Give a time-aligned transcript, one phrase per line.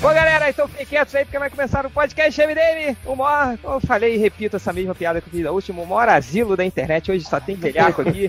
[0.00, 2.96] Bom, galera, então fiquem quietos aí, porque vai começar o podcast MDM.
[3.04, 5.82] O maior, como eu falei e repito essa mesma piada que eu fiz da última,
[5.82, 7.10] o maior asilo da internet.
[7.10, 8.28] Hoje só tem velhaco aqui.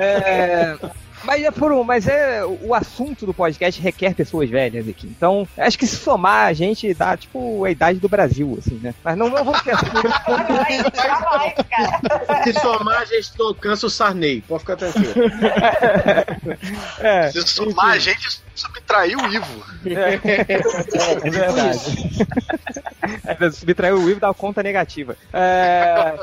[0.00, 0.76] É,
[1.26, 5.06] mas é por um, mas é o assunto do podcast requer pessoas velhas aqui.
[5.06, 8.94] Então, acho que se somar a gente dá tipo a idade do Brasil, assim, né?
[9.02, 9.60] Mas não, não vamos.
[9.64, 10.82] Jamais,
[11.68, 12.44] cara.
[12.44, 14.42] Se somar, a gente alcança o Sarney.
[14.46, 15.14] Pode ficar tranquilo.
[17.00, 19.64] É, Se somar, a gente subtraiu o Ivo.
[19.86, 22.26] é verdade.
[23.24, 25.16] É, subtraiu o Ivo da conta negativa.
[25.32, 26.14] É,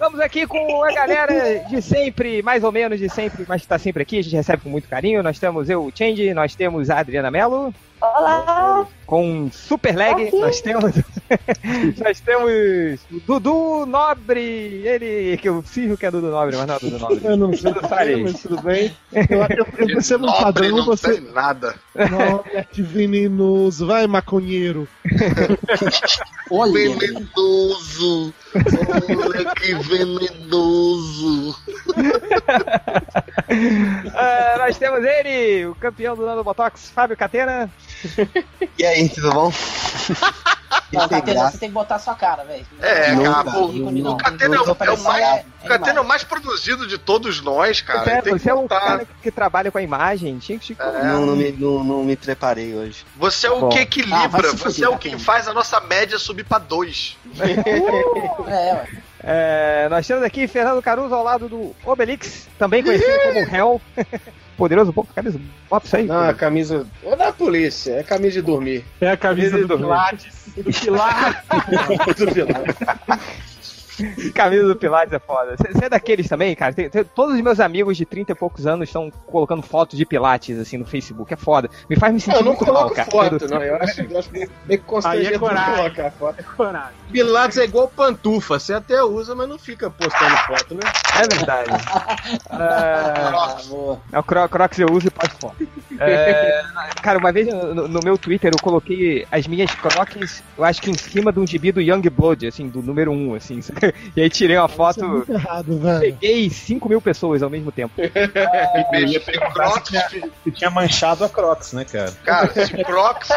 [0.00, 4.02] Vamos aqui com a galera de sempre, mais ou menos de sempre, mas está sempre
[4.02, 5.22] aqui, a gente recebe com muito carinho.
[5.22, 7.74] Nós temos eu, o Change, nós temos a Adriana Mello.
[8.00, 8.86] Olá!
[9.04, 10.38] Com super lag, Aqui.
[10.38, 10.92] nós temos.
[12.02, 14.40] nós temos o Dudu Nobre,
[14.86, 17.20] ele, que eu finjo que é Dudu Nobre, mas não é Dudu Nobre.
[17.24, 18.22] Eu não sei, Fares.
[18.22, 18.96] mas tudo bem.
[19.12, 21.14] Eu, eu, eu percebo um Nobre padrão, não você.
[21.20, 21.74] tem nada.
[21.96, 24.86] Olha que venenoso, vai, maconheiro.
[26.50, 28.32] Olha, Venenoso.
[28.54, 31.56] Olha que venenoso.
[34.14, 37.68] Ah, nós temos ele, o campeão do Nano Botox, Fábio Catena.
[38.78, 39.52] e aí, tudo bom?
[40.92, 42.66] Não, Catena, você tem que botar a sua cara, velho.
[42.80, 44.16] É, Não cara, pô, o.
[44.16, 45.24] Catena é o- é o mais.
[45.24, 48.10] é Catena é o mais produzido de todos nós, cara.
[48.10, 48.80] É, Tem que você é botar.
[48.80, 51.02] cara que trabalha com a imagem, tinha que te É.
[51.04, 53.04] Não, não, me, não, não me preparei hoje.
[53.16, 53.68] Você é o Bom.
[53.68, 55.16] que Ah, equilibra, se você é o Catena.
[55.16, 57.16] que faz a nossa média subir pra 2.
[58.46, 58.88] É, ué.
[59.22, 63.80] É, nós temos aqui Fernando Caruso ao lado do Obelix, também conhecido como Hell.
[64.60, 65.40] Poderoso pouco, camisa.
[65.70, 66.04] Bota isso aí.
[66.04, 66.86] Não, a camisa.
[67.02, 68.84] Ou da polícia, é camisa de dormir.
[69.00, 69.88] É a camisa Ele do dormiu.
[69.88, 70.52] Pilates.
[70.54, 71.48] Do Pilates.
[74.34, 75.56] Camisa do Pilates é foda.
[75.56, 76.72] Você é daqueles também, cara?
[76.72, 80.04] Tem- tem- todos os meus amigos de 30 e poucos anos estão colocando fotos de
[80.04, 81.32] Pilates, assim, no Facebook.
[81.32, 81.68] É foda.
[81.88, 83.10] Me faz me sentir Eu não muito mal, coloco cara.
[83.10, 83.62] foto, não.
[83.62, 84.30] Eu acho, eu acho
[84.66, 86.44] meio constrangedor é colocar foto.
[86.56, 86.90] Coragem.
[87.12, 88.58] Pilates é igual pantufa.
[88.58, 90.80] Você até usa, mas não fica postando foto, né?
[91.16, 91.70] É verdade.
[92.50, 94.00] É, Ah, boa.
[94.12, 95.56] É o Cro Crocs eu uso e posto foto.
[95.98, 96.62] É,
[97.02, 100.90] cara, uma vez no, no meu Twitter eu coloquei as minhas Crocs, eu acho que
[100.90, 103.60] em cima de um gibi do Young Blood, assim, do número 1, assim.
[104.16, 106.00] E aí tirei uma Isso é foto, muito errado, velho.
[106.00, 107.94] peguei 5 mil pessoas ao mesmo tempo.
[109.54, 109.90] Crocs,
[110.44, 112.10] que tinha manchado a Crocs, né, cara?
[112.24, 113.28] cara, se Crocs,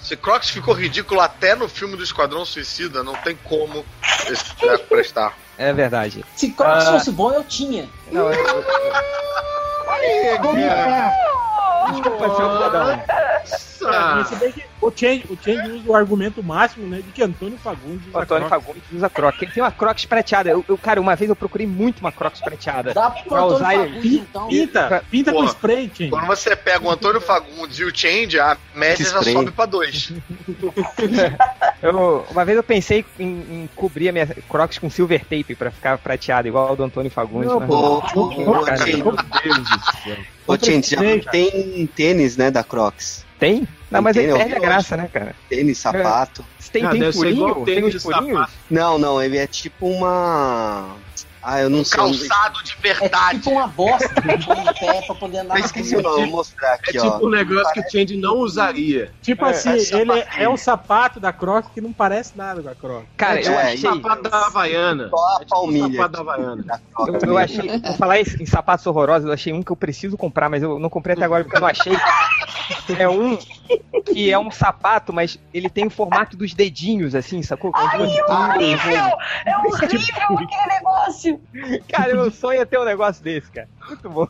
[0.00, 3.84] se Crocs ficou ridículo até no filme do Esquadrão Suicida, não tem como
[4.30, 5.36] esse treco prestar.
[5.56, 6.24] É verdade.
[6.36, 6.92] Se Crocs Ah.
[6.92, 7.88] fosse bom, eu tinha.
[8.12, 8.64] Não, eu, eu,
[11.92, 13.02] desculpa, seu fodão.
[13.90, 14.26] Ah,
[14.82, 18.18] o Change, o Change usa o argumento máximo, né, de que Antônio Fagundes O usa
[18.22, 18.66] Antônio Crocs.
[18.66, 19.42] Fagundes usa Crocs.
[19.42, 20.50] Ele tem uma Crocs prateada.
[20.50, 22.92] Eu, eu- cara, uma vez eu procurei muito uma Crocs prateada.
[22.92, 23.88] Dá Pra Antônio usar ele.
[23.88, 24.48] Fagundes, então.
[24.48, 25.48] Pinta, pinta com Porra.
[25.52, 26.10] spray, Change.
[26.10, 30.12] Quando você pega o Antônio Fagundes e o Change, a média já sobe pra 2.
[31.80, 35.70] Eu, uma vez eu pensei em, em cobrir a minha Crocs com silver tape pra
[35.70, 37.48] ficar prateada, igual ao do Antônio Fagundes.
[37.48, 40.16] Não, mas- Change, Meu Deus do céu.
[40.48, 43.24] Ô, Change, já tem tênis, né, da Crocs.
[43.38, 43.68] Tem?
[43.90, 45.34] Não, mas aí Tem, eu perde a graça, né, cara?
[45.48, 46.44] Tênis, sapato.
[46.72, 47.64] Tem, Ah, tem ser igual furinho?
[47.64, 48.32] Tem tênis de furinhos?
[48.40, 48.52] sapato.
[48.68, 50.96] Não, não, ele é tipo uma...
[51.42, 51.96] Ah, eu não sei.
[51.98, 53.38] Calçado de É verdade.
[53.38, 56.00] tipo uma bosta no pé pra poder andar Eu esqueci rua.
[56.00, 57.26] o nome, vou mostrar é aqui, tipo ó.
[57.26, 59.12] um negócio que o Change não usaria.
[59.22, 62.62] Tipo É, assim, é ele é, é um sapato da Crocs que não parece nada
[62.62, 63.08] com a Crocs.
[63.16, 63.74] Cara, eu É, achei.
[63.76, 65.08] e- Sapato da Havaiana.
[65.10, 65.92] Só a É tipo um palmilha.
[65.92, 66.64] sapato da Havaiana.
[67.06, 70.16] Eu, eu achei, vou falar em, em sapatos horrorosos, eu achei um que eu preciso
[70.16, 71.92] comprar, mas eu não comprei até agora porque eu não achei.
[72.98, 73.38] É um
[74.06, 77.70] que é um sapato, mas ele tem o formato dos dedinhos, assim, sacou?
[77.74, 79.18] Ai, é horrível!
[79.44, 81.40] É horrível aquele negócio!
[81.88, 83.68] Cara, meu sonho é ter um negócio desse, cara.
[83.88, 84.26] Muito bom.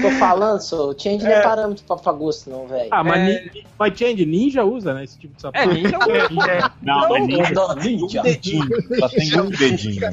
[0.00, 2.88] Tô falando, o change não é parâmetro pra Fagusto, não, velho.
[2.90, 3.50] Ah, mas, É.
[3.52, 5.68] ni- mas Change Ninja usa, né, esse tipo de É, sapato.
[5.74, 5.98] ninja
[6.82, 7.52] Não, é ninja.
[7.54, 8.22] Não, Tem um ninja.
[8.22, 8.68] dedinho.
[9.00, 10.10] Só tem um dedinho.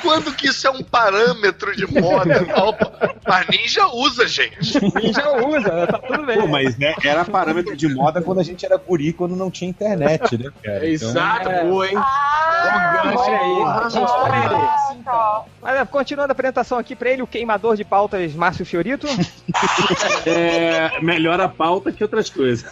[0.00, 2.40] Quando que isso é um parâmetro de moda?
[2.48, 2.74] Não.
[3.26, 4.80] Mas ninja usa, gente.
[5.02, 5.86] ninja usa, né?
[5.86, 6.40] tá tudo bem.
[6.40, 9.68] Pô, mas né, era parâmetro de moda quando a gente era guri, quando não tinha
[9.68, 10.86] internet, né, cara?
[10.86, 11.64] É Então, exato, é.
[11.64, 11.96] boa, hein?
[11.96, 15.44] Ah, Olha aí, ah, gente, então.
[15.60, 19.06] Mas, é, continuando a apresentação aqui pra ele, o queimador de pautas Márcio Fiorito.
[20.26, 22.64] é, melhor a pauta que outras coisas.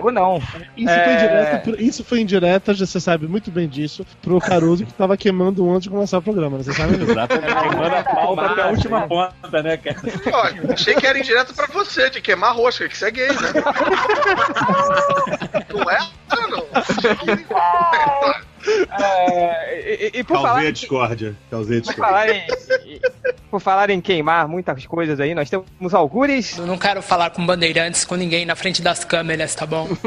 [0.00, 0.40] Ou não.
[0.76, 1.04] Isso, É.
[1.04, 5.16] foi indireta, isso foi indireta, já você sabe muito bem disso, pro Caruso que tava
[5.16, 6.64] queimando antes de começar o programa, né?
[6.64, 7.10] Você sabe disso.
[7.12, 7.54] Exatamente.
[7.54, 9.96] Queimando a pauta até a última ponta, né, cara?
[10.32, 13.34] Ó, achei que era indireto pra você, de queimar rosca, que você é gay, né?
[15.72, 15.98] Não é?
[16.50, 16.66] Não.
[18.94, 21.36] É, e, e por falar Causei a em- discórdia.
[21.50, 22.06] Causei a Por discórdia.
[22.06, 23.00] falar, em,
[23.52, 26.56] por falar em queimar muitas coisas aí, nós temos algures.
[26.56, 29.86] Eu não quero falar com bandeirantes com ninguém na frente das câmeras, tá bom?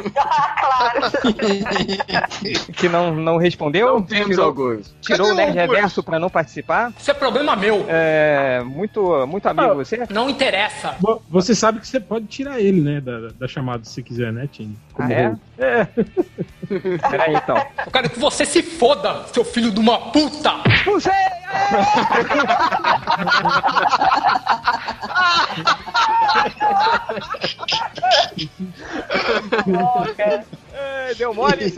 [2.75, 3.85] que não, não respondeu.
[3.87, 4.95] Não temos tirou, alguns.
[4.99, 5.53] Tirou o Nerd?
[5.53, 6.91] Reverso pra não participar.
[6.97, 7.85] Isso é problema meu.
[7.87, 10.07] É, muito, muito amigo você.
[10.09, 10.95] Não interessa.
[10.99, 14.49] Vo- Você sabe que você pode tirar ele, né, da, da chamada se quiser, né,
[14.51, 14.75] Tim?
[14.97, 15.35] Ah, é?
[15.59, 15.87] É.
[17.09, 17.57] Peraí então.
[17.85, 20.51] Eu quero que você se foda, seu filho de uma puta!
[20.85, 21.13] Não sei!
[30.77, 31.73] É, deu mole.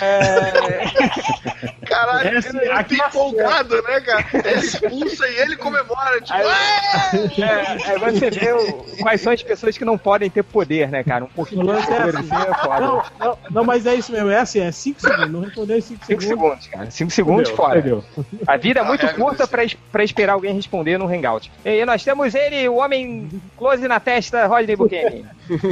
[0.00, 4.24] É, Caralho, Essa- ele é aqui- muito empolgado, né, cara?
[4.32, 6.20] Ele expulsa e ele comemora.
[6.20, 10.42] Tipo, "É!" é, é, você vê o- quais são as pessoas que não podem ter
[10.42, 11.24] poder, né, cara?
[11.24, 12.34] Um pouquinho de é poder assim.
[12.34, 12.80] assim é foda.
[12.80, 15.30] Não, não, não, mas é isso mesmo, é assim, é 5 segundos.
[15.30, 16.26] Não respondeu em 5 5 segundos.
[16.26, 16.90] segundos, cara.
[16.90, 17.80] 5 segundos fora.
[17.80, 18.04] fudeu.
[18.46, 21.50] A vida é muito curta pra, es- pra esperar alguém responder no Hangout.
[21.64, 25.24] E aí nós temos ele, o homem close na testa, Rodney Buchanan.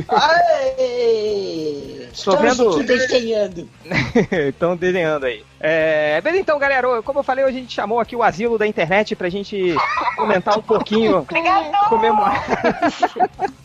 [0.08, 2.08] Aê!
[2.36, 3.69] Tô Estamos vendo- desenhando.
[4.48, 5.42] Estão desenhando aí.
[5.66, 8.66] É, beleza, então, galera, como eu falei, hoje a gente chamou aqui o asilo da
[8.66, 9.75] internet pra gente
[10.14, 11.26] comentar um pouquinho,
[11.88, 12.44] comemorar.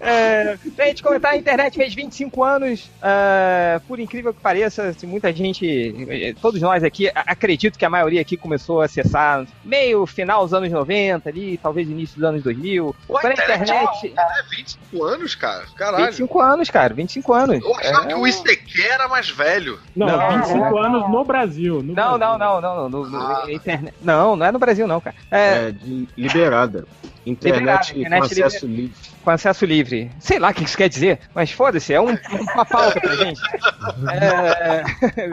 [0.00, 2.90] é, pra gente comentar, a internet fez 25 anos.
[3.00, 8.20] é, por incrível que pareça, assim, muita gente, todos nós aqui, acredito que a maioria
[8.20, 12.96] aqui começou a acessar meio final dos anos 90 ali, talvez início dos anos 2000.
[13.06, 14.14] Pô, a internet internet.
[14.16, 15.64] é 25 anos, cara.
[15.76, 16.06] Caralho.
[16.06, 17.62] 25 anos, cara, 25 anos.
[17.64, 18.08] Eu achava É.
[18.08, 19.78] que o ICQ era mais velho.
[19.94, 21.82] Não, Não, 25 anos no Brasil.
[21.82, 22.38] no Não, não, Brasil.
[22.38, 23.44] não, não, no, no- Ah.
[23.48, 23.94] internet.
[24.02, 25.16] Não, não é no Brasil, não, cara.
[25.30, 26.86] É, É, de liberada.
[27.26, 28.92] Internet, Liberada, internet com acesso livre.
[29.22, 30.10] com acesso livre.
[30.18, 32.16] Sei lá o que isso quer dizer, mas foda-se, é um,
[32.54, 33.40] uma pauta pra gente.
[34.10, 34.82] É,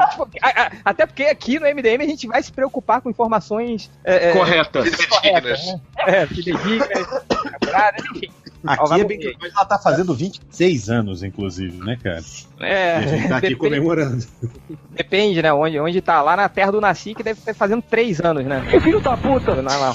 [0.09, 3.89] tipo, a- a- até porque aqui no MDM a gente vai se preocupar com informações
[4.03, 4.83] é, é, Correta.
[5.09, 5.79] corretas, né?
[5.99, 6.89] É, fidedignas,
[7.55, 8.29] apuradas, enfim.
[8.68, 12.22] Aqui é bem mas ela tá fazendo 26 anos, inclusive, né, cara?
[12.60, 14.25] É, E a gente tá aqui depende, comemorando.
[14.90, 15.54] depende, né?
[15.54, 18.62] Onde, onde tá, lá na terra do Nasci, que deve estar fazendo três anos, né?
[18.81, 19.56] Filho da puta!
[19.62, 19.94] Na, na,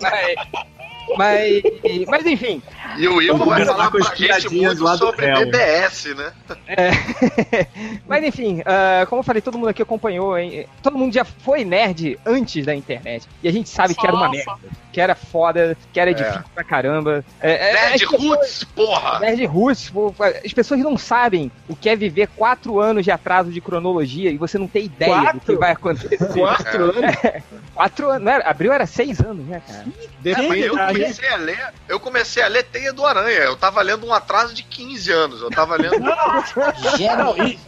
[0.00, 0.69] mas,
[1.16, 1.62] mas,
[2.08, 2.62] mas enfim,
[2.98, 5.38] E o Ivo vai falar com as pra gente piadinhas muito lá do sobre Fel.
[5.46, 6.32] BBS, né?
[6.66, 6.90] É.
[8.06, 10.66] Mas enfim, ah, como eu falei, todo mundo aqui acompanhou, hein?
[10.82, 13.26] todo mundo já foi nerd antes da internet.
[13.42, 14.56] E a gente sabe que era uma merda,
[14.92, 17.24] que era foda, que era difícil pra caramba.
[17.40, 19.20] É, é, Nerd as pessoas- Roots, porra!
[19.20, 20.14] Nerd Roots, pô,
[20.44, 24.36] as pessoas não sabem o que é viver quatro anos de atraso de cronologia e
[24.36, 26.18] você não tem ideia do que vai acontecer.
[26.32, 27.14] Quatro anos.
[27.74, 29.84] Quatro anos, não era, abril era seis anos, né, cara?
[30.24, 33.40] É, mas eu comecei a ler, eu comecei a ler Teia do Aranha.
[33.40, 35.40] Eu tava lendo um atraso de 15 anos.
[35.42, 35.98] Eu tava lendo.
[36.00, 37.58] Não, e,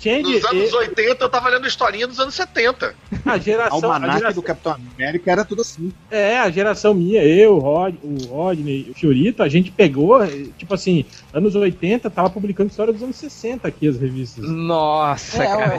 [0.00, 2.94] Change, Nos anos e- 80 eu tava lendo historinha dos anos 70.
[3.24, 5.92] a geração, a Almanac geração- do Capitão América era tudo assim.
[6.10, 10.18] É, a geração minha, eu, o Rod, o Rodney, o Fiorito, a gente pegou,
[10.58, 14.44] tipo assim, anos 80, tava publicando história dos anos 60 aqui as revistas.
[14.48, 15.74] Nossa, É, cara.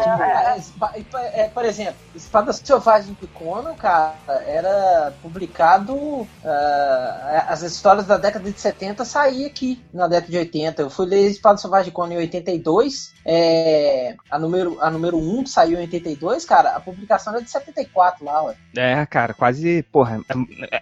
[0.52, 0.94] é, é, espa-
[1.34, 4.14] é, por exemplo, Espada Selvagem do Conan, cara,
[4.48, 6.28] era publicado.
[6.46, 10.82] ah, as histórias da década de 70 saíam aqui na década de 80.
[10.82, 13.14] Eu fui ler Espada Selvagem do Conan em 82.
[13.26, 16.72] é, a, número, a número 1 saiu em 82, cara.
[16.72, 18.56] A publicação era de 74 lá, ué.
[18.76, 20.20] É, cara, quase, porra,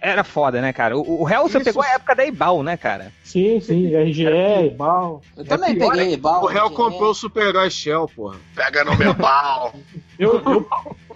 [0.00, 0.96] era foda, né, cara?
[0.96, 1.64] O, o Hell você Isso.
[1.64, 3.12] pegou a época da Ebal, né, cara?
[3.24, 5.20] Sim, sim, RGE, Bal.
[5.36, 6.42] Eu também pior peguei Bal.
[6.42, 6.76] O réu né?
[6.76, 8.36] comprou o super-herói Shell, porra.
[8.54, 9.74] Pega no meu pau.
[10.18, 10.66] Eu, eu,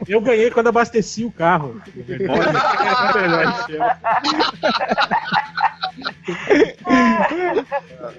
[0.09, 1.81] eu ganhei quando abasteci o carro.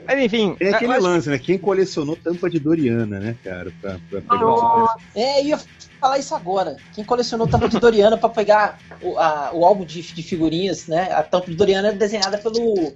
[0.05, 1.38] Mas enfim, Tem aquele acho- lance, né?
[1.38, 3.72] Quem colecionou tampa de Doriana, né, cara?
[3.81, 4.96] Pra, pra pegar Nossa.
[5.15, 5.60] É, eu ia
[6.00, 6.77] falar isso agora.
[6.93, 11.12] Quem colecionou tampa de Doriana pra pegar o, a- o álbum de, de figurinhas, né?
[11.12, 12.93] A tampa de Doriana era desenhada pelo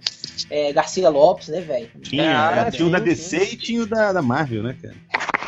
[0.50, 1.90] é, Garcia Lopes, né, velho?
[2.02, 3.54] Tinha, Ah, tinha o da DC sim.
[3.54, 4.96] e tinha o da, da Marvel, né, cara?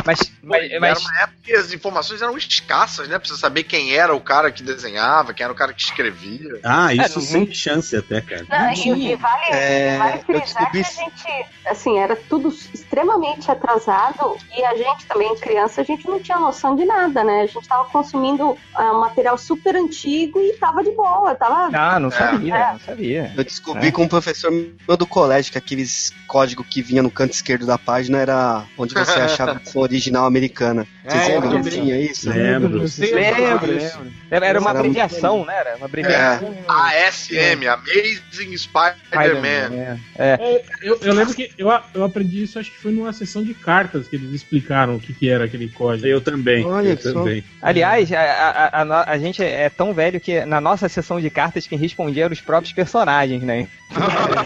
[0.05, 3.17] Mas, mas, Era mas uma época que as informações eram escassas, né?
[3.19, 6.59] Pra você saber quem era o cara que desenhava, quem era o cara que escrevia.
[6.63, 8.45] Ah, isso não- sem chance até, cara.
[8.49, 9.11] Não, e, tinha.
[9.11, 14.63] e vale, É, vale frisar que descobri a gente, assim, era tudo extremamente atrasado e
[14.63, 17.41] a gente também, criança, a gente não tinha noção de nada, né?
[17.41, 21.69] A gente tava consumindo um material super antigo e tava de boa, tava...
[21.73, 22.71] ah, não sabia, É.
[22.73, 23.33] não sabia.
[23.35, 27.33] Eu descobri com um professor meu do colégio que aqueles códigos que vinha no canto
[27.33, 30.85] esquerdo da página era onde você achava a versão original americana.
[31.05, 32.29] Vocês É, lembram que tinha isso?
[32.29, 32.83] Lembro.
[32.97, 34.11] Lembro.
[34.31, 35.53] Era era uma abreviação, né?
[35.57, 36.55] Era uma abreviação.
[36.67, 39.73] ASM, Amazing Spider-Man.
[39.73, 40.63] É, é.
[40.81, 44.07] Eu, eu lembro que eu, eu aprendi isso, acho que foi numa sessão de cartas
[44.07, 46.07] que eles explicaram o que, que era aquele código.
[46.07, 46.65] Eu também.
[46.65, 47.13] Olha eu só.
[47.13, 47.43] também.
[47.61, 51.67] Aliás, a, a, a, a gente é tão velho que na nossa sessão de cartas
[51.67, 53.67] quem respondia eram os próprios personagens, né?
[53.95, 54.43] A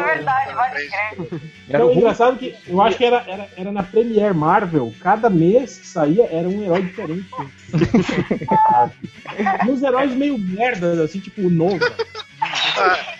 [0.00, 0.90] verdade, vai crer.
[1.68, 5.30] Era Então, é engraçado que eu acho que era, era, era na Premiere Marvel, cada
[5.30, 7.28] mês saía era um herói diferente.
[9.38, 11.94] e uns heróis meio merda, assim, tipo o Nova.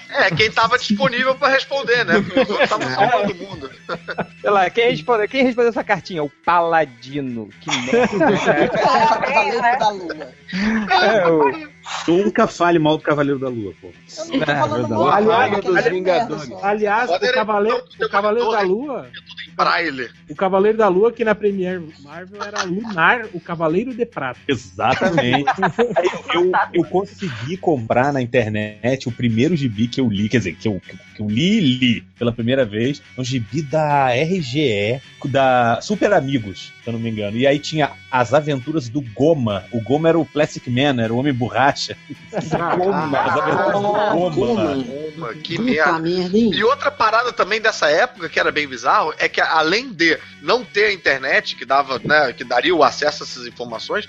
[0.08, 2.20] É, quem tava disponível pra responder, né?
[2.20, 3.70] Porque os outros estavam salvando o mundo.
[4.40, 6.22] Sei lá, quem respondeu, quem respondeu essa cartinha?
[6.22, 7.48] O Paladino.
[7.60, 8.68] Que merda.
[8.68, 10.32] Cavaleiro da Lua.
[10.90, 11.71] é, o...
[12.06, 13.88] Nunca fale mal do Cavaleiro da Lua, pô.
[13.88, 14.92] Eu não tô É, falando verdade.
[14.92, 16.52] mal, Aliás, dos é Vingadores.
[16.62, 20.08] Aliás, o Cavaleiro, não, o Cavaleiro da Lua, Tudo em braille.
[20.28, 24.40] o Cavaleiro da Lua, que na Premiere Marvel era Lunar, o Cavaleiro de Prata.
[24.48, 25.44] Exatamente.
[26.34, 30.66] Eu, eu consegui comprar na internet o primeiro gibi que eu li, quer dizer, que
[30.66, 30.80] eu,
[31.14, 36.72] que eu li e li pela primeira vez, um gibi da RGE, da Super Amigos,
[36.82, 37.36] se eu não me engano.
[37.36, 39.64] E aí tinha as aventuras do Goma.
[39.72, 41.71] O Goma era o Plastic Man, era o Homem Borracha.
[42.76, 44.72] Goma, Goma.
[45.16, 45.98] Uma, que merda.
[45.98, 46.36] merda?
[46.36, 50.64] E outra parada também dessa época que era bem bizarro é que além de não
[50.64, 54.08] ter a internet que dava, né, que daria o acesso a essas informações,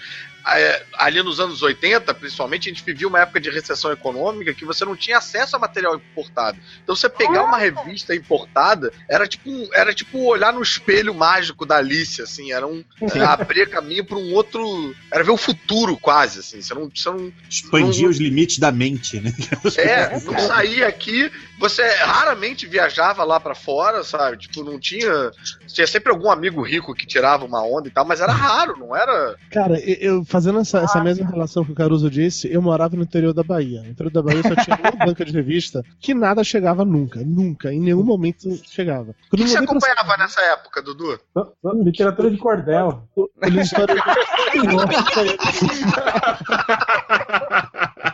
[0.94, 4.84] ali nos anos 80, principalmente, a gente vivia uma época de recessão econômica que você
[4.84, 6.58] não tinha acesso a material importado.
[6.84, 11.66] Então você pegar uma revista importada era tipo um- era tipo olhar no espelho mágico
[11.66, 12.84] da Alice, assim, era um
[13.28, 16.62] abrir caminho para um outro, era ver o futuro quase, assim.
[16.62, 19.34] Você não, você não Expandia os limites da mente, né?
[19.78, 21.32] é, não saía aqui,
[21.64, 24.38] você raramente viajava lá pra fora, sabe?
[24.38, 25.32] Tipo, não tinha.
[25.66, 28.94] Tinha sempre algum amigo rico que tirava uma onda e tal, mas era raro, não
[28.94, 29.38] era.
[29.50, 33.34] Cara, eu, fazendo essa, essa mesma relação que o Caruso disse, eu morava no interior
[33.34, 33.82] da Bahia.
[33.82, 37.72] No interior da Bahia só tinha uma banca de revista que nada chegava nunca, nunca,
[37.72, 39.16] em nenhum momento chegava.
[39.32, 41.18] O que, você mudei pra acompanhava nessa época, Dudu?
[41.82, 43.08] Literatura de cordel.
[43.62, 44.04] História...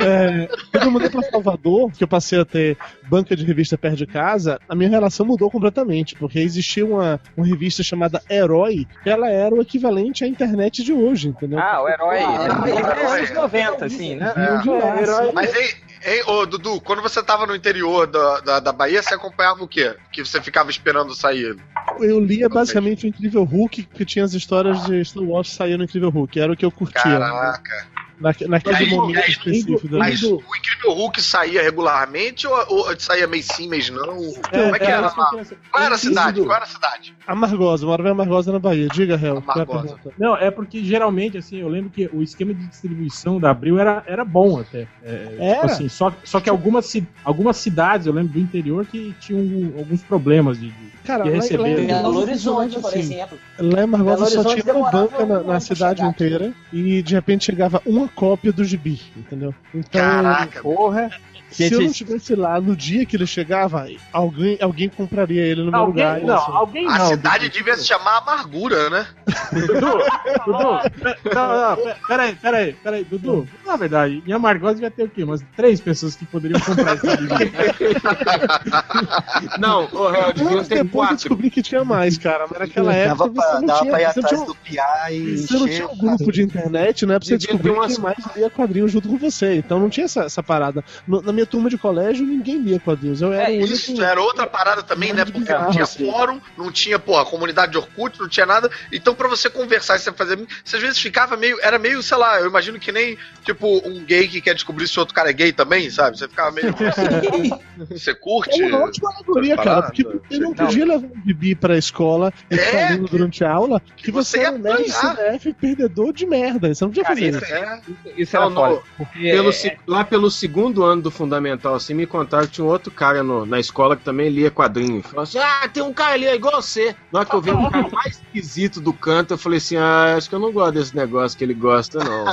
[0.00, 2.76] É, quando eu mudei pra Salvador, que eu passei a ter
[3.08, 7.46] banca de revista perto de casa, a minha relação mudou completamente, porque existia uma, uma
[7.46, 11.58] revista chamada Herói, que ela era o equivalente à internet de hoje, entendeu?
[11.58, 12.18] Ah, o herói.
[12.18, 14.32] Ah, é 90, assim, né?
[14.34, 15.32] Vinham de lá, assim.
[15.32, 19.14] Mas, hein, hein, ô, Dudu, quando você tava no interior da, da, da Bahia, você
[19.14, 19.96] acompanhava o quê?
[20.12, 21.56] Que você ficava esperando sair?
[21.98, 25.84] Eu lia basicamente o Incrível Hulk, que tinha as histórias de Star Wars saíam no
[25.84, 27.02] Incrível Hulk, era o que eu curtia.
[27.02, 27.88] Caraca.
[28.20, 33.26] Na, naquele aí, momento aí, específico Mas o Incrível Hulk saía regularmente ou, ou saía
[33.26, 34.04] mês sim, mês não?
[34.06, 35.30] Como é que era isso lá?
[35.30, 35.60] queria saber.
[35.72, 36.32] Qual era a cidade?
[36.34, 36.46] Dudu.
[36.46, 37.14] Qual era a cidade?
[37.26, 38.88] Amargosa, morava em Amargosa na Bahia.
[38.88, 39.36] Diga, Hel.
[39.36, 39.98] é Amargosa.
[40.18, 44.02] Não, é porque geralmente, assim, eu lembro que o esquema de distribuição da Abril era,
[44.06, 44.86] era bom até.
[45.02, 45.54] É, Era?
[45.54, 50.02] tipo assim, só, só que algumas, algumas cidades, eu lembro do interior, que tinham alguns
[50.02, 50.70] problemas de.
[50.70, 51.90] de- Cara, Ia receber.
[51.90, 53.38] lá, Belo Horizonte, por assim, exemplo.
[53.58, 57.14] Lá em Amargosa Belo só tinha uma banca na, na cidade chegar inteira e de
[57.14, 59.54] repente chegava uma cópia do gibi, entendeu?
[59.74, 60.62] Então, Caraca.
[60.62, 61.10] Porra.
[61.50, 65.62] Se eu Gente, não estivesse lá no dia que ele chegava, alguém, alguém compraria ele
[65.64, 66.22] no meu Alguém, lugar.
[66.22, 66.52] e não, assim.
[66.52, 67.06] alguém A não.
[67.08, 67.58] cidade Dudu.
[67.58, 69.06] devia se chamar Amargura, né?
[69.52, 69.98] Dudu,
[70.46, 75.04] Dudu, pe- não, não, pe- peraí, peraí, peraí, Dudu, na verdade, em Amargosa devia ter
[75.04, 75.24] o quê?
[75.24, 77.36] Umas três pessoas que poderiam comprar esse livro.
[79.58, 81.16] Não, ô, ter depois eu quatro.
[81.16, 82.46] descobri que tinha mais, cara.
[82.50, 85.12] Mas naquela época Dava pra, você não dava tinha, pra ir não atrás do Piá
[85.12, 87.18] e você não tinha um grupo de internet, né?
[87.18, 89.56] Pra você descobrir umas- quem mais lia quadrinhos junto com você.
[89.56, 90.84] Então não tinha essa, essa parada.
[91.06, 93.20] Na minha turma de colégio, ninguém lia quadrinhos.
[93.22, 93.72] Eu era É o único.
[93.74, 95.24] isso, era outra parada também, né?
[95.24, 96.10] Porque não tinha assim.
[96.10, 98.70] fórum, não tinha, porra, comunidade de Orkut, não tinha nada.
[98.92, 100.38] Então, pra você conversar e você fazer.
[100.64, 101.58] Você às vezes ficava meio.
[101.62, 104.98] Era meio, sei lá, eu imagino que nem, tipo, um gay que quer descobrir se
[104.98, 106.18] outro cara é gay também, sabe?
[106.18, 106.74] Você ficava meio.
[107.90, 108.60] você curte.
[108.62, 109.86] É uma ótima alegoria, cara, parada?
[109.86, 113.52] porque eu não podia levar um bibi pra escola e ficar É, lendo durante a
[113.52, 114.90] aula que você você ia era um nerd.
[114.92, 116.72] CDF perdedor de merda.
[116.74, 117.54] Você não podia Cara, fazer isso isso.
[117.54, 117.80] É.
[118.16, 118.74] Isso era Não, foda.
[118.74, 122.64] no- Porque Pelo é- lá pelo segundo ano do fundamental, assim, me contaram que tinha
[122.64, 125.00] um outro cara no- na escola que também lia quadrinho.
[125.02, 126.94] Falou assim: ah, tem um cara ali é igual você.
[127.12, 130.16] Na hora que eu vi o cara mais esquisito do canto, eu falei assim: ah,
[130.16, 132.24] acho que eu não gosto desse negócio que ele gosta, não.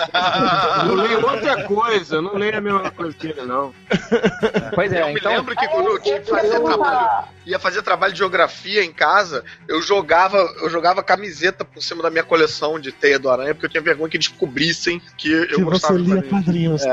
[0.90, 3.72] Eu leio outra coisa, eu não leio a mesma coisa que ele, não.
[4.74, 5.32] Pois é, Eu me então.
[5.32, 9.44] lembro que quando eu tinha que fazer trabalho, ia fazer trabalho de geografia em casa,
[9.68, 13.66] eu jogava, eu jogava camiseta por cima da minha coleção de teia do aranha, porque
[13.68, 16.82] eu tinha vergonha que descobrissem que eu Que você gostava de lia quadrinhos.
[16.86, 16.92] É,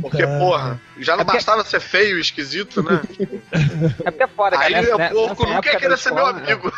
[0.00, 3.00] Porque, porra, já não É porque- bastava ser feio e esquisito, né?
[4.04, 4.66] É porque é foda, cara.
[4.66, 6.72] Aí nessa- o porco não época quer querer ser meu escola, amigo.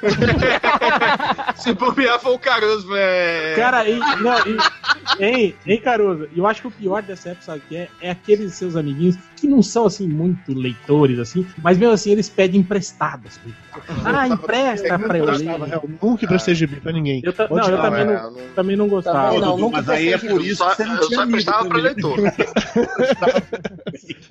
[1.56, 3.56] Se bobear foi o Caruso, velho.
[3.56, 6.28] Cara, e, não, e, hein, hein, Caruso?
[6.34, 7.88] Eu acho que o pior dessa época, sabe que é?
[8.00, 12.28] É aqueles seus amiguinhos que não são, assim, muito leitores, assim, mas mesmo assim eles
[12.28, 13.26] pedem emprestado.
[13.26, 13.54] Assim.
[14.04, 15.46] Ah, empresta pra eu ler.
[15.72, 17.20] Eu nunca emprestei gibi pra ninguém.
[17.24, 19.26] Eu ta- Pode não, eu também é, não, também não gostava.
[19.26, 21.16] Também não, Dudu, nunca mas aí é por isso Só, que você não eu tinha
[21.16, 22.16] só amigo emprestava pra leitor.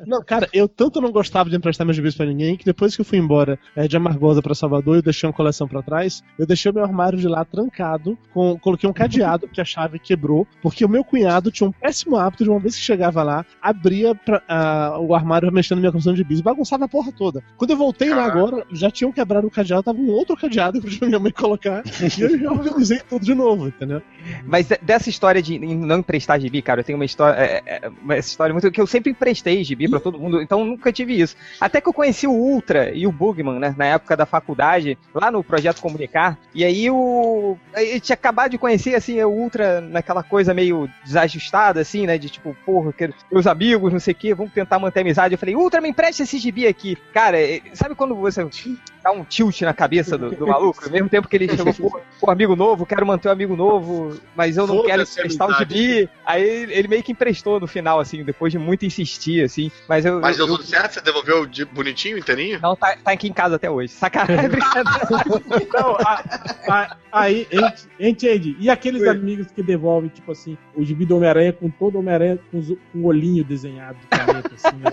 [0.05, 3.01] Não, cara, eu tanto não gostava de emprestar meus gibis pra ninguém que depois que
[3.01, 6.45] eu fui embora é, de Amargosa pra Salvador, eu deixei uma coleção pra trás, eu
[6.45, 10.47] deixei o meu armário de lá trancado, com, coloquei um cadeado porque a chave quebrou,
[10.61, 14.13] porque o meu cunhado tinha um péssimo hábito de uma vez que chegava lá, abria
[14.13, 17.43] pra- ah, o armário mexendo na minha coleção de gibis, bagunçava a porra toda.
[17.57, 18.37] Quando eu voltei lá Caraca.
[18.39, 21.83] agora, já tinham quebrado o cadeado, tava um outro cadeado pra minha mãe colocar,
[22.17, 24.01] e eu já organizei tudo de novo, entendeu?
[24.45, 27.91] Mas de- dessa história de não emprestar gibi, cara, eu tenho uma história, é, é,
[28.01, 31.35] uma história muito que eu sempre emprestei gibi pra todo mundo, então nunca tive isso.
[31.59, 35.31] Até que eu conheci o Ultra e o Bugman, né, na época da faculdade, lá
[35.31, 40.21] no projeto Comunicar, e aí o eu tinha acabado de conhecer assim o Ultra naquela
[40.23, 42.93] coisa meio desajustada assim, né, de tipo, porra,
[43.31, 45.33] meus amigos, não sei o quê, vamos tentar manter amizade.
[45.33, 46.97] Eu falei: "Ultra, me empresta esse gibi aqui".
[47.13, 48.43] Cara, é- sabe quando você
[49.05, 52.01] dá um tilt na cabeça do, do maluco, ao mesmo tempo que ele chegou, pô,
[52.19, 55.47] pô, amigo novo, quero manter um amigo novo, mas eu não quero Foda-se a emprestar
[55.47, 56.09] o gibi.
[56.25, 59.71] Aí ele meio que emprestou no final, assim, depois de muito insistir, assim.
[59.87, 60.19] Mas eu.
[60.19, 60.93] Mas eu, deu tudo certo?
[60.93, 62.59] Você devolveu de bonitinho, inteirinho?
[62.59, 63.93] Não, tá, tá aqui em casa até hoje.
[63.93, 64.49] Sacanagem.
[65.71, 68.55] Não, a- aí, ent- entende?
[68.59, 72.39] E aqueles amigos que devolvem, tipo assim, o gibi do Homem-Aranha com todo o Homem-Aranha
[72.51, 74.91] com, com o olhinho desenhado de caneta, assim, né?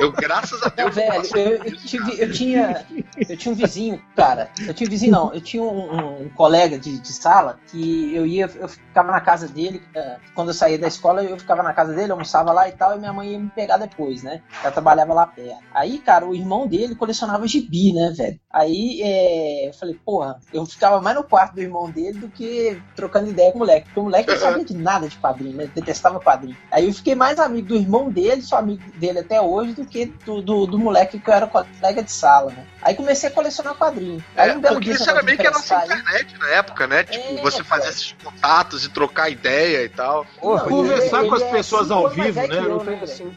[0.00, 2.84] Eu, graças a Não, Deus, velho, passei eu, eu, tive, eu tinha.
[3.28, 4.50] Eu tinha um vizinho, cara.
[4.66, 5.32] Eu tinha um vizinho, não.
[5.34, 9.48] Eu tinha um, um- colega de, de sala que eu ia, eu ficava na casa
[9.48, 9.82] dele.
[9.94, 12.94] eh, Quando eu saía da escola, eu ficava na casa dele, almoçava lá e tal,
[12.96, 14.42] e minha mãe ia me pegar depois, né?
[14.62, 15.58] Ela trabalhava lá perto.
[15.72, 18.40] Aí, cara, o irmão dele colecionava gibi, né, velho?
[18.52, 22.84] Aí eh, eu falei, porra, eu ficava mais no quarto do irmão dele do que
[22.94, 23.86] trocando ideia com o moleque.
[23.86, 25.66] Porque o moleque não sabia de nada de quadrinho, né?
[25.74, 26.56] Detestava quadrinho.
[26.70, 30.06] Aí eu fiquei mais amigo do irmão dele, sou amigo dele até hoje, do que
[30.24, 32.66] do, do, do moleque que eu era colega de sala, né?
[32.84, 34.22] Aí comecei a colecionar quadrinho.
[34.36, 36.86] Aí É, um belo porque isso era meio que a nossa aí- internet na época,
[36.86, 37.02] né?
[37.04, 37.94] Tipo, É, você fazer cara.
[37.94, 40.26] esses contatos e trocar ideia e tal.
[40.38, 42.46] Conversar ele- com as é pessoas ao vivo, né?
[42.46, 43.02] velho?
[43.02, 43.34] assim.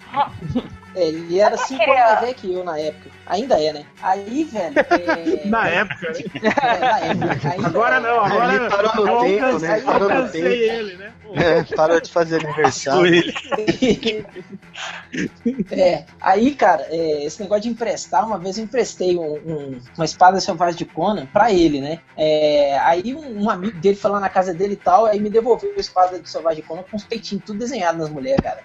[0.95, 3.16] É, ele era cinco anos mais velho que eu na época.
[3.29, 3.85] Ainda é, né?
[4.01, 4.73] Aí, velho.
[4.79, 5.45] É...
[5.47, 6.19] Na época, né?
[6.61, 7.49] É, na época.
[7.51, 7.99] Ainda Agora é.
[7.99, 9.81] não, agora Ele parou no eu tempo, alcancei, né?
[9.81, 10.47] Parou no tempo.
[10.47, 11.13] ele, né?
[11.33, 13.05] É, parou de fazer aniversário.
[13.05, 13.33] ele.
[15.71, 20.05] É, aí, cara, é, esse negócio de emprestar, uma vez eu emprestei um- um- uma
[20.05, 21.99] espada selvagem de Conan pra ele, né?
[22.15, 25.29] É, aí um, um amigo dele foi lá na casa dele e tal, aí me
[25.29, 28.59] devolveu a espada de selvagem de Conan com os peitinhos tudo desenhado nas mulheres, cara.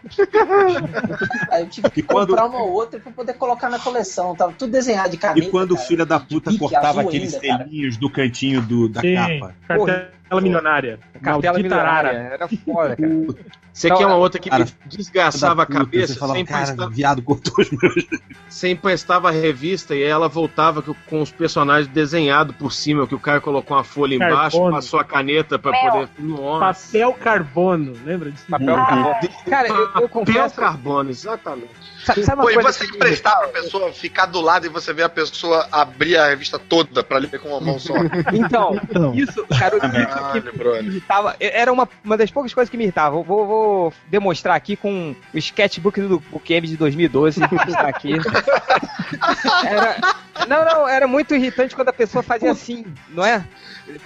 [1.50, 4.72] aí eu tive que quando- comprar uma outra pra poder colocar na coleção, tava tudo
[4.72, 5.46] desenhado de caneta.
[5.46, 5.86] E quando o cara.
[5.86, 7.64] filho da puta cortava aqueles ainda, cara.
[7.64, 9.54] selinhos do cantinho do, da Sim, capa.
[10.32, 10.98] Cartela milionária.
[11.22, 12.08] Cartela milionária.
[12.32, 13.12] Era foda, cara.
[13.72, 16.12] Você Não, quer uma outra que Cara, me desgraçava a cabeça?
[16.12, 18.06] Você falava, cara, emprestava, viado cortou os meus.
[18.46, 23.14] você emprestava a revista e aí ela voltava com, os personagens desenhados por cima, que
[23.14, 24.74] o cara colocou uma folha embaixo, Carbono.
[24.76, 26.08] passou a caneta pra poder.
[26.18, 26.86] Nossa.
[26.86, 28.44] Papel carbono, lembra disso?
[28.46, 29.14] Papel carbono.
[29.48, 30.54] Cara, eu, eu Papel confesso.
[30.54, 31.70] carbono, exatamente.
[32.04, 35.08] Sabe, Pô, e você que- emprestar pra pessoa ficar do lado e você ver a
[35.08, 37.94] pessoa abrir a revista toda pra ler com uma mão só.
[38.34, 39.14] Então, Então.
[39.14, 39.86] isso, cara, isso
[40.22, 41.36] Caralho, que me irritava.
[41.40, 43.22] Era uma, uma das poucas coisas que me irritava.
[43.22, 48.12] Vou, vou demonstrar aqui com o sketchbook do Bookend de 2012, que está aqui.
[49.64, 49.96] Era,
[50.48, 53.44] não, não, era muito irritante quando a pessoa fazia assim, não é?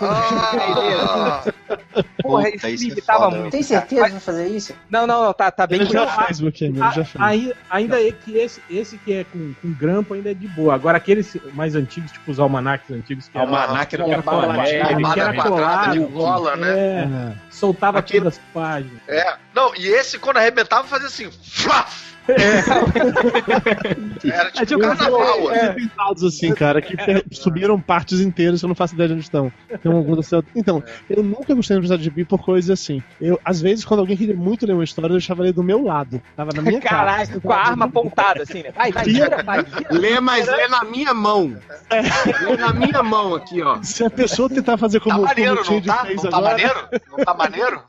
[0.01, 1.43] Ah,
[2.23, 3.37] Porra, Puta, isso me é irritava foda.
[3.37, 3.53] muito.
[3.53, 4.75] Tem certeza de vai fazer isso?
[4.91, 7.15] Não, não, não, tá, tá bem Ele já fez, ele Ah, já fez.
[7.25, 10.75] aí- ainda é que esse, esse que é com, com grampo ainda é de boa.
[10.75, 14.71] Agora aqueles mais antigos, tipo os almanacs antigos, que era, Almanac era era colado, né?
[14.75, 16.69] era de colado, cola, né?
[16.79, 17.37] é, É.
[17.51, 19.01] soltava Aquele- todas as páginas.
[19.09, 19.37] É.
[19.55, 21.31] Não, e esse quando arrebentava fazia assim.
[22.27, 24.17] Faf!
[24.25, 25.75] Era tipo tipo, carnaval, Tem assim.
[25.75, 26.97] pintados assim, cara, que
[27.31, 29.53] subiram partes inteiras que eu não faço ideia de onde estão.
[29.83, 33.03] Tem algum desse- Então, eu nunca gostei de precisar de gibi por coisas assim.
[33.21, 35.83] Eu, às vezes, quando alguém queria muito ler uma história, eu deixava ele do meu
[35.85, 36.21] lado.
[36.37, 36.97] Tava na minha cara.
[36.97, 38.71] Caralho, com a arma apontada, assim, né?
[38.73, 39.65] Vai, vai, vira, vai.
[39.91, 41.57] Lê, mas lê na minha mão.
[41.91, 43.79] Lê na minha mão aqui, ó.
[43.83, 46.05] Se a pessoa tentar fazer Tá como, como maneiro, o Tid tá?
[46.07, 46.89] fez Não tá agora, maneiro?
[47.11, 47.83] Não tá maneiro?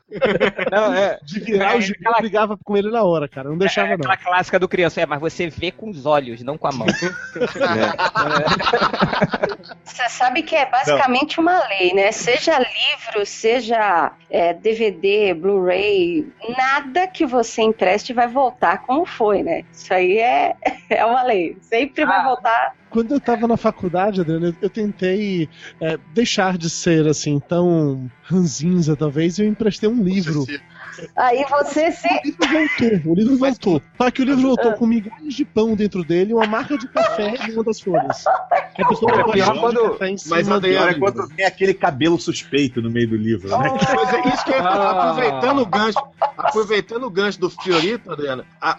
[0.70, 1.18] Não, é.
[1.24, 3.48] de virar o gibi, eu brigava com ele na hora, cara.
[3.48, 4.10] Não deixava, É não.
[4.10, 6.86] aquela clássica do criança, é, mas você vê com os olhos, não com a mão.
[9.84, 12.12] Você sabe que é basicamente uma lei, né?
[12.12, 19.64] Seja livro, seja é, DVD, Blu-ray, nada que você empreste vai voltar como foi, né?
[19.72, 20.54] Isso aí é,
[20.90, 21.56] é uma lei.
[21.62, 22.24] Sempre vai Ah.
[22.24, 25.48] voltar Quando eu tava na faculdade, Adriano, eu, tentei
[25.80, 30.44] é, deixar de ser assim, tão ranzinza, talvez, e eu emprestei um livro.
[31.16, 32.08] Aí você se.
[32.08, 33.82] O livro voltou, o livro voltou.
[33.96, 36.86] Só que o livro voltou com migalhas de pão dentro dele e uma marca de
[36.88, 38.26] café em uma das folhas.
[38.26, 41.44] A pessoa É a pior quando- café em Mas, cima Adriano, do Agora, quando tem
[41.46, 43.68] aquele cabelo suspeito no meio do livro, né?
[43.94, 45.10] Pois é, isso que eu ia falar, Ah.
[45.10, 45.98] aproveitando o gancho,
[46.36, 48.76] aproveitando o gancho do Fiorito, Adriana, a,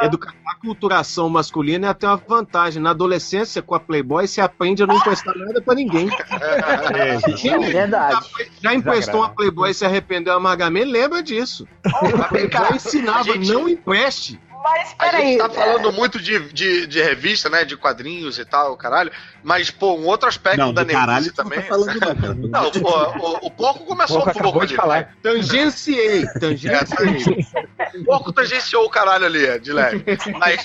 [0.00, 2.82] a, educa- a culturação masculina é até uma vantagem.
[2.82, 6.08] Na adolescência, com a Playboy, você aprende a não emprestar nada pra ninguém.
[7.44, 8.26] É verdade.
[8.62, 11.45] Já emprestou uma Playboy e se arrependeu amargamente, lembra disso.
[11.84, 14.40] A Playboy ensinava, gente- não empreste.
[14.64, 15.26] Mas A peraí.
[15.28, 17.64] gente tá falando muito de, de, de revista, né?
[17.64, 19.12] De quadrinhos e tal, caralho.
[19.44, 21.60] Mas, pô, um outro aspecto Não, da tu não também.
[21.60, 22.34] tá falando não.
[22.48, 24.74] Não, pô, o, o porco começou Porco um de ali.
[24.74, 25.16] falar.
[25.22, 27.46] Tangenciei, tangenciei.
[28.00, 30.04] O porco tangenciou o caralho ali, de leve.
[30.36, 30.64] Mas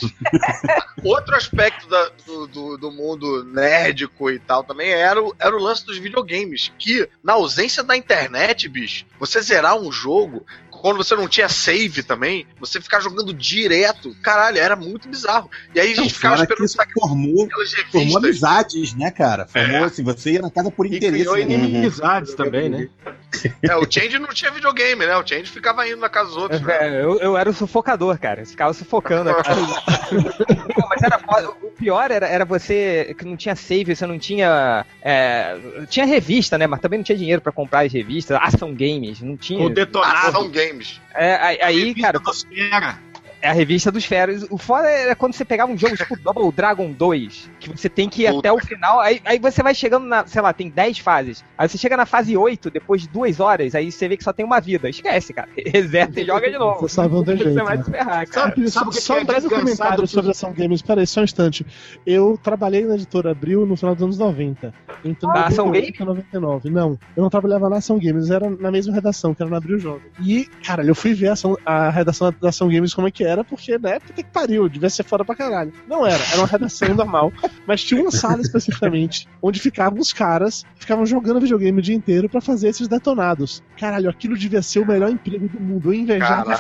[1.04, 5.60] outro aspecto da- do, do, do mundo nerdico e tal também era o, era o
[5.62, 6.72] lance dos videogames.
[6.80, 10.44] Que, na ausência da internet, bicho, você zerar um jogo.
[10.82, 14.15] Quando você não tinha save também, você ficar jogando direto.
[14.22, 15.50] Caralho, era muito bizarro.
[15.76, 17.48] E aí a gente Não, ficava esperando isso sacar formou,
[17.91, 19.48] formou amizades, né, cara?
[19.48, 21.24] Formou assim, você ia na casa por E interesse.
[21.24, 21.41] criou né?
[21.41, 22.89] inimizades também, né?
[23.63, 25.15] É, o Change não tinha videogame, né?
[25.15, 26.62] O Change ficava indo na casa dos outros.
[26.62, 26.78] né?
[26.82, 28.41] É, eu, eu era o sufocador, cara.
[28.41, 29.56] Eu ficava sufocando a cara.
[29.56, 31.50] Pô, mas era foda.
[31.62, 34.86] O pior era, era você que não tinha save, você não tinha.
[35.02, 35.58] é,
[35.89, 36.67] tinha revista, né?
[36.67, 38.38] Mas também não tinha dinheiro pra comprar as revistas.
[38.41, 39.65] Ação Games, não tinha.
[39.65, 40.28] O detonado.
[40.28, 41.00] Ação Games.
[41.13, 43.00] É, aí, aí, cara, Fera.
[43.41, 44.45] É a revista dos feras.
[44.49, 48.08] O foda era quando você pegava um jogo tipo Double Dragon 2, que você tem
[48.10, 48.39] que ir Puta.
[48.39, 51.43] até o final, aí, aí você vai chegando na, sei lá, tem 10 fases.
[51.58, 54.32] Aí você chega na fase 8, depois de duas horas, aí você vê que só
[54.34, 54.89] tem uma vida.
[54.89, 55.49] Esquece, cara.
[55.58, 56.82] Reseta e joga de novo.
[56.82, 57.84] Você sabe onde é jeito, Você vai né?
[57.84, 58.49] se ferrar, cara.
[58.49, 60.82] Sabe, sabe o que só é um breve comentário sobre ação games.
[60.82, 61.65] Peraí, só um instante.
[62.06, 64.73] Eu trabalhei na editora Abril no final dos anos 90.
[65.04, 66.69] Então, Na Ação 98 a 99.
[66.69, 69.80] Não, eu não trabalhava na Ação Games, era na mesma redação, que era na Abril
[69.80, 70.01] Jovem.
[70.21, 73.23] E, cara, eu fui ver a, ação- a redação da Ação Games como é que
[73.32, 75.74] era, porque na época que pariu, devia ser fora pra caralho.
[75.88, 77.32] Não era, era uma redação normal,
[77.65, 82.30] mas tinha uma sala especificamente onde ficavam os caras, ficavam jogando videogame o dia inteiro
[82.30, 83.63] pra fazer esses detonados.
[83.80, 85.89] Caralho, aquilo devia ser o melhor emprego do mundo.
[85.89, 86.52] Eu invejava.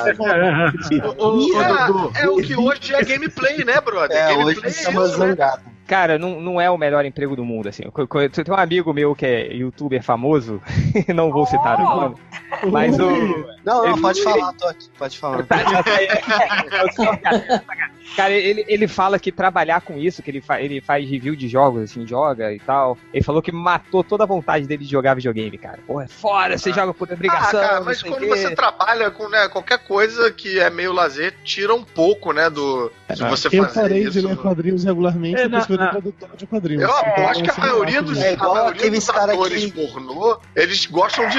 [1.17, 4.17] Ô, ô, E ô, é, Dudu, é o que hoje é gameplay, né, brother?
[4.17, 5.35] É, gameplay hoje é isso, né?
[5.91, 7.83] Cara, não, não é o melhor emprego do mundo, assim.
[7.83, 10.61] Tem um amigo meu que é youtuber famoso,
[11.13, 12.15] não vou citar o nome,
[12.71, 13.09] mas o.
[13.11, 15.45] Não, não, Ele- pode falar, tô aqui, pode falar.
[18.15, 21.47] Cara, ele, ele fala que trabalhar com isso, que ele, fa ele faz review de
[21.47, 22.97] jogos, assim, joga e tal.
[23.13, 25.79] Ele falou que matou toda a vontade dele de jogar videogame, cara.
[25.87, 27.61] Porra, é fora, você joga por Ah, obrigação.
[27.61, 31.73] cara, não mas quando você trabalha com né, qualquer coisa que é meio lazer, tira
[31.73, 32.91] um pouco, né, do.
[33.13, 34.11] De você Eu fazer parei isso.
[34.11, 36.83] de ler quadrinhos regularmente É, depois que eu produtor de quadrinhos.
[36.83, 39.71] Eu Então, acho que a maioria dos, É igual a maioria dos cara atores que-
[39.71, 41.37] pornô, eles gostam de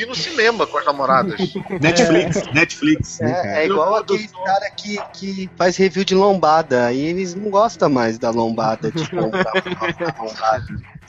[0.00, 1.38] ir no cinema com as namoradas.
[1.80, 3.18] Netflix, Netflix.
[3.20, 3.48] né, cara?
[3.48, 7.90] É, é igual aquele cara que, que faz review de lombada, e eles não gostam
[7.90, 9.52] mais da lombada, de lombada.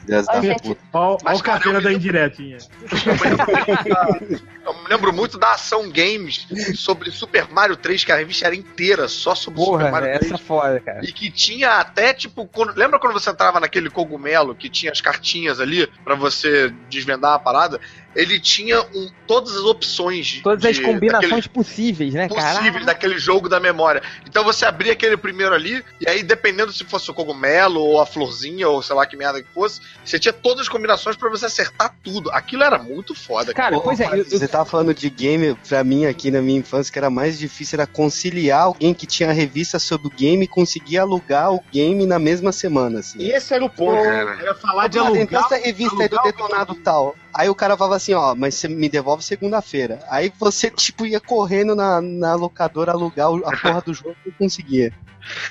[0.10, 0.62] Filhas da Ai, gente.
[0.64, 0.82] puta.
[1.24, 2.58] Mas, o carteira eu- da indiretinha.
[4.66, 6.46] Eu me lembro muito da Ação Games
[6.76, 10.26] sobre Super Mario 3, que a revista era inteira só sobre Super Porra, Mario 3.
[10.26, 11.00] essa é foda, cara.
[11.04, 15.02] E que tinha até, tipo, quando- lembra quando você entrava naquele cogumelo que tinha as
[15.02, 17.80] cartinhas ali pra você desvendar a parada?
[18.16, 22.58] Ele tinha um- todas as opções de, Todas as combinações daquele- possíveis, né, cara?
[22.60, 24.02] possíveis daquele jogo da memória.
[24.28, 28.06] Então você abria aquele primeiro ali, e aí, dependendo se fosse o cogumelo ou a
[28.06, 31.46] florzinha, ou sei lá que merda que fosse, você tinha todas as combinações pra você
[31.46, 32.32] acertar tudo.
[32.32, 33.54] Aquilo era muito foda.
[33.54, 36.42] Cara, Ô, pois é, eu- eu- Você tava falando de game, pra mim aqui na
[36.42, 40.46] minha infância, que era mais difícil era conciliar alguém que tinha revista sobre o game
[40.46, 43.20] e conseguir alugar o game na mesma semana, assim.
[43.20, 44.02] E esse era o ponto.
[44.04, 44.38] Cara.
[44.42, 45.24] Era falar de Mas alugar.
[45.24, 47.16] então essa revista aí do alugar o detonado tal.
[47.34, 50.00] Aí o cara falava assim, ó, mas você me devolve segunda-feira.
[50.10, 54.94] Aí você, tipo, ia correndo na, na locadora alugar a porra do jogo e conseguia.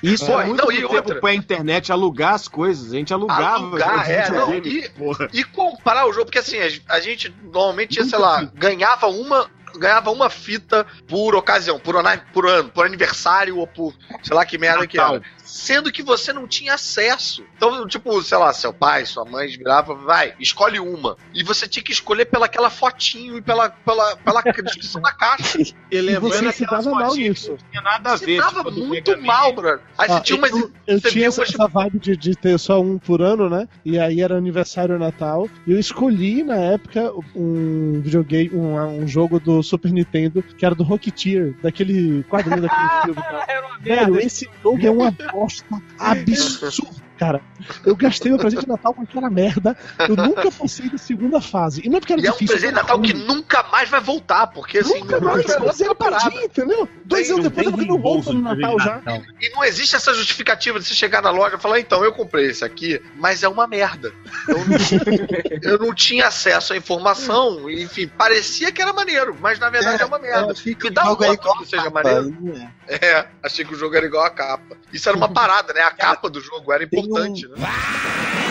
[0.02, 1.20] Isso Pô, é muito não, e tempo outra?
[1.20, 2.92] pra internet alugar as coisas.
[2.92, 3.56] A gente alugava.
[3.56, 4.90] Alugar, é, não, e,
[5.32, 9.48] e comprar o jogo, porque assim, a, gente normalmente tinha, sei lá, ganhava uma.
[9.76, 11.94] Ganhava uma fita por ocasião, por,
[12.32, 15.16] por ano, por aniversário ou por sei lá que merda que Natal.
[15.16, 15.24] era.
[15.48, 17.42] Sendo que você não tinha acesso.
[17.56, 21.16] Então, tipo, sei lá, seu pai, sua mãe virava, vai, escolhe uma.
[21.34, 25.58] E você tinha que escolher pela aquela fotinho e pela, pela, pela descrição da caixa.
[25.58, 27.52] E E lembrando você se dava mal nisso.
[27.52, 28.40] não tinha nada a Você ver.
[28.40, 29.80] tava tipo, do muito Mega mal, brother.
[29.96, 30.50] Aí Ó, você tinha umas.
[30.50, 33.48] eu, eu você tinha essa, umas- essa vibe de, de ter só um por ano,
[33.48, 33.66] né?
[33.84, 35.48] E aí era aniversário Natal.
[35.66, 40.74] E eu escolhi, na época, um videogame, um, um jogo do Super Nintendo, que era
[40.74, 43.22] do Rocketeer, daquele quadrinho daquele filme.
[43.48, 47.07] Era uma Velho, esse jogo é uma bosta absurda.
[47.18, 47.40] Cara.
[47.84, 49.76] Eu gastei meu presente de Natal com aquela merda.
[50.08, 51.82] Eu nunca passei da segunda fase.
[51.84, 52.54] E não é porque era E é um difícil.
[52.54, 55.00] presente de Natal que nunca mais vai voltar, porque assim.
[55.00, 56.88] Nunca mais, eu zero perdi, entendeu?
[57.04, 58.94] Dois anos depois eu não volto reembolso no Natal já.
[58.96, 59.22] Natal.
[59.40, 62.46] E não existe essa justificativa de você chegar na loja e falar, então, eu comprei
[62.46, 64.12] esse aqui, mas é uma merda.
[64.48, 64.76] Eu não,
[65.72, 70.06] eu não tinha acesso à informação, enfim, parecia que era maneiro, mas na verdade é,
[70.06, 70.54] uma merda.
[70.64, 72.36] Me dá um é igual que seja capa, maneiro.
[72.56, 72.78] é.
[72.88, 74.76] É, achei que o jogo era igual a capa.
[74.92, 75.82] Isso era uma parada, né?
[75.82, 78.47] A capa do jogo era Tem um- importante, né?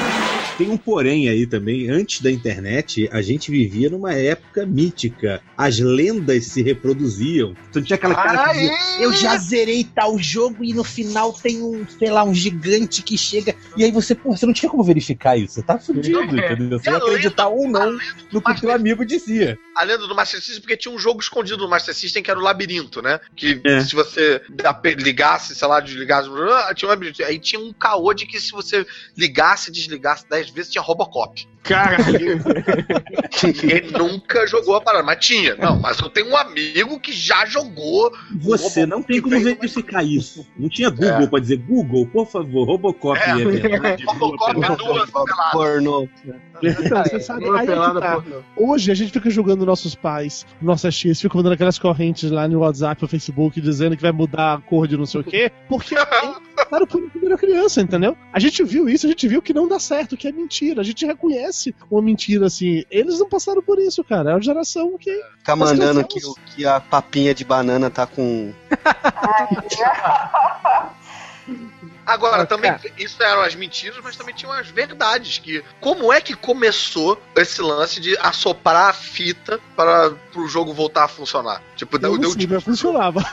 [0.58, 1.90] Tem um porém aí também.
[1.90, 5.42] Antes da internet, a gente vivia numa época mítica.
[5.56, 7.54] As lendas se reproduziam.
[7.70, 11.62] Então tinha aquela cara que dizia, eu já zerei tal jogo e no final tem
[11.62, 13.56] um, sei lá, um gigante que chega.
[13.76, 15.54] E aí você, pô, você não tinha como verificar isso.
[15.56, 16.80] Você tá fudido, entendeu?
[16.80, 17.98] Você a vai acreditar lenda- ou não
[18.32, 19.60] no que o teu amigo dizia.
[19.76, 22.40] a lenda do Master System, porque tinha um jogo escondido no Master System que era
[22.40, 23.20] o labirinto, né?
[23.36, 23.82] Que É.
[23.82, 24.42] se você
[24.98, 26.30] ligasse, sei lá, desligasse,
[26.76, 27.24] tinha um labirinto.
[27.24, 31.48] Aí tinha um caô de que se você ligasse e desligasse 10 vezes, tinha Robocop.
[31.64, 32.40] Caralho.
[33.44, 35.56] Ninguém nunca jogou a parada, mas tinha.
[35.56, 38.12] Não, mas eu tenho um amigo que já jogou.
[38.40, 40.48] Você não tem como verificar isso.
[40.58, 43.32] Não tinha Google pra dizer, Google, por favor, Robocop É.
[43.32, 44.06] é verdade.
[44.06, 45.52] Robocop é duas peladas.
[45.52, 46.08] Pornô.
[46.62, 48.24] Então, você sabe, aí é tá.
[48.56, 52.60] Hoje a gente fica julgando nossos pais, nossas tias, fica mandando aquelas correntes lá no
[52.60, 55.96] WhatsApp ou Facebook dizendo que vai mudar a cor de não sei o quê, porque
[56.56, 58.18] passaram por quando era criança, entendeu?
[58.34, 60.82] A gente viu isso, a gente viu que não dá certo, que é mentira.
[60.82, 62.84] A gente reconhece uma mentira assim.
[62.90, 64.32] Eles não passaram por isso, cara.
[64.32, 65.12] É uma geração que.
[65.40, 68.52] Ficar Nós mandando que, o- que a papinha de banana tá com.
[72.08, 72.82] Agora, Ah, também, cara.
[72.98, 75.38] isso eram as mentiras, mas também tinham as verdades.
[75.40, 81.04] Que como é que começou esse lance de assoprar a fita para o jogo voltar
[81.04, 81.62] a funcionar?
[81.78, 82.54] Tipo, Eu deu, deu tipo.
[82.56, 83.24] mas funcionava.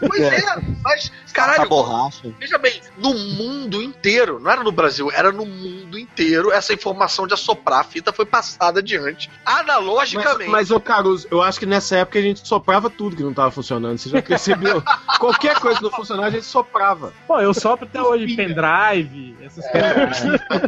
[0.00, 0.42] Pois é,
[0.82, 2.34] mas, a caralho, borracha.
[2.40, 7.26] Veja bem, no mundo inteiro, não era no Brasil, era no mundo inteiro, essa informação
[7.26, 10.50] de assoprar a fita foi passada adiante, Mas, analogicamente.
[10.50, 13.50] mas, ô Caruso, eu acho que nessa época a gente soprava tudo que não tava
[13.50, 13.96] funcionando.
[13.96, 14.82] Você já percebeu?
[15.18, 17.12] Qualquer coisa que não funcionava, a gente soprava.
[17.26, 20.18] Pô, eu sopro até hoje pendrive, essas coisas.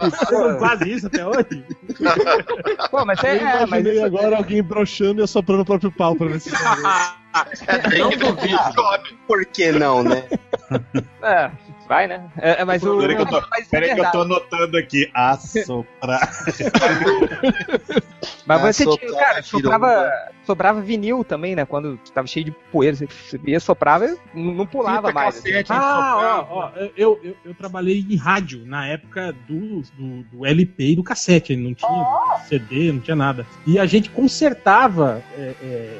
[0.00, 1.64] Vocês não fazem isso até hoje?
[2.90, 6.14] Pô, mas Eu é, é mas imaginei agora alguém broxando e assoprando o próprio pau
[6.14, 6.50] pra ver se.
[7.66, 8.58] é bem que duvido.
[9.26, 10.24] Por que não, né?
[11.22, 11.50] é,
[11.88, 12.24] vai, né?
[12.38, 12.98] É, é, mas o.
[12.98, 15.10] Peraí que eu tô- é Peraí que eu tô anotando aqui.
[15.14, 16.30] Assoprar.
[18.46, 19.72] Mas você tinha, cara, virou
[20.46, 21.64] sobrava, vinil também, né?
[21.66, 23.08] Quando tava cheio de poeira, você
[23.46, 25.36] ia soprava e não pulava Fita mais.
[25.36, 25.50] assim.
[25.50, 25.76] cassete, Ah,
[26.12, 26.46] soprava.
[26.52, 30.96] ó, ó, eu, eu, eu trabalhei em rádio na época do, do, do LP e
[30.96, 33.46] do cassete, não tinha CD, não tinha nada.
[33.66, 35.98] E a gente consertava é, é,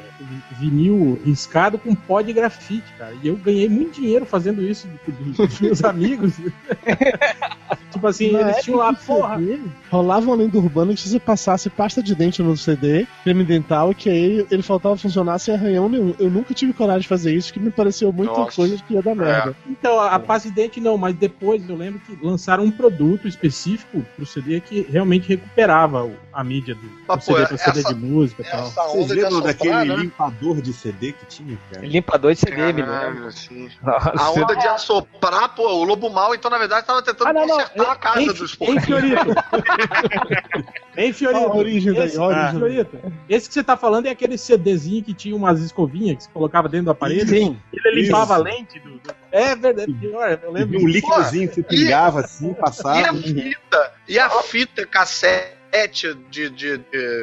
[0.59, 3.13] vinil riscado com pó de grafite, cara.
[3.21, 6.33] E eu ganhei muito dinheiro fazendo isso do- do- dos meus amigos.
[7.91, 9.37] tipo assim, Na eles tinham lá, porra.
[9.37, 13.43] CD, Rolava uma lenda urbana que se você passasse pasta de dente no CD, creme
[13.43, 16.13] dental, que aí ele faltava funcionar sem arranhão nenhum.
[16.19, 18.55] Eu nunca tive coragem de fazer isso, que me pareceu muita Nossa.
[18.55, 19.55] coisa que ia dar merda.
[19.67, 23.27] Então, a, a pasta de dente não, mas depois eu lembro que lançaram um produto
[23.27, 27.57] específico pro CD que realmente recuperava o- a mídia do, do Ah, pô, CD pra
[27.57, 28.67] CD essa- de música e tal.
[28.67, 29.95] Essa Vocês lembram daquele né?
[29.95, 31.83] limpador de CD que tinha, cara?
[31.83, 33.25] Limpador de CD, me lembro.
[33.25, 33.69] Assim.
[33.83, 37.47] A onda de assoprar, pô, o Lobo Mal, então, na verdade, tava tentando Ah, não,
[37.47, 37.55] não.
[37.57, 39.25] consertar a casa Hein, dos hein, Fiorito?
[40.95, 41.45] hein, Fiorito?
[41.45, 42.43] A origem daí, esse, a origem.
[42.45, 46.23] ah, Fiorito, esse que você tá falando é aquele CDzinho que tinha umas escovinhas que
[46.25, 47.27] você colocava dentro do aparelho.
[47.27, 47.59] Sim.
[47.73, 48.91] Ele limpava a lente do.
[48.91, 50.79] do- É verdade, pior, eu E lembro.
[50.81, 53.13] um líquidozinho que você pingava assim, E a passava.
[53.17, 56.81] fita, e a fita cassete de, de, de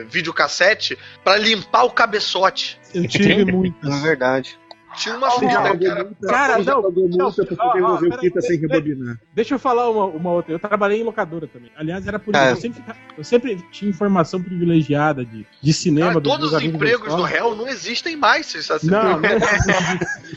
[0.09, 2.79] videocassete pra limpar o cabeçote.
[2.95, 3.75] Eu tive muito.
[3.91, 4.59] É verdade.
[4.97, 6.11] Tinha uma fita, cara.
[6.27, 7.31] Cara, não,
[8.41, 9.19] sem rebobinar.
[9.35, 10.53] Deixa eu falar uma, uma outra.
[10.53, 11.71] Eu trabalhei em locadora também.
[11.77, 12.43] Aliás, era por isso.
[12.43, 12.53] É.
[12.53, 12.83] Eu, sempre,
[13.19, 16.09] eu sempre tinha informação privilegiada de, de cinema.
[16.09, 18.91] Cara, dos todos os empregos do réu não existem mais, vocês sabem.
[18.91, 19.21] Não, não.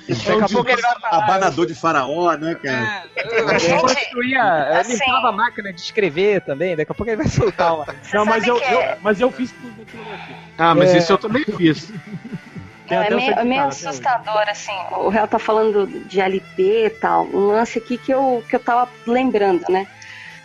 [0.08, 1.24] Daqui a pouco ele vai falar.
[1.24, 3.04] Abanador de faraó, né, cara?
[3.16, 7.18] É, eu construía, eu assim- limpava a máquina de escrever também, daqui a pouco ele
[7.18, 7.86] vai soltar uma.
[8.14, 9.86] Não, mas eu, que é- eu- mas eu fiz tudo
[10.58, 10.98] Ah, mas É.
[10.98, 11.92] isso eu também fiz.
[12.90, 13.88] Não, é meio, é meio hoje.
[13.88, 14.72] assustador, assim.
[14.92, 17.26] O réu tá falando de LP e tal.
[17.26, 19.88] Um lance aqui que eu, que eu tava lembrando, né?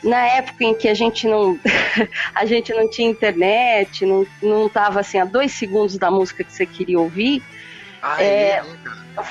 [0.03, 1.57] Na época em que a gente não,
[2.35, 6.53] a gente não tinha internet, não, não tava assim a dois segundos da música que
[6.53, 7.43] você queria ouvir,
[8.03, 8.79] Ah, É, é, né,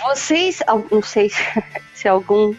[0.02, 1.44] vocês, não sei se
[2.02, 2.56] se algum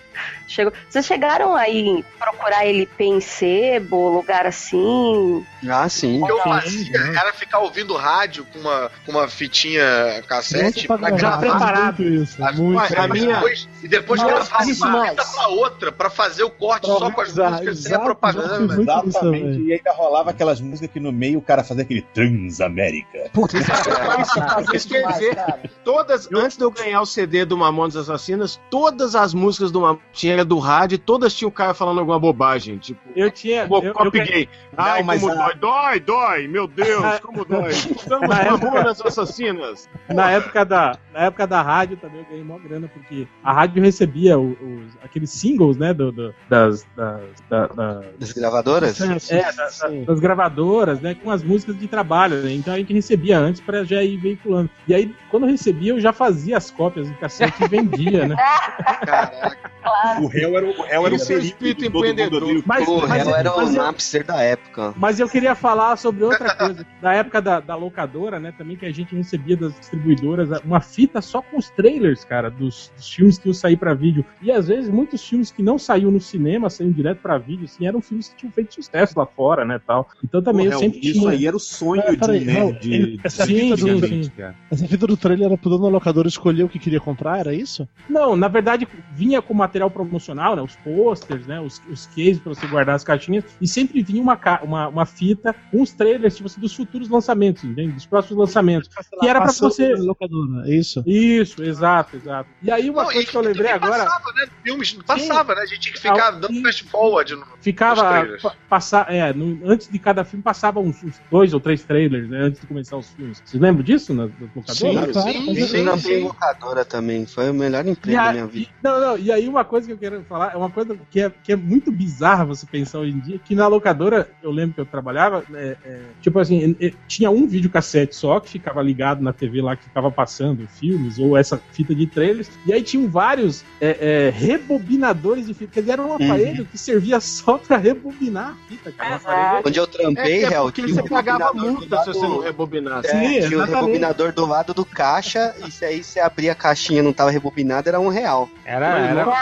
[0.46, 0.72] chegou.
[0.88, 5.44] Vocês chegaram aí procurar LP em sebo, lugar assim?
[5.68, 6.20] Ah, sim.
[6.22, 9.82] O que eu fazia era ficar ouvindo rádio com uma, com uma fitinha
[10.26, 11.38] cassete pra pra Já gravar.
[11.40, 12.02] preparado.
[12.02, 12.78] Muito isso, muito.
[12.96, 14.20] A mas minha- depois, e depois
[14.68, 15.10] isso uma mais.
[15.10, 18.58] fita pra outra pra fazer o corte Pra só com as músicas sem a propaganda.
[18.74, 19.18] muito Exatamente.
[19.20, 19.62] também.
[19.66, 23.30] E ainda rolava aquelas músicas que no meio o cara fazia aquele Transamérica.
[23.32, 23.70] Putz, isso
[24.74, 25.36] Isso isso quer dizer-.
[25.84, 30.02] Todas, antes de eu ganhar o CD do Mamonas Assassinas, todas as músicas do Mamonas
[30.12, 33.62] tinha do rádio, e todas tinham o cara falando alguma bobagem, tipo, Eu tinha.
[33.62, 34.48] eu- eu- Robocop gay.
[34.76, 37.72] Ai, Não, mas como a- dói, dói, dói, meu Deus, como dói.
[38.08, 39.88] Somos Na época- Mamonas Assassinas.
[40.08, 43.82] Na época, da, na época da rádio também eu ganhei mó grana, porque a rádio
[43.82, 49.00] recebia o- os, aqueles singles, né, do, do- das, das, da- da- Das gravadoras?
[49.30, 52.92] é, da- da- das gravadoras, né, com as músicas de trabalho, né, então a gente
[52.92, 54.68] recebia antes pra já ir veiculando.
[54.86, 58.36] E aí, quando eu recebia, eu já fazia as cópias em cassete e vendia, né.
[59.06, 59.72] Caraca.
[60.02, 60.24] Claro.
[60.24, 62.42] O réu era o, o, réu era o é perito espírito do empreendedor.
[62.42, 64.92] odeia o Mas, Pô, mas, ela era o mas Napster da época.
[64.96, 66.84] Mas eu queria falar sobre outra coisa.
[67.00, 68.52] Da época da, da locadora, né?
[68.56, 72.92] Também que a gente recebia das distribuidoras uma fita só com os trailers, cara, dos,
[72.96, 74.24] dos filmes que iam sair pra vídeo.
[74.42, 77.86] E às vezes muitos filmes que não saíam no cinema, saíam direto pra vídeo, assim,
[77.86, 79.80] eram filmes que tinham feito sucesso lá fora, né?
[79.86, 80.08] Tal.
[80.24, 81.30] Então também eu Réu, sempre Isso tinha.
[81.30, 82.92] aí era o sonho Ah, de Réu, nerd.
[82.92, 84.30] ele- essa Sim, fita do- sim, sim.
[84.36, 84.54] cara.
[84.70, 87.54] Essa fita do trailer era pro dono da locadora escolher o que queria comprar, era
[87.54, 87.88] isso?
[88.08, 90.62] Não, na verdade vinha com material promocional, né?
[90.62, 91.60] Os posters, né?
[91.60, 93.44] Os, os cases pra você guardar as caixinhas.
[93.60, 97.62] E sempre vinha uma, uma, uma fita com os trailers, tipo assim, dos futuros lançamentos,
[97.64, 97.92] entende?
[97.92, 98.88] Dos próximos lançamentos.
[99.20, 99.88] Que era pra Passando você.
[99.94, 101.02] na locadora, é isso?
[101.06, 102.48] Isso, exato, exato.
[102.62, 104.04] E aí uma Não, coisa que eu lembrei agora.
[104.04, 104.46] Passava, né?
[104.64, 105.60] Filmes não passava, né?
[105.62, 106.62] A gente tinha que ficar dando sim.
[106.62, 107.34] fast forward.
[107.36, 107.44] No...
[107.60, 108.26] Ficava.
[108.68, 112.38] Passar, é, no- antes de cada filme passava uns, uns dois ou três trailers, né?
[112.42, 113.42] Antes de começar os filmes.
[113.44, 114.76] Vocês lembram disso nas, nas locadoras?
[114.78, 115.66] Sim, Claro, sim, sim,
[115.98, 116.02] sim.
[116.08, 117.26] tenho locadora também.
[117.26, 118.70] Foi o melhor emprego a- da minha vida.
[118.70, 121.20] e- não, não, e aí uma coisa que eu quero falar é uma coisa que
[121.20, 124.74] é, que é muito bizarra você pensar hoje em dia, que na locadora, eu lembro
[124.74, 126.76] que eu trabalhava, é, é, tipo assim,
[127.08, 131.36] tinha um videocassete só que ficava ligado na TV lá que ficava passando filmes, ou
[131.36, 135.92] essa fita de trailers, e aí tinham vários é, é, rebobinadores de fita, quer dizer,
[135.92, 139.12] era um aparelho que servia só pra rebobinar a fita, cara.
[139.12, 142.26] Um aparelho- Onde eu trampei, É, é porque você um pagava rebobinador multa se você
[142.26, 143.08] não rebobinasse.
[143.08, 143.74] É, Sim, tinha o exatamente.
[143.74, 147.30] rebobinador do lado do caixa, e se aí você abria a caixinha e não tava
[147.30, 148.48] rebobinado, era um real.
[148.64, 149.32] Era, era, Caramba.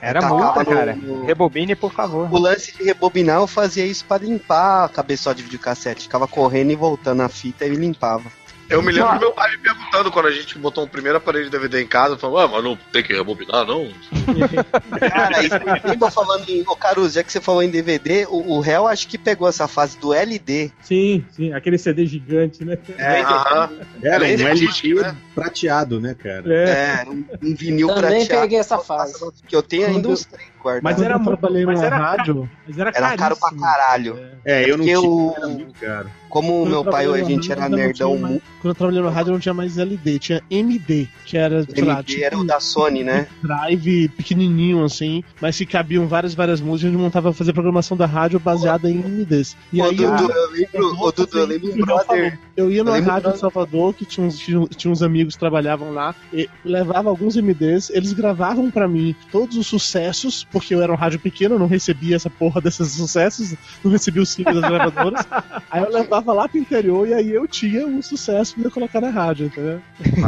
[0.00, 0.94] Era Tacava multa, cara.
[0.94, 2.32] no- Rebobine, por favor.
[2.32, 6.02] O lance de rebobinar, eu fazia isso pra limpar a cabeçote de videocassete.
[6.04, 8.30] Ficava correndo e voltando a fita e limpava.
[8.68, 11.46] Eu me lembro do meu pai me perguntando quando a gente botou um primeiro aparelho
[11.46, 13.88] de DVD em casa, falou, ah, mas não tem que rebobinar, não?
[15.10, 16.62] Cara, isso lembra falando em.
[16.66, 19.66] Ô, Caruso, já que você falou em DVD, o, o réu acho que pegou essa
[19.66, 20.70] fase do LD.
[20.82, 22.78] Sim, sim, aquele CD gigante, né?
[22.98, 23.70] É, Aham.
[24.02, 25.16] Era um disco, né?
[25.34, 26.52] prateado, né, cara?
[26.52, 27.04] É.
[27.04, 28.42] é, um, um vinil Também prateado.
[28.42, 29.14] peguei essa fase.
[29.46, 30.48] Que eu tenho ainda uns três
[30.82, 34.18] Mas era eu muito- trabalhei mas era rádio, Mas era, Era caro pra caralho.
[34.44, 34.62] É.
[34.64, 36.10] É, eu não tinha, caro.
[36.28, 39.02] Como o Quando meu eu pai ou a gente era nerdão, mais- Quando eu trabalhei
[39.02, 42.38] na rádio não tinha mais LD, tinha MD, que era, sei lá, MD tipo era
[42.38, 43.26] o da Sony, né?
[43.42, 48.06] drive pequenininho assim, mas que cabiam várias, várias músicas, a gente montava fazer programação da
[48.06, 49.56] rádio baseada em MDs.
[49.72, 52.38] E Ô, aí Dudu, eu, eu lembro, ô, Dudu, eu lembro um brother.
[52.58, 55.92] Eu ia numa rádio em do- Salvador que tinha uns, tinha, uns amigos que trabalhavam
[55.92, 60.92] lá, e levava alguns MDs, eles gravavam pra mim todos os sucessos, porque eu era
[60.92, 64.68] um rádio pequeno, eu não recebia essa porra desses sucessos, não recebia os singles das
[64.70, 65.24] gravadoras.
[65.70, 69.00] aí eu levava lá pro interior e aí eu tinha um sucesso pra eu colocar
[69.00, 69.80] na rádio, entendeu?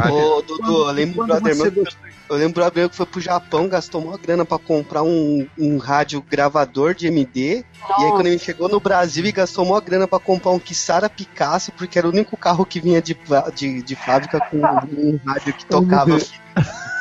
[0.09, 1.83] Ô, Dudu, eu lembro Quando brother você meu.
[2.31, 6.21] Eu lembro meu que foi pro Japão, gastou uma grana pra comprar um, um rádio
[6.21, 7.57] gravador de MD.
[7.99, 11.09] E aí, quando ele chegou no Brasil e gastou uma grana pra comprar um Kissara
[11.09, 13.17] Picasso, porque era o único carro que vinha de,
[13.53, 16.17] de, de fábrica com um rádio que tocava.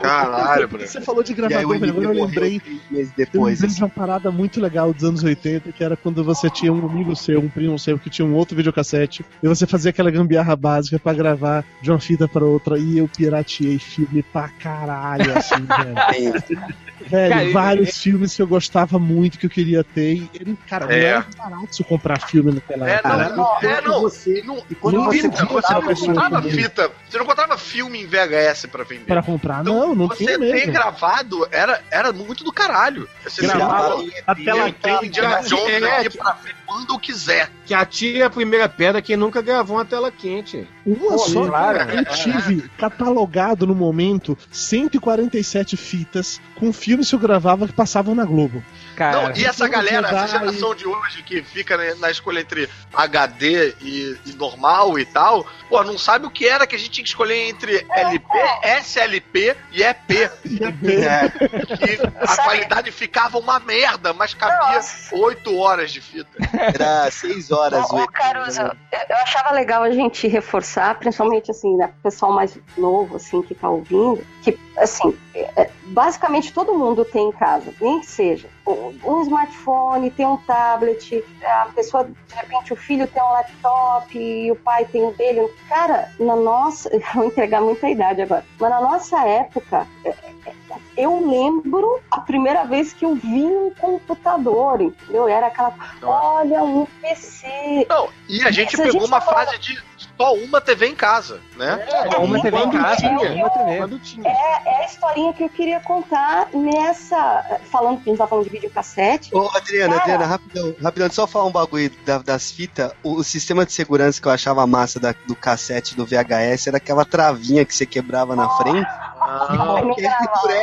[0.00, 0.86] Caralho, Bruno.
[0.86, 3.60] Você falou de aí, gravador, agora eu MD lembrei meses Eu depois.
[3.60, 6.84] lembrei de uma parada muito legal dos anos 80, que era quando você tinha um
[6.86, 10.56] amigo seu, um primo seu, que tinha um outro videocassete, e você fazia aquela gambiarra
[10.56, 15.54] básica pra gravar de uma fita pra outra, e eu pirateei filme pra caralho, assim,
[16.10, 16.82] velho.
[17.04, 20.86] Velho, Cara, vários filmes que eu gostava muito, que eu queria ter, e, ele, cara,
[20.86, 21.00] não É.
[21.04, 23.08] era barato se eu comprar filme naquela É, época.
[23.34, 24.00] não, é, não.
[24.02, 26.54] você- E não, e quando não, você fita, você comprava não pessoa comprava comum.
[26.54, 29.01] fita, você não comprava filme em VHS pra vender.
[29.06, 30.72] Pra comprar, Então, não, não você tinha mesmo.
[30.72, 33.08] gravado era, era muito do caralho.
[33.24, 37.50] Você Gravava gravava a tela tem Indiana Jones é, pra ver quando quiser.
[37.66, 40.66] Que atire a primeira pedra quem nunca gravou uma tela quente.
[40.86, 41.94] Uma só, claro, cara.
[41.94, 48.24] Eu tive catalogado no momento 147 fitas com filmes que eu gravava que passavam na
[48.24, 48.64] Globo.
[48.96, 52.68] Cara, Não, e essa galera, essa geração de hoje que fica né, na escolha entre
[52.92, 56.90] HD e, e normal e tal, pô, não sabe o que era que a gente
[56.90, 58.38] tinha que escolher entre LP,
[58.80, 60.06] SLP e EP.
[60.08, 64.80] Que a qualidade ficava uma merda, mas cabia
[65.12, 66.30] oito horas de fita.
[66.62, 71.92] Era seis horas Ô, Caruso, eu, eu achava legal a gente reforçar, principalmente assim, né,
[71.98, 77.28] o pessoal mais novo, assim, que tá ouvindo, que, assim, é, basicamente todo mundo tem
[77.28, 82.72] em casa, nem que seja um, um smartphone, tem um tablet, a pessoa, de repente,
[82.72, 85.48] o filho tem um laptop e o pai tem o dele.
[85.68, 90.52] Cara, na nossa, eu vou entregar muita idade agora, mas na nossa época, é, é,
[90.96, 95.28] eu lembro a primeira vez que eu vi um computador, entendeu?
[95.28, 97.86] Era aquela, olha, um PC.
[97.88, 99.82] Não, e a gente a pegou gente uma falando- fase de
[100.18, 101.78] só uma TV em casa, né?
[102.18, 103.76] Uma TV em casa, tinha, uma TV.
[103.78, 104.28] Quando tinha.
[104.28, 107.58] É, é a historinha que eu queria contar nessa.
[107.70, 109.34] Falando que a gente tá falando de videocassete.
[109.34, 110.02] Ô, Adriana, Cara.
[110.02, 112.92] Adriana, rapidão, rapidão, só falar um bagulho da- das fitas.
[113.02, 116.76] O, o sistema de segurança que eu achava massa da- do cassete do VHS era
[116.76, 118.86] aquela travinha que você quebrava na frente.
[119.24, 119.46] Ah,
[119.82, 119.94] não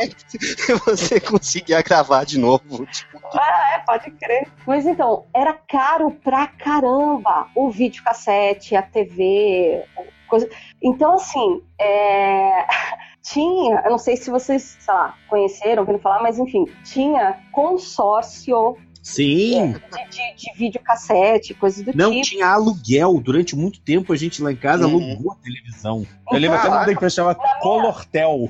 [0.00, 0.10] aí,
[0.86, 2.86] você conseguia gravar de novo.
[2.86, 4.48] Tipo, Ah, é, pode crer.
[4.66, 9.84] Mas então, era caro pra caramba o videocassete, a TV,
[10.28, 10.48] coisa.
[10.82, 12.66] Então, assim, é,
[13.22, 18.76] tinha, eu não sei se vocês, sei lá, conheceram, ouviram falar, mas enfim, tinha consórcio
[19.02, 19.72] Sim.
[19.72, 19.78] de,
[20.10, 22.22] de, de videocassete, coisas do Não tipo.
[22.26, 23.20] tinha aluguel.
[23.20, 24.94] Durante muito tempo a gente lá em casa Uhum.
[25.12, 26.06] alugou a televisão.
[26.30, 28.48] Eu lembro até quando a empresa chamava Colortel.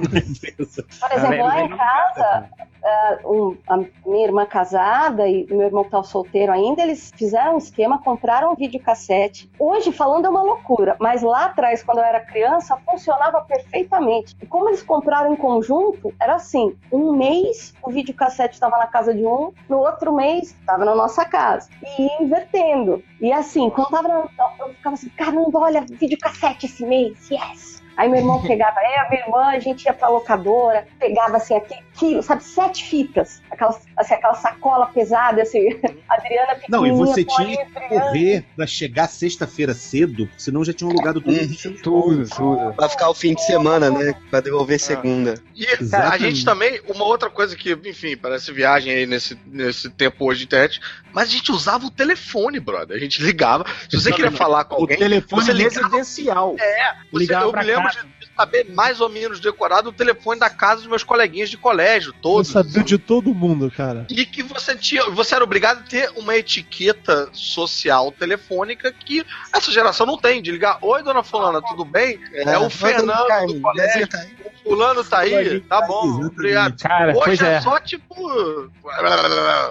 [0.00, 2.48] Por exemplo, lá em casa,
[2.84, 3.76] ah, um- a
[4.08, 8.52] minha irmã casada e meu irmão que tá solteiro ainda, eles fizeram um esquema, compraram
[8.52, 9.50] um videocassete.
[9.58, 14.36] Hoje, falando, é uma loucura, mas lá atrás, quando eu era criança, funcionava perfeitamente.
[14.42, 19.14] E como eles compraram em conjunto, era assim: um mês o videocassete estava na casa
[19.14, 21.68] de um, no outro mês estava na nossa casa.
[21.82, 23.02] E ia invertendo.
[23.20, 24.28] E assim, quando tava na,
[24.60, 27.75] eu ficava assim: caramba, olha, videocassete esse mês, yes!
[27.96, 31.56] Aí meu irmão pegava, eu, a minha irmã, a gente ia pra locadora, pegava assim,
[31.56, 35.68] aquele quilo, sabe, sete fitas, aquela, assim, aquela sacola pesada, assim,
[36.08, 37.88] a Adriana Não, e você a tinha que brilhante.
[37.88, 41.36] correr pra chegar sexta-feira cedo, senão já tinham alugado tudo.
[41.40, 41.76] Uhum.
[41.82, 42.74] Tudo, tudo.
[42.74, 44.14] Pra ficar o fim de semana, né?
[44.30, 45.34] Pra devolver segunda.
[45.54, 46.22] E a Exatamente.
[46.24, 50.44] gente também, uma outra coisa que, enfim, parece viagem aí nesse, nesse tempo hoje de
[50.46, 50.80] internet,
[51.14, 52.94] mas a gente usava o telefone, brother.
[52.94, 53.64] A gente ligava.
[53.88, 56.54] Se você queria falar com O alguém, telefone você ligava- residencial.
[56.56, 58.06] você, ligava eu pra me lembro casa.
[58.20, 62.10] de saber mais ou menos decorado o telefone da casa dos meus coleguinhas de colégio,
[62.14, 62.48] Eu todos.
[62.48, 64.06] sabia de todo mundo, cara.
[64.10, 69.70] E que você tinha, você era obrigado a ter uma etiqueta social telefônica que essa
[69.72, 72.18] geração não tem, de ligar, oi dona fulana, tudo bem?
[72.34, 76.32] É, o Oi, Fernando do colégio, Brasil tá o fulano tá aí, tá bom, Exatamente.
[76.32, 76.78] obrigado.
[76.80, 77.60] Cara, Hoje pois é é.
[77.60, 78.70] só tipo.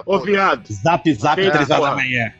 [0.04, 0.72] Ô, viado.
[0.72, 2.32] Zap, zap, três horas da manhã.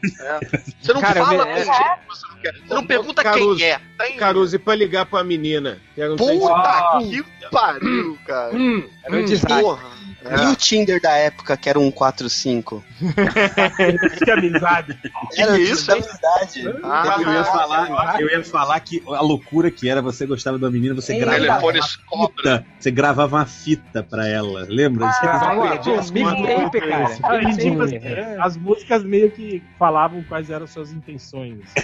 [0.81, 2.36] Você não Cara, fala eu- com o que você não
[2.69, 3.81] não pergunta Caruso, quem é.
[3.97, 4.17] Tem...
[4.17, 5.79] Caruso, e pra ligar pra menina?
[6.17, 8.55] Puta que pariu, cara.
[8.55, 9.96] Hum, Era um hum, desastre.
[10.29, 10.41] Porra.
[10.43, 10.49] E É.
[10.49, 12.83] o Tinder da época, que era um 45?
[14.23, 14.97] Que amizade.
[15.37, 15.97] Era que isso, hein?
[16.03, 16.79] amizade.
[16.83, 20.69] Ah, Eu ia, falar, eu ia falar que a loucura que era você gostava da
[20.69, 21.79] menina, você gravava Telefone
[22.11, 25.07] uma fita, você gravava uma fita pra ela, lembra?
[25.11, 25.63] Você Ah, pô,
[26.11, 27.17] mixtape, cara.
[27.23, 27.99] Ah, e, tipo, assim,
[28.39, 31.59] as músicas meio que falavam quais eram suas intenções.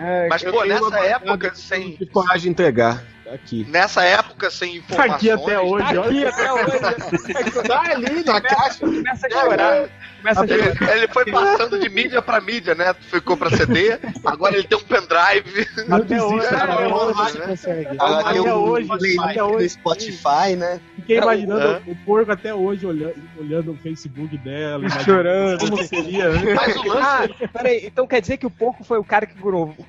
[0.00, 1.96] É, Mas, pô, nessa época, sem.
[2.12, 3.02] coragem de entregar.
[3.28, 3.66] Tá Aqui.
[3.68, 5.12] Nessa época, sem Tá informações.
[5.14, 6.28] aqui até hoje, Aqui olha.
[6.28, 7.68] até hoje.
[7.68, 8.78] Tá ali na caixa.
[8.80, 9.88] Começa a chorar.
[10.24, 10.44] A.
[10.44, 12.94] Ele, ele foi passando de mídia pra mídia, né?
[12.94, 15.66] Ficou pra CD, agora ele tem um pendrive.
[15.90, 17.38] Até hoje, Cara, até eu- hoje.
[17.38, 17.46] né?
[17.46, 17.86] consegue.
[17.98, 18.88] Agora Até o hoje,
[19.20, 19.64] até hoje.
[19.64, 20.80] no Spotify, né?
[20.96, 21.80] Fiquei imaginando É.
[21.86, 25.58] o porco até hoje olhando, olhando o Facebook dela, Chorando.
[25.70, 26.30] Como seria.
[26.54, 27.00] Mas o lance.
[27.44, 29.34] Ah, peraí, então quer dizer que o porco foi o cara que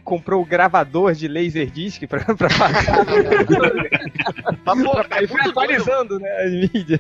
[0.03, 3.05] comprou o gravador de Laserdisc pra, pra pagar?
[4.65, 6.99] Mas, pô, é muito doido, atualizando, né, as mídias.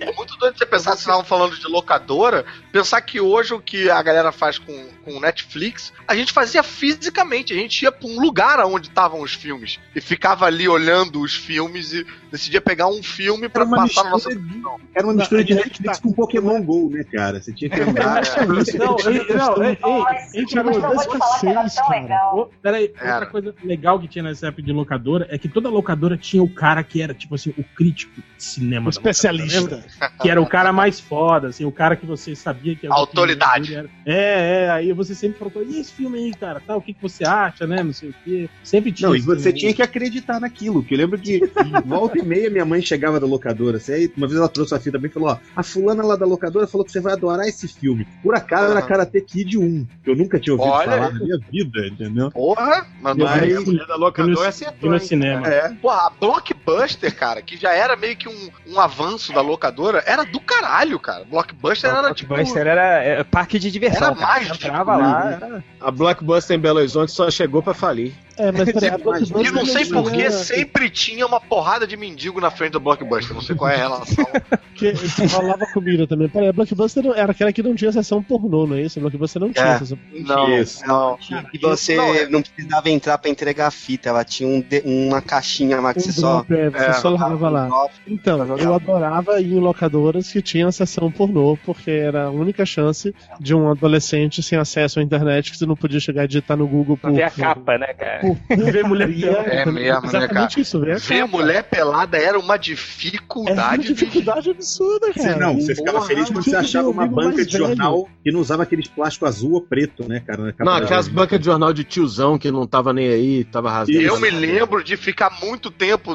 [0.00, 3.90] é muito doido você pensar, se estavam falando de locadora, pensar que hoje o que
[3.90, 7.52] a galera faz com, com Netflix, a gente fazia fisicamente.
[7.52, 9.78] A gente ia pra um lugar onde estavam os filmes.
[9.94, 14.34] E ficava ali olhando os filmes e decidia pegar um filme uma passar na nossa.
[14.34, 14.62] de,
[14.94, 17.40] era uma mistura de Netflix com Pokémon GO, né, cara?
[17.40, 18.22] Você tinha que andar.
[18.46, 22.38] Não, ei, não, ei, ei, Mas, ei, falar que era tão legal.
[22.38, 23.14] Ô, Peraí, Era.
[23.14, 26.48] outra coisa legal que tinha nessa época de locadora é que toda locadora tinha o
[26.48, 28.86] cara que era, tipo assim, o crítico de cinema.
[28.86, 29.60] Locadora, especialista.
[29.60, 29.84] lembra?
[30.20, 32.86] que era o cara mais foda, assim, o cara que você sabia que...
[32.86, 33.74] Autoridade.
[33.74, 33.88] Era...
[34.04, 37.02] É, é, aí você sempre falou, e esse filme aí, cara, tal, o que, que
[37.02, 38.48] você acha, né, não sei o quê.
[38.62, 39.74] Sempre tinha Não, e você tinha aí.
[39.74, 40.82] que acreditar naquilo.
[40.82, 41.40] Que eu lembro que
[41.84, 43.76] volta e meia minha mãe chegava da locadora.
[43.78, 46.16] Assim, aí uma vez ela trouxe a fita também e falou: Ó, a fulana lá
[46.16, 48.06] da locadora falou que você vai adorar esse filme.
[48.22, 48.88] Por acaso era Aham.
[48.88, 51.12] Karate Kid 1, que eu nunca tinha ouvido Olha falar aí.
[51.14, 52.30] na minha vida, entendeu?
[52.30, 53.56] Porra, mandou Mas- bem.
[53.56, 54.90] A mulher da locadora no, acertou.
[54.90, 55.46] e no cinema.
[55.48, 55.68] É.
[55.74, 60.24] Porra, a Blockbuster, cara, que já era meio que um, um avanço da locadora, era
[60.24, 61.24] do caralho, cara.
[61.24, 62.34] Blockbuster era tipo.
[62.48, 64.16] Blockbuster era é, parque de diversão.
[64.16, 65.64] Era Você entrava lá, era...
[65.80, 68.12] A Blockbuster em Belo Horizonte só chegou pra falir.
[68.38, 72.40] É, mas peraí, a E Blockbuster não sei porquê, sempre tinha uma porrada de mendigo
[72.40, 73.34] na frente do Blockbuster.
[73.34, 74.24] Não sei qual é a relação.
[74.78, 74.92] Porque
[75.32, 76.28] rolava comida também.
[76.28, 78.98] Peraí, a Blockbuster não- era aquela que não tinha sessão pornô, não é isso?
[78.98, 79.78] A Blockbuster não tinha É.
[79.78, 80.86] sessão Não, Isso.
[80.86, 81.18] não.
[81.52, 84.82] E você Não, é- não precisava entrar pra entregar a fita, ela tinha um de-
[84.84, 86.44] uma caixinha lá que Um você só.
[86.48, 87.68] é, você é, só largava lá.
[88.06, 93.12] Então, eu adorava ir em locadoras que tinham sessão pornô, porque era a única chance
[93.40, 96.68] de um adolescente sem acesso à internet que você não podia chegar e digitar no
[96.68, 97.16] Google Pra por.
[97.16, 98.20] ver a capa, né, cara?
[98.34, 99.48] Ver mulher pelada.
[99.50, 100.60] É mesmo, né, Exatamente cara?
[100.60, 103.82] isso, ver mulher pelada era uma É uma dificuldade.
[103.82, 105.36] de- dificuldade absurda, Você, cara.
[105.36, 108.30] não, você ficava Porra, feliz quando tinha você achava um uma banca de jornal que
[108.32, 110.54] não usava aqueles plástico azul ou preto, né, cara?
[110.60, 114.00] Não, aquelas bancas de jornal de tiozão que não tava nem aí, tava rasgando.
[114.00, 116.14] Eu me lembro de ficar muito tempo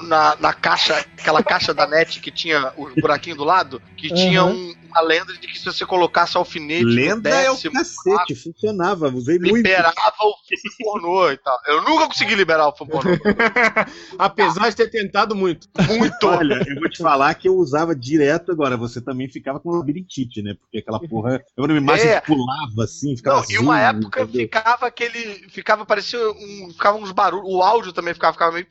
[0.00, 4.44] na, na caixa, aquela caixa da net que tinha o buraquinho do lado, que tinha
[4.44, 4.52] Uhum.
[4.52, 9.08] um- uma lenda de que se você colocasse alfinete no Lenda é o cacete, funcionava,
[9.08, 9.56] usei muito.
[9.56, 11.58] liberava o filme pornô e tal.
[11.66, 13.10] Eu nunca consegui liberar o filme pornô.
[14.18, 15.68] Apesar de ter tentado muito.
[15.88, 16.26] Muito.
[16.26, 18.76] Olha, eu vou te falar que eu usava direto agora.
[18.76, 20.54] Você também ficava com labirintite, né?
[20.54, 21.42] Porque aquela porra.
[21.56, 22.20] Eu uma imagem É.
[22.20, 24.42] que pulava assim, ficava Não, e uma época entendeu?
[24.42, 25.48] ficava aquele.
[25.50, 26.70] Ficava, parecia um.
[26.72, 27.46] Ficava uns barulhos.
[27.46, 28.66] O áudio também ficava, ficava meio.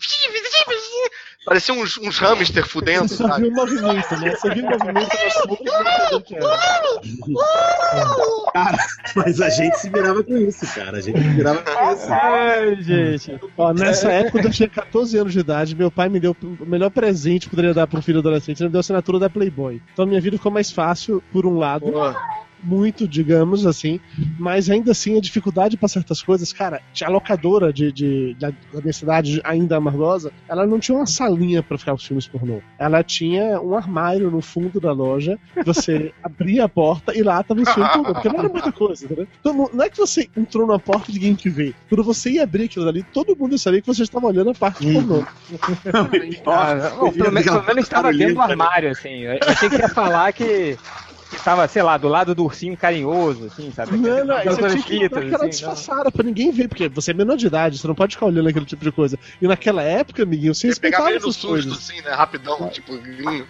[1.46, 3.44] Parecia uns, uns hamster fudendo, Você só sabe?
[3.44, 4.36] viu o movimento, né?
[4.36, 6.46] Você viu o movimento da o que era.
[9.16, 10.98] Mas a gente se virava com isso, cara.
[10.98, 12.08] A gente se virava com isso.
[12.12, 13.40] Ai, gente.
[13.58, 16.66] Ó, nessa época, quando eu tinha 14 anos de idade, meu pai me deu o
[16.66, 18.60] melhor presente que poderia dar para um filho adolescente.
[18.60, 19.82] Ele me deu a assinatura da Playboy.
[19.94, 21.86] Então minha vida ficou mais fácil, por um lado.
[22.62, 24.00] Muito, digamos assim.
[24.38, 28.82] Mas ainda assim, a dificuldade para certas coisas, cara, a locadora de, de- da, da
[28.82, 32.62] minha cidade, ainda amargosa, ela não tinha uma salinha para ficar os filmes pornô.
[32.78, 37.62] Ela tinha um armário no fundo da loja, você abria a porta e lá tava
[37.62, 38.14] os filmes pornô.
[38.14, 39.28] Porque não era muita coisa, entendeu?
[39.46, 41.74] Mundo- não é que você entrou na porta e ninguém que vê.
[41.88, 44.84] Quando você ia abrir aquilo ali, todo mundo sabia que você estava olhando a parte
[44.94, 45.24] pornô.
[46.46, 49.10] Ah, bom, pelo, menos, pelo menos estava dentro do armário, assim.
[49.24, 50.78] Eu achei que ia falar que,
[51.30, 53.98] que tava, sei lá, do lado do ursinho carinhoso, assim, sabe?
[53.98, 55.50] Não, não, você tinha que fitas, dar aquela assim, não.
[55.50, 58.50] disfarçada pra ninguém ver, porque você é menor de idade, você não pode ficar olhando
[58.50, 59.18] aquele tipo de coisa.
[59.42, 61.74] E naquela época, amiguinho, você respeitava ele no essas susto, coisas.
[61.74, 62.12] assim, né?
[62.12, 63.46] Rapidão, tipo, gringo.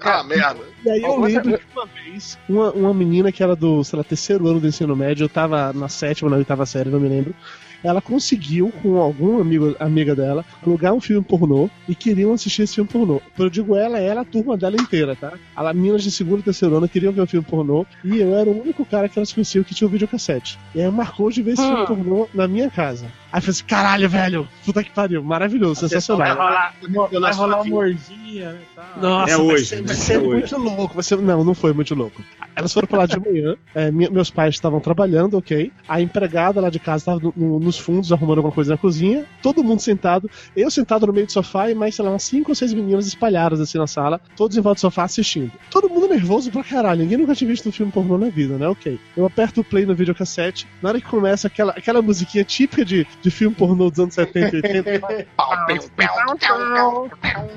[0.00, 0.60] Ah, merda.
[0.84, 4.04] E aí eu lembro que uma vez, uma, uma menina que era do, sei lá,
[4.04, 7.34] terceiro ano do ensino médio, eu tava na sétima, na oitava série, não me lembro.
[7.82, 12.74] Ela conseguiu, com algum amigo, amiga dela, alugar um filme pornô e queriam assistir esse
[12.76, 13.20] filme pornô.
[13.38, 15.32] Eu digo ela, ela, a turma dela inteira, tá?
[15.56, 18.48] As meninas de segundo e terceiro ano queriam ver o filme pornô e eu era
[18.48, 20.58] o único cara que elas conheciam que tinha o videocassete.
[20.74, 23.06] E aí marcou de ver esse filme pornô na minha casa.
[23.32, 26.36] Aí eu falei assim, caralho, velho, puta que pariu, maravilhoso, Vai sensacional.
[26.36, 26.74] rolar,
[27.10, 28.60] Eu vai rolar uma orgia, né?
[28.76, 28.84] Tá.
[29.00, 29.82] Nossa, É vai hoje, ser, né?
[29.86, 30.28] vai ser É hoje.
[30.28, 30.94] muito louco.
[30.94, 31.16] Vai ser...
[31.18, 32.22] Não, não foi muito louco.
[32.54, 35.72] Elas foram pra lá de manhã, é, meus pais estavam trabalhando, ok.
[35.88, 39.24] A empregada lá de casa estava no- no- nos fundos arrumando alguma coisa na cozinha,
[39.42, 42.50] todo mundo sentado, eu sentado no meio do sofá e mais, sei lá, umas cinco
[42.50, 45.50] ou seis meninas espalhadas assim na sala, todos em volta do sofá assistindo.
[45.70, 48.68] Todo mundo nervoso pra caralho, ninguém nunca tinha visto um filme pornô na vida, né?
[48.68, 48.98] Ok.
[49.16, 53.06] Eu aperto o play no videocassete, na hora que começa aquela, aquela musiquinha típica de,
[53.22, 55.66] de filme pornô dos anos 70 e 80, Pau, pau,
[55.96, 57.50] pau, pau, pau.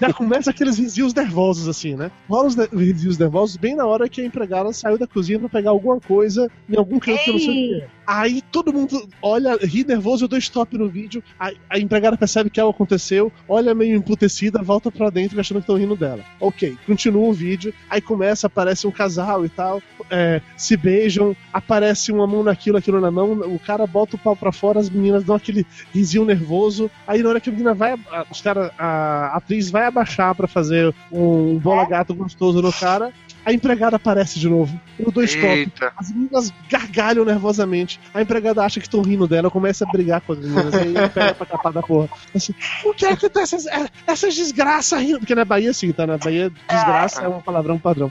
[0.00, 2.10] Já começa aqueles risinhos nervosos, assim, né?
[2.28, 5.70] Rola os risinhos nervosos bem na hora que a empregada saiu da cozinha pra pegar
[5.70, 7.97] alguma coisa em algum canto que eu não sei o que é.
[8.08, 12.48] Aí todo mundo olha, ri nervoso, eu dou stop no vídeo, a, a empregada percebe
[12.48, 16.24] que algo aconteceu, olha meio emputecida, volta pra dentro achando que estão rindo dela.
[16.40, 22.10] Ok, continua o vídeo, aí começa, aparece um casal e tal, é, se beijam, aparece
[22.10, 25.22] uma mão naquilo, aquilo na mão, o cara bota o pau pra fora, as meninas
[25.22, 29.36] dão aquele risinho nervoso, aí na hora que a menina vai, a, os cara, a
[29.36, 33.12] atriz vai abaixar pra fazer um bola gato gostoso no cara,
[33.48, 34.78] A empregada aparece de novo.
[34.98, 35.72] Eu dou stop.
[35.96, 37.98] As meninas gargalham nervosamente.
[38.12, 40.74] A empregada acha que estão rindo dela, começa a brigar com as meninas.
[40.74, 42.10] Aí pega pra capar da porra.
[42.34, 42.52] Assim,
[42.84, 45.20] o que é que tá essas, é, essas desgraças rindo?
[45.20, 46.06] Porque na Bahia, sim, tá?
[46.06, 48.10] Na Bahia, desgraça é um palavrão padrão.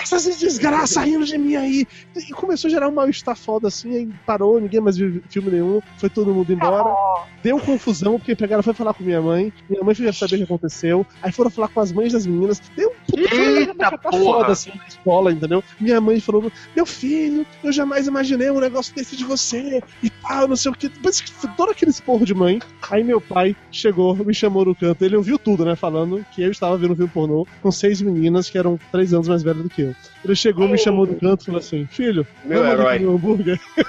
[0.00, 1.84] Essas desgraças rindo de mim aí.
[2.16, 5.80] E começou a gerar um mal-estar foda assim, aí parou, ninguém mais viu filme nenhum,
[5.96, 6.94] foi todo mundo embora.
[7.42, 10.38] Deu confusão, porque a empregada foi falar com minha mãe, minha mãe foi saber o
[10.38, 14.18] que aconteceu, aí foram falar com as mães das meninas, deu um puta Eita, porra.
[14.18, 15.64] foda assim na escola, entendeu?
[15.80, 20.48] Minha mãe falou: Meu filho, eu jamais imaginei um negócio desse de você e tal,
[20.48, 20.88] não sei o que.
[20.88, 22.58] Foi todo aquele esporro de mãe,
[22.90, 25.76] aí meu pai chegou, me chamou no canto, ele ouviu tudo, né?
[25.76, 29.28] Falando que eu estava vendo um filme pornô com seis meninas que eram três anos
[29.28, 29.94] mais velhas do que eu.
[30.24, 33.06] Ele chegou, me chamou no canto e falou assim: Filho, Meu herói.
[33.06, 33.60] um hambúrguer.
[33.76, 33.78] O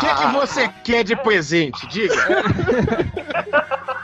[0.00, 1.86] que, que você quer de presente?
[1.88, 2.14] Diga.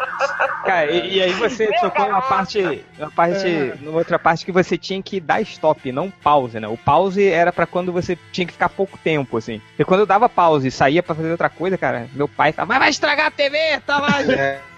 [0.65, 4.77] Cara, e, e aí você tocou numa parte, numa parte, numa outra parte que você
[4.77, 6.69] tinha que dar stop, não pause, né?
[6.69, 9.61] O pause era pra quando você tinha que ficar pouco tempo, assim.
[9.79, 12.69] E quando eu dava pause e saía pra fazer outra coisa, cara, meu pai falava,
[12.75, 14.11] mas vai estragar a TV, tá lá,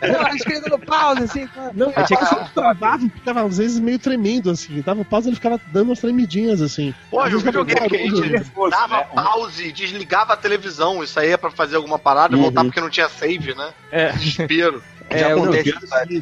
[0.01, 1.47] tá escrito no pause, assim.
[1.49, 4.81] cara." Não, Eu tinha que eu travava, ficava às vezes meio tremendo, assim.
[4.83, 6.95] Dava pausa, ele ficava dando umas tremidinhas, assim.
[7.11, 11.37] Pô, e dava videogame que a gente dava pause, desligava a televisão, isso aí é
[11.37, 12.43] pra fazer alguma parada e Uhum.
[12.45, 13.71] voltar porque não tinha save, né?
[13.91, 14.13] É.
[14.13, 14.83] Desespero.
[15.19, 15.75] Já É, o- aconteceu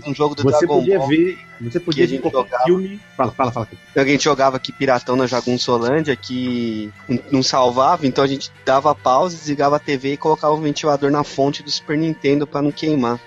[0.06, 1.08] um jogo do Você Dragon podia Ball.
[1.08, 1.38] ver.
[1.60, 2.64] Você que podia a ver jogava.
[2.64, 3.00] filme.
[3.16, 3.68] Fala, fala, fala.
[3.96, 8.94] A gente jogava aqui Piratão na Jagunçolândia que não- não salvava, então a gente dava
[8.94, 12.72] pausa, desligava a TV e colocava o ventilador na fonte do Super Nintendo pra não
[12.72, 13.18] queimar.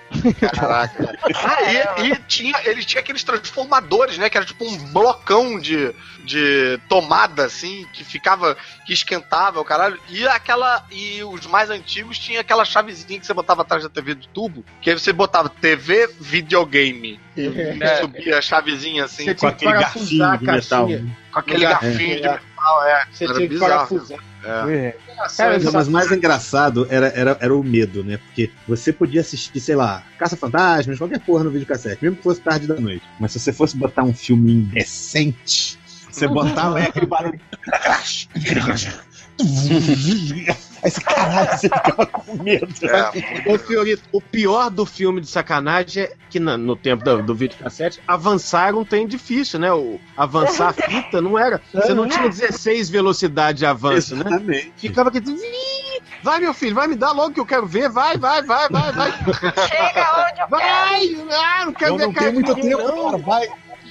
[0.52, 1.14] Caraca.
[1.46, 4.28] Ah, e, e tinha, ele tinha aqueles transformadores, né?
[4.30, 8.56] Que era tipo um blocão de, de tomada, assim, que ficava,
[8.86, 9.98] que esquentava o caralho.
[10.08, 10.84] E aquela.
[10.90, 14.64] E os mais antigos tinha aquela chavezinha que você botava atrás da TV do tubo,
[14.80, 17.20] que aí você botava TV videogame.
[17.36, 20.88] E subia a chavezinha assim, Você Com tinha que aquele garfinho de metal.
[21.32, 21.68] com aquele É.
[21.68, 23.06] garfinho de metal, é.
[23.10, 24.18] Você era tinha que parafusar.
[24.44, 24.94] É.
[25.36, 28.18] Cara, Não, mas mais engraçado era, era, era o medo, né?
[28.18, 32.66] Porque você podia assistir, sei lá, Caça-Fantasmas, qualquer porra no videocassete, mesmo que fosse tarde
[32.66, 33.02] da noite.
[33.18, 35.78] Mas se você fosse botar um filme indecente,
[36.10, 37.40] você botava é, aquele barulho.
[40.84, 42.68] Aí você, caralho, você ficava com medo.
[42.82, 43.52] É.
[43.52, 47.34] Ô, Fiorito, o pior do filme de sacanagem é que na- no tempo do, do
[47.34, 49.72] videocassete, avançar era um trem difícil, né?
[49.72, 51.60] O, avançar a fita não era.
[51.72, 54.24] Você não tinha 16 velocidade de avanço, né?
[54.26, 54.72] Exatamente.
[54.76, 55.18] Ficava aqui.
[55.18, 57.88] "Ih, Vai, meu filho, vai me dar logo que eu quero ver.
[57.90, 59.12] Vai, vai, vai, vai, vai.
[59.68, 61.26] Chega onde eu Vai!
[61.30, 63.04] Ah, não quero Eu ver não cara tenho muito tempo, não.
[63.04, 63.48] cara, vai.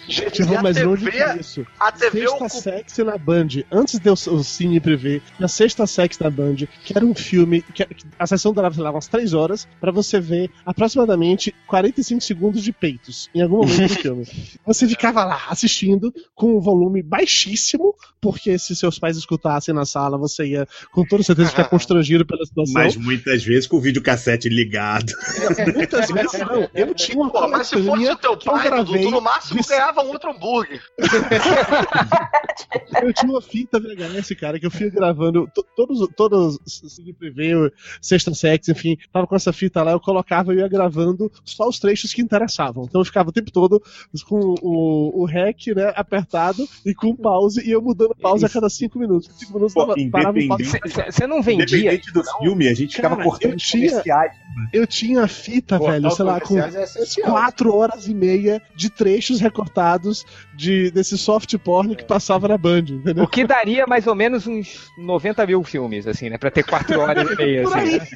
[0.08, 1.68] Gente, E vamos a mais TV longe que isso.
[1.80, 2.50] A TV Sexta ocupa.
[2.50, 6.96] Sex na Band, antes de eu o Cine Privé, na Sexta Sex na Band, que
[6.96, 7.86] era um filme, que
[8.20, 12.72] a sessão durava, sei lá, umas 3 horas, pra você ver aproximadamente 45 segundos de
[12.72, 14.28] peitos, em algum momento do filme.
[14.66, 20.18] Você ficava lá assistindo com um volume baixíssimo, porque se seus pais escutassem na sala,
[20.18, 22.74] você ia com toda certeza ficar constrangido pela situação.
[22.74, 25.12] Mas muitas vezes com o videocassete ligado.
[25.76, 26.70] Muitas vezes não.
[26.74, 29.22] Eu tinha uma Pô, mas se fosse o teu eu pai, Dudu, gravei tu no
[29.22, 30.82] máximo de- ganhava um outro hambúrguer.
[33.02, 37.72] Eu tinha uma fita VHS, cara, que eu fui gravando to- todos, todos Cine Preview,
[38.02, 41.80] Sexta Sex, enfim, tava com essa fita lá, eu colocava e ia gravando só os
[41.80, 42.86] trechos que interessavam.
[42.88, 43.82] Então eu ficava o tempo todo
[44.28, 48.70] com o, o REC, né, apertado e com pause, e eu mudando pause a cada
[48.70, 49.30] cinco minutos.
[49.38, 50.38] Cinco minutos Pô, dava- parava
[51.12, 51.64] Você não vendia.
[51.78, 54.32] Independente do filme, a gente ficava Cara, cortando eu tinha- comerciais.
[54.72, 56.70] Eu tinha a fita, velho, sei lá, com é
[57.24, 60.26] quatro horas e meia de trechos recortados
[60.56, 63.24] de, desse soft porn que passava na Band, entendeu?
[63.24, 66.38] O que daria mais ou menos uns 90 mil filmes, assim, né?
[66.38, 67.98] Pra ter 4 horas e meia, assim.
[67.98, 68.08] né?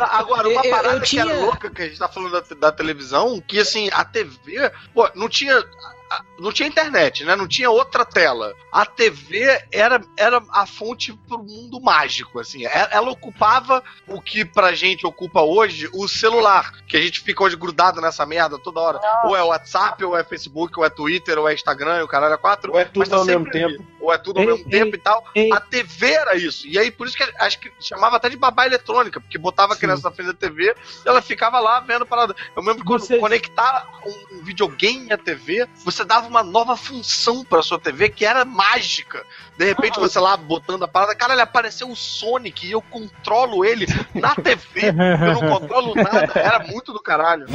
[0.00, 2.54] Agora, uma Eu- eu parada que tinha- era louca que a gente tá falando da,
[2.56, 5.56] da televisão, que assim, a TV, pô, não tinha.
[5.58, 7.34] a- Não tinha internet, né?
[7.34, 8.54] Não tinha outra tela.
[8.72, 12.64] A TV era, era a fonte pro mundo mágico, assim.
[12.64, 16.72] Ela, ela ocupava o que pra gente ocupa hoje, o celular.
[16.86, 19.00] Que a gente fica hoje grudado nessa merda toda hora.
[19.24, 22.38] Ou é WhatsApp, ou é Facebook, ou é Twitter, ou é Instagram, o caralho é
[22.38, 22.72] quatro.
[22.72, 23.50] Ou é tudo Mas tá ao mesmo ali.
[23.52, 23.84] tempo.
[24.00, 25.24] Ou é tudo ao Ei, mesmo tempo e tal.
[25.34, 25.52] ei.
[25.52, 26.66] A TV era isso.
[26.66, 29.76] E aí, por isso que acho que chamava até de babá eletrônica, porque botava a
[29.76, 30.74] criança na frente da TV
[31.04, 32.34] e ela ficava lá vendo parada.
[32.54, 36.76] Eu lembro que quando Você- conectar um, um videogame à TV, você dava uma nova
[36.76, 39.24] função pra sua TV que era mágica.
[39.56, 43.64] De repente, você lá botando a parada, cara, ele apareceu o Sonic e eu controlo
[43.64, 44.88] ele na TV.
[44.88, 46.32] eu não controlo nada.
[46.34, 47.46] Era muito do caralho.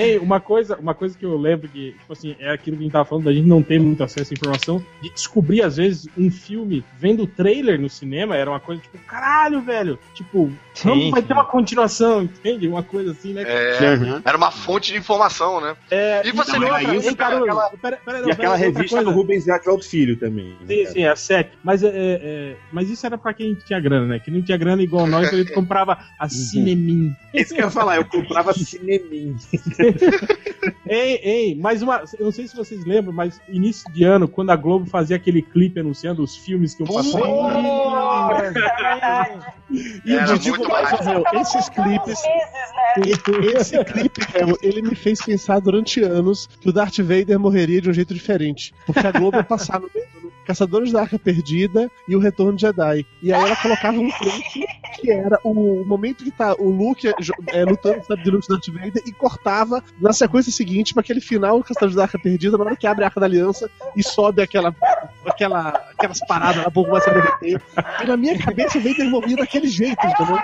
[0.00, 2.84] Ei, uma coisa, uma coisa que eu lembro que, tipo assim, é aquilo que a
[2.84, 6.08] gente tava falando, da gente não ter muito acesso à informação, de descobrir, às vezes,
[6.16, 9.98] um filme vendo o trailer no cinema, era uma coisa tipo, caralho, velho.
[10.14, 10.50] Tipo,
[10.84, 12.66] vamos, vai ter uma continuação, entende?
[12.68, 13.42] Uma coisa assim, né?
[13.46, 14.22] É, Uhum.
[14.24, 15.74] Era uma fonte de informação, né?
[15.90, 18.70] É, E você então, lembra aí, isso, Caruso, aquela- pera- pera- não, E aquela pera-
[18.70, 19.10] revista coisa.
[19.10, 20.46] do Rubens Jacques Filho também.
[20.60, 20.92] né, Sim, cara?
[20.94, 21.50] sim, a sete.
[21.64, 21.92] Mas, é, é,
[22.22, 24.18] é, mas isso era pra quem tinha grana, né?
[24.18, 27.14] Que não tinha grana igual nós, a gente comprava a Cinemin.
[27.34, 29.36] Isso que eu ia falar, eu comprava cinemin.
[30.86, 32.02] Ei, ei, mais uma.
[32.18, 35.40] Eu não sei se vocês lembram, mas início de ano, quando a Globo fazia aquele
[35.40, 37.20] clipe anunciando os filmes que iam passar.
[40.04, 40.90] E Era eu digo muito mais.
[40.90, 42.20] Rafael, esses clipes.
[42.24, 42.40] Né?
[43.60, 47.88] Esse clipe, Rafael, ele me fez pensar durante anos que o Darth Vader morreria de
[47.88, 48.74] um jeito diferente.
[48.84, 52.54] Porque a Globo ia passar no meio do Caçadores da Arca Perdida e o Retorno
[52.54, 53.06] de Jedi.
[53.22, 54.60] E aí ela colocava um trecho
[55.00, 57.14] que era o momento que tá o Luke é,
[57.48, 61.58] é, lutando sabe, de do Darth Vader e cortava na sequência seguinte para aquele final
[61.58, 64.42] do Caçadores da Arca Perdida, na hora que abre a Arca da Aliança e sobe
[64.42, 64.74] aquela,
[65.24, 67.62] aquela, aquelas paradas lá, pouco começa a derreter.
[68.02, 70.38] E na minha cabeça o Vader morria daquele jeito, entendeu?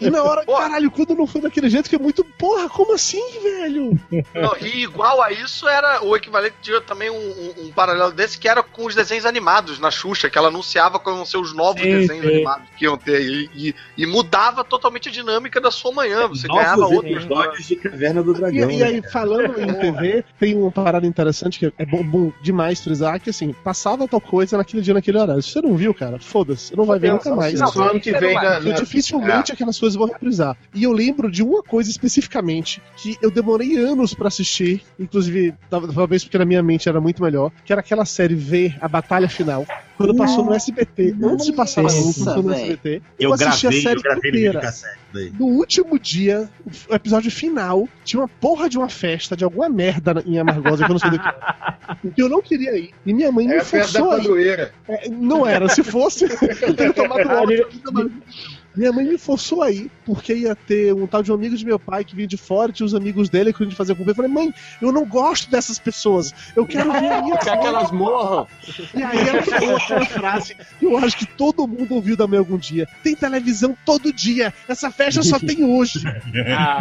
[0.00, 3.22] E na hora, caralho, quando não foi daquele jeito, que é muito, porra, como assim,
[3.42, 3.98] velho?
[4.34, 8.38] Não, e igual a isso era o equivalente tinha também um, um- um paralelo desse
[8.38, 11.54] que era com os desenhos animados na Xuxa, que ela anunciava como iam ser os
[11.54, 12.34] novos Sim, desenhos sim.
[12.34, 16.26] animados que iam ter e, e- e mudava totalmente a dinâmica da sua manhã.
[16.28, 18.70] Você ganhava Novos outros episódios de Caverna do E, Dragão.
[18.70, 19.08] e aí, né?
[19.10, 23.52] falando em TV, tem uma parada interessante que é bom, bom demais frisar, que assim,
[23.64, 25.42] passava tal coisa naquele dia, naquele horário.
[25.42, 27.58] Se você não viu, cara, foda-se, você não vai ver nunca mais.
[27.58, 30.56] Só ano que vem na- dificilmente aquelas coisas vão reprisar.
[30.74, 35.86] E eu lembro de uma coisa especificamente que eu demorei anos pra assistir, inclusive, tal-
[35.92, 39.28] talvez porque na minha mente era muito melhor, que era aquela série V, A Batalha
[39.28, 39.66] Final,
[39.96, 42.52] quando passou no SBT, antes de passar na Globo, Nossa, passou no.
[42.52, 43.02] SBT.
[43.18, 44.74] Eu assisti a gravei, série eu gravei no inteira.
[45.38, 46.48] No último dia,
[46.90, 50.90] o episódio final, tinha uma porra de uma festa, de alguma merda em Amargosa, que
[50.90, 51.26] eu não sei do que.
[51.26, 52.90] era, Que eu não queria ir.
[53.06, 54.72] E minha mãe me É a festa da forçou a ir.
[54.88, 56.24] É, não era, se fosse,
[56.62, 57.68] eu teria tomado ódio.
[58.76, 61.64] Minha mãe me forçou a ir, porque ia ter um tal de um amigo de
[61.64, 64.02] meu pai que vinha de fora, tinha os amigos dele que a gente fazia com
[64.02, 64.10] ele.
[64.10, 64.52] Eu falei, mãe,
[64.82, 66.32] eu não gosto dessas pessoas.
[66.56, 68.46] Eu quero ver a minha Quer que elas morram.
[68.94, 72.38] e aí ela falou aquela frase que eu acho que todo mundo ouviu da mãe
[72.38, 72.88] algum dia.
[73.02, 74.52] Tem televisão todo dia.
[74.68, 76.00] Essa festa só tem hoje.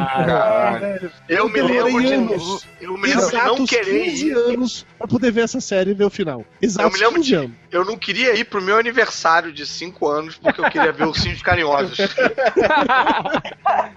[0.04, 1.12] Caralho.
[1.28, 2.68] Eu me demorei lembro de, anos.
[2.82, 4.34] eu me lembro de não Exatos querer 15 ir.
[4.36, 6.46] anos pra poder ver essa série e ver o final.
[6.62, 7.52] Exatos Eu me lembro 15 de- anos.
[7.72, 11.42] Eu não queria ir pro meu aniversário de 5 anos porque eu queria ver Ursinhos
[11.42, 11.83] Carinhosos.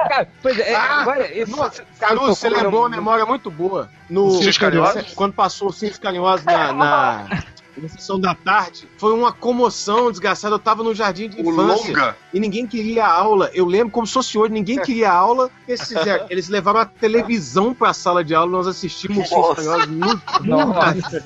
[0.09, 3.91] Cara, pois é, Ah, agora, isso, Nossa, Caruso, você lembrou uma memória muito boa.
[4.09, 5.12] No, Carinhosos?
[5.14, 7.43] Quando passou os Cintos Carinhosos na, na,
[7.76, 10.55] na sessão da tarde, foi uma comoção desgraçada.
[10.55, 12.16] Eu tava no jardim de O infância longa.
[12.32, 13.51] e ninguém queria aula.
[13.53, 15.51] Eu lembro como se fosse hoje, ninguém queria aula.
[15.66, 19.87] Eles, fizeram- eles levaram a televisão pra sala de aula, nós assistimos os Cintos Carinhosos
[19.89, 20.22] muito.
[20.45, 21.24] Nossa.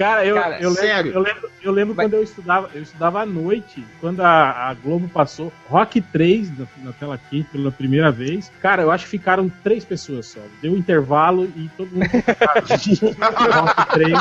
[0.00, 1.12] Cara, eu, Cara, eu, lembro, sério.
[1.12, 4.72] eu lembro, eu lembro Vai- quando eu estudava, eu estudava à noite, quando a, a
[4.72, 8.50] Globo passou Rock 3 na, na tela quente pela primeira vez.
[8.62, 10.40] Cara, eu acho que ficaram três pessoas só.
[10.62, 12.08] Deu um intervalo e todo mundo
[13.52, 14.18] Rock 3.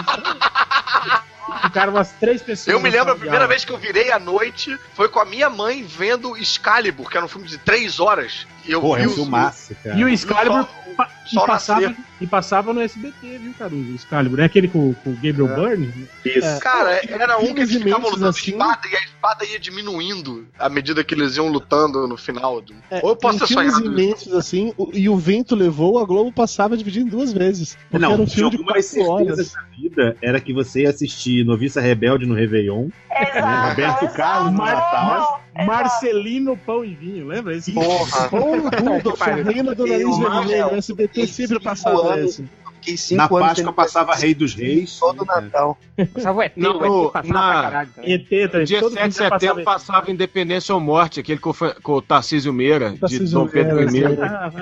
[1.61, 2.73] Ficaram umas três pessoas.
[2.73, 5.49] Eu me lembro a primeira vez que eu virei à noite foi com a minha
[5.49, 8.45] mãe vendo Excalibur, que era um filme de 3 horas.
[8.69, 9.97] E eu Porra, é vi um o- filmaço, cara.
[9.97, 13.91] E o Excalibur pa- e, passava, e passava no SBT, viu, Caruso?
[13.91, 14.39] O Excalibur.
[14.39, 16.07] É aquele com, com o Gabriel Byrne?
[16.23, 16.59] Isso.
[16.59, 18.51] Cara, era um que eles ficavam lutando assim.
[18.51, 22.61] espada e a espada ia diminuindo à medida que eles iam lutando no final.
[22.61, 22.75] Do...
[22.91, 23.85] É, Ou eu posso ter sonhado.
[23.85, 27.75] imensos assim, o- e o vento levou, a Globo passava dividindo em duas vezes.
[27.89, 29.51] Porque era Não, um filme de quatro horas.
[29.53, 33.29] da vida era que você ia assistir Noviça Rebelde no Réveillon, né?
[33.35, 34.15] Exato, Roberto exato.
[34.15, 35.41] Carlos no Mar- Natal.
[35.65, 37.71] Marcelino Pão e Vinho, lembra esse?
[37.71, 38.29] Porra.
[39.19, 42.45] A reina do nariz vermelho, o SBT sempre passava esse.
[42.79, 44.97] Fiquei cinco Na anos Páscoa passava Rei dos Reis.
[44.99, 45.77] todo Natal.
[46.13, 48.13] Passava o ET, Não, o no- ET passava na- pra caralho também.
[48.13, 48.65] ET, também.
[48.65, 51.53] Dia todo 7 de setembro passava passava Independência ou Morte, aquele com,
[51.83, 54.61] com o Tarcísio Meira, de Tarcísio Dom Pedro Meira,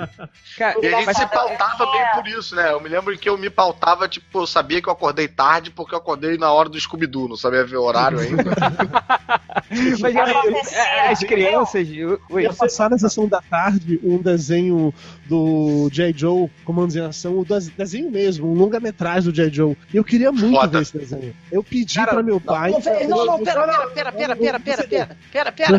[0.58, 0.86] I.
[0.86, 2.72] E a gente se pautava bem por isso, né?
[2.72, 5.94] Eu me lembro que eu me pautava, tipo, eu sabia que eu acordei tarde porque
[5.94, 8.42] eu acordei na hora do Scooby-Doo, não sabia ver o horário ainda.
[10.00, 11.86] mas, é, as crianças.
[12.30, 14.92] Oi, Ia passar na sessão da tarde um desenho
[15.28, 16.12] do J.
[16.16, 19.50] Joe, Comandos em Ação, o des- desenho mesmo, um longa-metragem do J.
[19.52, 19.76] Joe.
[19.92, 20.78] E eu queria muito Foda.
[20.78, 21.34] ver esse desenho.
[21.52, 22.70] Eu pedi Cara, pra meu pai.
[22.70, 25.16] Não, velho, não, não, pera, pera, pera, pera, pera, pera, pera,
[25.52, 25.78] pera, pera,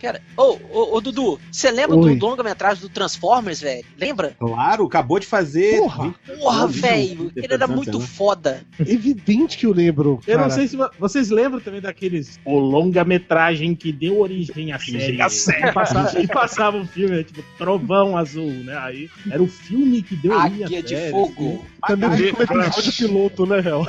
[0.00, 0.22] pera.
[0.36, 2.16] Ô, ô, ô, Dudu, você lembra Oi.
[2.16, 3.84] do longa-metragem do Transformers, velho?
[3.98, 4.36] Lembra?
[4.38, 5.78] Claro, acabou de fazer.
[5.78, 6.14] Porra.
[6.38, 8.00] Porra, velho, ele era muito não.
[8.00, 8.62] foda.
[8.78, 10.20] Evidente que eu lembro.
[10.26, 14.78] Eu não sei se vo- vocês lembram também daqueles o longa-metragem que deu origem à
[14.78, 15.20] série.
[15.20, 15.68] à série.
[15.68, 18.78] E passava, e passava um filme, né, tipo Trovão Azul, né?
[18.78, 21.66] Aí era o filme que deu Águia linha de séria, fogo.
[21.86, 23.86] Também vi como episódio piloto, né, Hel?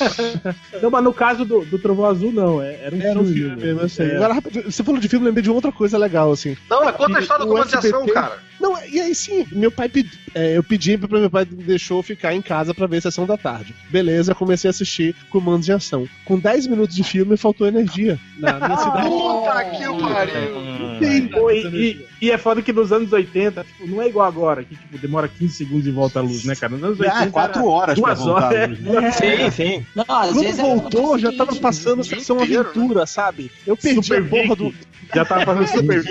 [0.00, 0.40] Assim.
[0.82, 2.62] Não, mas no caso do, do Trovão Azul, não.
[2.62, 3.34] é- Era um Era um filme.
[3.40, 4.02] filme mesmo, assim.
[4.02, 4.16] É.
[4.16, 6.56] Agora, rapidinho, você falou de filme, eu lembrei de outra coisa legal, assim.
[6.68, 8.38] Não, mas conta a história do o comando de ação, SBT cara.
[8.60, 12.02] Não, e aí sim, meu pai pedi, é, eu pedi pra meu pai deixou eu
[12.02, 13.74] ficar em casa pra ver a sessão da tarde.
[13.88, 16.06] Beleza, comecei a assistir Comandos de Ação.
[16.24, 19.08] Com 10 minutos de filme, faltou energia na minha cidade.
[19.08, 21.00] Puta que pariu.
[21.00, 24.62] Sim, Pô, e, e- é foda que nos anos 80, tipo, não é igual agora,
[24.62, 26.72] que tipo, demora 15 segundos e volta a luz, né, cara?
[26.74, 27.18] Nos anos 80.
[27.18, 28.62] Ah, quatro era horas pra duas voltar horas.
[28.62, 29.10] a luz, né?
[29.12, 29.86] Sim, sim.
[29.94, 33.50] Não, às Quando vezes é voltou, já tava passando sessão inteiro, aventura, sabe?
[33.66, 34.56] Eu perdi Super a porra Vic.
[34.56, 34.74] do.
[35.12, 36.04] Já tava fazendo super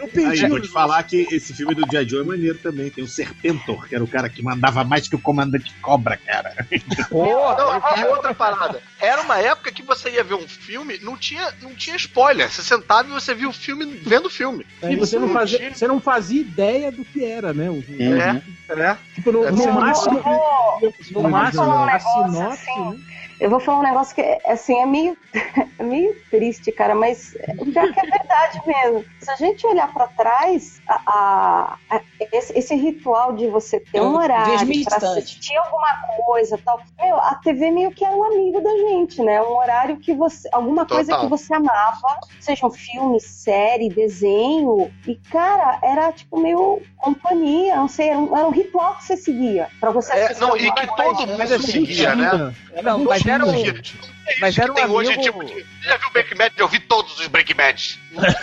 [0.00, 2.08] Eu perdi Aí, vou te falar que esse filme do G.I.
[2.08, 2.90] Joe é maneiro também.
[2.90, 6.54] Tem o Serpentor, que era o cara que mandava mais que o comandante Cobra, cara.
[7.10, 8.82] Não, e outra parada.
[8.98, 12.50] Era uma época que você ia ver um filme, não tinha, não tinha spoiler.
[12.50, 14.66] Você sentava e você via o filme vendo o filme.
[14.82, 15.74] E você não, fazia, tinha.
[15.74, 17.70] você não fazia ideia do que era, né?
[17.70, 18.42] O, É,
[18.80, 18.98] é.
[19.14, 20.22] Tipo, no, É, no máximo,
[20.80, 22.90] Eu no vou máximo falar um a negócio sinopse, assim.
[22.90, 22.98] né?
[23.44, 25.14] Eu vou falar um negócio que, é, assim, é meio,
[25.78, 29.04] é meio triste, cara, mas o pior que é verdade mesmo.
[29.20, 32.00] Se a gente olhar pra trás, a, a- a-
[32.32, 35.04] esse, esse ritual de você ter Eu um horário distante.
[35.04, 39.42] assistir alguma coisa tal, meu, a TV meio que era um amigo da gente, né?
[39.42, 41.20] Um horário que você, alguma coisa Total.
[41.26, 47.88] que você amava, seja um filme, série, desenho, e cara, era tipo meio companhia, não
[47.88, 50.72] sei, era um, era um ritual que você seguia pra você É, assistir não, e
[50.72, 51.12] que coisa.
[51.14, 52.54] todo mundo seguia, né?
[52.82, 53.54] Não, mas era um.
[54.26, 56.54] É Mas era um tem hoje, amigo- tipo, de- já viu Breaking Bad?
[56.56, 58.00] Eu vi todos os Breaking Bad.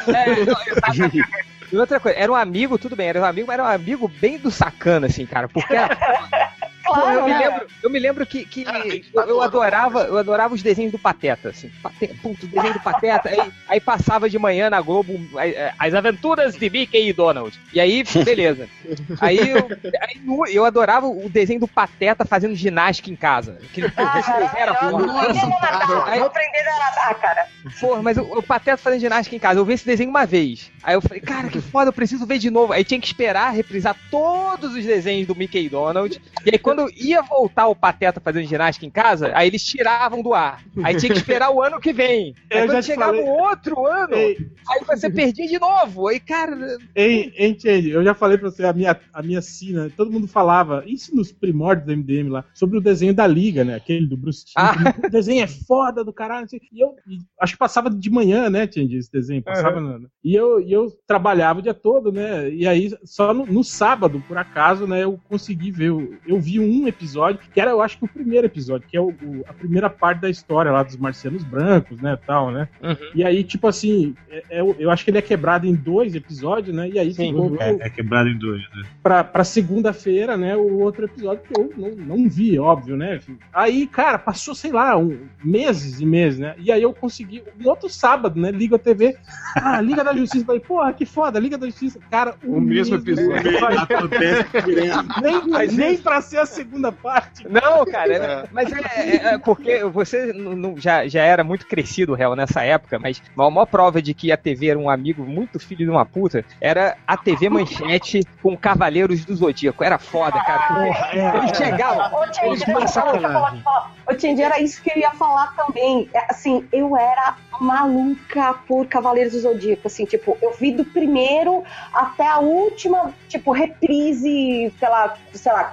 [0.07, 1.23] É, não, exatamente.
[1.71, 4.07] E outra coisa, era um amigo, tudo bem, era um amigo, mas era um amigo
[4.07, 5.47] bem do sacana, assim, cara.
[5.47, 5.97] Porque era,
[6.93, 7.39] Claro, eu, me né?
[7.49, 10.99] lembro, eu me lembro que, que Cara, eu, eu adorava, eu adorava os desenhos do
[10.99, 11.69] Pateta, assim.
[11.81, 13.29] Pateta, puto, desenho do Pateta.
[13.29, 17.57] Aí, aí passava de manhã na Globo é, as aventuras de Mickey e Donald.
[17.73, 18.67] E aí, beleza.
[19.19, 19.67] Aí eu,
[20.01, 23.57] aí no- eu adorava o desenho do Pateta fazendo ginástica em casa.
[23.63, 25.21] Aquele Ah, era eu foda.
[25.21, 27.47] aprendi a nadar, Aí- eu aprendi a nadar, cara.
[27.79, 30.71] Porra, mas o, o Pateta fazendo ginástica em casa, eu vi esse desenho uma vez.
[30.83, 32.73] Aí eu falei, cara, que foda, eu preciso ver de novo.
[32.73, 36.19] Aí tinha que esperar reprisar todos os desenhos do Mickey e Donald.
[36.45, 40.33] E aí quando ia voltar o Pateta fazendo ginástica em casa, aí eles tiravam do
[40.33, 40.63] ar.
[40.83, 42.33] Aí tinha que esperar o ano que vem.
[42.51, 43.23] Aí Eu quando chegava falei.
[43.23, 44.37] o outro ano, Ei,
[44.69, 46.07] aí você perdia de novo.
[46.07, 49.89] Aí, cara, Ei, hein, Change, eu já falei pra você a minha, a minha sina,
[49.95, 53.75] todo mundo falava, isso nos primórdios do MDM lá, sobre o desenho da Liga, né?
[53.75, 54.53] Aquele do Bruce Timm.
[54.57, 54.73] Ah.
[55.05, 56.47] O desenho é foda do caralho.
[56.71, 59.41] E eu e acho que passava de manhã, né, Change, esse desenho.
[59.43, 62.49] Passava na- e, eu, e eu trabalhava o dia todo, né?
[62.49, 65.91] E aí, só no, no sábado, por acaso, né, eu consegui ver.
[65.91, 69.01] o- Eu vi um episódio, que era, eu acho que o primeiro episódio, que é
[69.01, 72.17] o- o- a primeira parte da história lá dos marcianos brancos, né?
[72.25, 72.67] Tal, né?
[73.15, 76.15] E aí, tipo assim, é- é o- eu acho que ele é quebrado em dois
[76.15, 76.89] episódios, né?
[76.89, 77.33] E aí Sim.
[77.59, 78.83] É, é quebrado em dois, né?
[79.03, 80.55] pra, pra segunda-feira, né?
[80.55, 83.19] O outro episódio que eu não, não vi, óbvio, né?
[83.53, 86.55] Aí, cara, passou, sei lá, um, meses e meses, né?
[86.59, 88.51] E aí eu consegui, um outro sábado, né?
[88.51, 89.15] Liga a TV.
[89.55, 90.45] Ah, Liga da Justiça.
[90.45, 91.99] Falei, porra, que foda, Liga da Justiça.
[92.09, 93.31] Cara, O mesmo episódio.
[93.81, 95.05] Acontece direto.
[95.21, 97.47] Nem, nem pra ser a segunda parte.
[97.47, 98.77] Não, cara, é- mas é,
[99.09, 103.49] é- é porque você não- já, já era muito crescido, réu, nessa época, mas a
[103.49, 106.95] maior prova de que a TV era um amigo muito filho de uma puta era
[107.07, 109.83] a TV Manchete com Cavaleiros do Zodíaco.
[109.83, 110.87] Era foda, cara.
[111.13, 113.61] é, Eles chegavam, eles passavam.
[114.09, 116.09] Ô, Tindy, era isso que eu ia falar também.
[116.13, 119.87] É, Assim, eu era maluca por Cavaleiros do Zodíaco.
[119.87, 125.65] Assim, tipo, eu vi do primeiro até a última, tipo, reprise, pela, sei lá,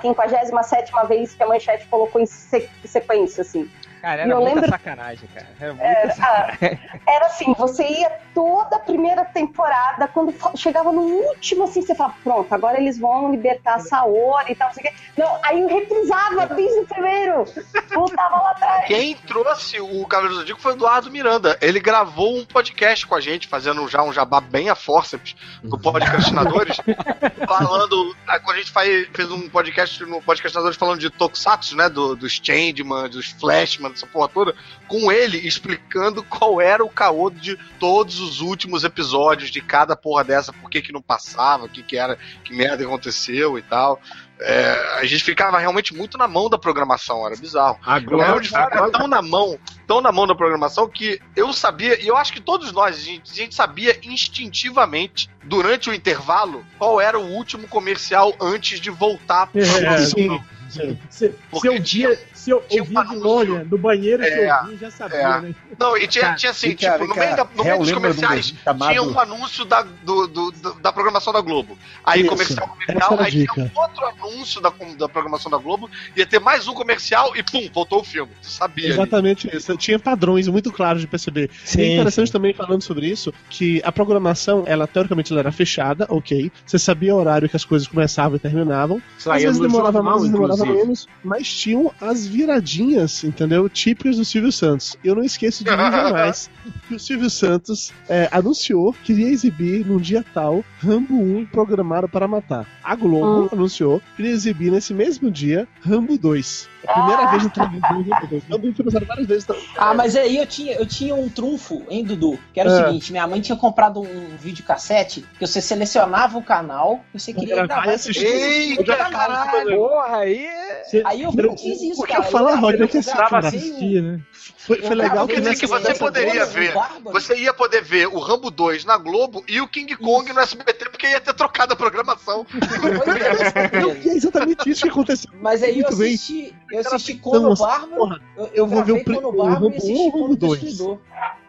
[0.69, 3.71] 57 vez que a manchete colocou em se- sequência, assim.
[4.01, 5.47] Cara, E era eu muita lembro- sacanagem, cara.
[5.61, 6.81] Era muita sacanagem.
[7.07, 12.15] Era assim, você ia toda a primeira temporada, quando chegava no último, assim, você fala,
[12.23, 14.95] pronto, agora eles vão libertar a Saori e tal, não sei o quê.
[15.17, 17.45] Não, aí eu reprisava desde o primeiro.
[17.93, 18.87] Voltava lá atrás.
[18.87, 21.59] Quem trouxe o Cavaleiro do Zodíaco foi o Eduardo Miranda.
[21.61, 25.79] Ele gravou um podcast com a gente, fazendo já um jabá bem a forceps do
[25.79, 26.77] podcastinadores,
[27.47, 28.17] falando.
[28.45, 31.89] Quando a gente faz- fez um podcast no podcastinadores falando de Tokusatsu, né?
[31.89, 34.55] Do, dos Changeman, dos Flashman, dessa porra toda,
[34.87, 40.25] com ele explicando qual era o caô de todos os últimos episódios de cada porra
[40.25, 44.01] dessa, por que que não passava, o que que era, que merda aconteceu e tal.
[44.41, 47.77] É, a gente ficava realmente muito na mão da programação, era bizarro.
[47.85, 52.07] Agora, Agora, fica tão na mão, tão na mão da programação que eu sabia, e
[52.07, 57.01] eu acho que todos nós, a gente, a gente sabia instintivamente, durante o intervalo, qual
[57.01, 60.41] era o último comercial antes de voltar pro É, Sim.
[60.69, 60.99] Sim.
[61.09, 62.19] Se, Porque eu via,
[62.49, 63.23] se eu tinha um ouvia de anúncio.
[63.55, 65.41] longe, do banheiro que É, eu vi, já sabia, é.
[65.43, 65.55] né?
[65.79, 68.55] Não, e tinha, tinha assim, tipo, no meio, da, no meio dos de um comerciais,
[68.65, 71.79] chamado- tinha um anúncio da, do, do- do- da programação da Globo.
[72.05, 73.61] Aí Isso, comercial, comercial, aí tinha dica.
[73.75, 77.69] um outro anúncio da, da programação da Globo, ia ter mais um comercial e pum,
[77.73, 78.33] voltou o filme.
[78.43, 78.85] Tu sabia.
[78.87, 78.95] ali.
[78.95, 79.77] Exatamente isso.
[79.77, 81.51] Tinha padrões muito claros de perceber.
[81.65, 82.33] Sim, e é interessante sim.
[82.33, 86.51] também falando sobre isso, que a programação, ela teoricamente ela era fechada, ok.
[86.65, 89.01] Você sabia o horário que as coisas começavam e terminavam.
[89.27, 93.69] Às vezes demorava jornal, mais, às vezes demorava menos, mas tinham as viradinhas, entendeu?
[93.69, 94.97] Típicas do Silvio Santos.
[95.03, 96.51] Eu não esqueço de mim jamais
[96.89, 102.09] que o Silvio Santos é, anunciou que iria exibir num dia tal Rambo 1 programado
[102.09, 102.67] para matar.
[102.83, 106.69] A Globo anunciou que iria exibir nesse mesmo dia Rambo 2.
[106.87, 108.45] A primeira vez na televisão Rambo 2.
[108.51, 109.63] Rambo 1 foi lançado várias vezes também.
[109.77, 112.39] Ah, mas aí eu tinha, eu tinha um trunfo, hein, Dudu?
[112.55, 112.87] Que era o É.
[112.87, 117.67] seguinte: minha mãe tinha comprado um videocassete que você selecionava o canal e você queria
[117.67, 118.19] Gravar e esse.
[118.25, 119.77] Eita, caralho!
[119.77, 120.47] Porra, aí.
[120.85, 122.27] Você, Aí eu Eu- fiz isso, o que cara.
[122.27, 124.21] eu falo, eu Roger, que eu esse precisava gravei assistir, né?
[124.59, 126.75] Foi, foi eu legal que Quer dizer nessa que você poderia ver.
[127.05, 130.91] Você ia poder ver o Rambo 2 na Globo e o King Kong no SBT,
[130.91, 132.47] porque ia ter trocado a programação.
[132.53, 135.31] É, Não, e é exatamente isso que aconteceu.
[135.41, 136.15] Mas aí eu Muito bem.
[136.15, 139.53] assisti, eu assisti Então, Conan assim, Bárbaro, eu, eu eu vou ver o Conan Bárbaro
[139.55, 140.35] Rambo e assisti Conan?
[140.35, 140.99] Destruidor.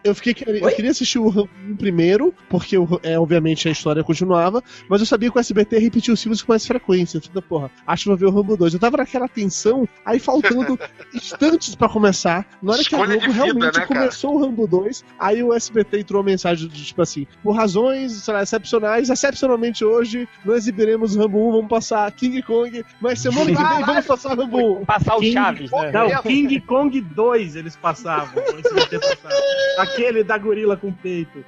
[0.04, 3.72] Eu fiquei querendo, eu queria assistir o Rambo 1 primeiro, porque o- é, obviamente a
[3.72, 7.18] história continuava, mas eu sabia que o SBT repetia os filmes com mais frequência.
[7.18, 8.74] Eu falei, porra, acho que vou ver o Rambo 2.
[8.74, 10.80] Eu tava naquela tensão, aí faltando
[11.14, 12.48] instantes pra começar.
[12.62, 15.54] Na hora Escolha que a Globo vida, realmente né, começou o Rambo 2, aí o
[15.54, 20.56] SBT entrou a mensagem de tipo assim: por razões sei lá, excepcionais, excepcionalmente hoje, não
[20.56, 24.80] exibiremos o Rambo 1, vamos passar King Kong, mas semana que vem vamos passar Rambo
[24.82, 24.86] 1.
[24.86, 25.92] Passar o King- Chaves, né?
[25.92, 28.42] Não, King Kong 2 eles passavam.
[28.44, 29.89] o SBT passava.
[29.94, 31.44] Aquele da gorila com peito.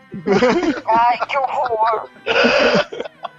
[0.87, 2.09] Ai, que horror.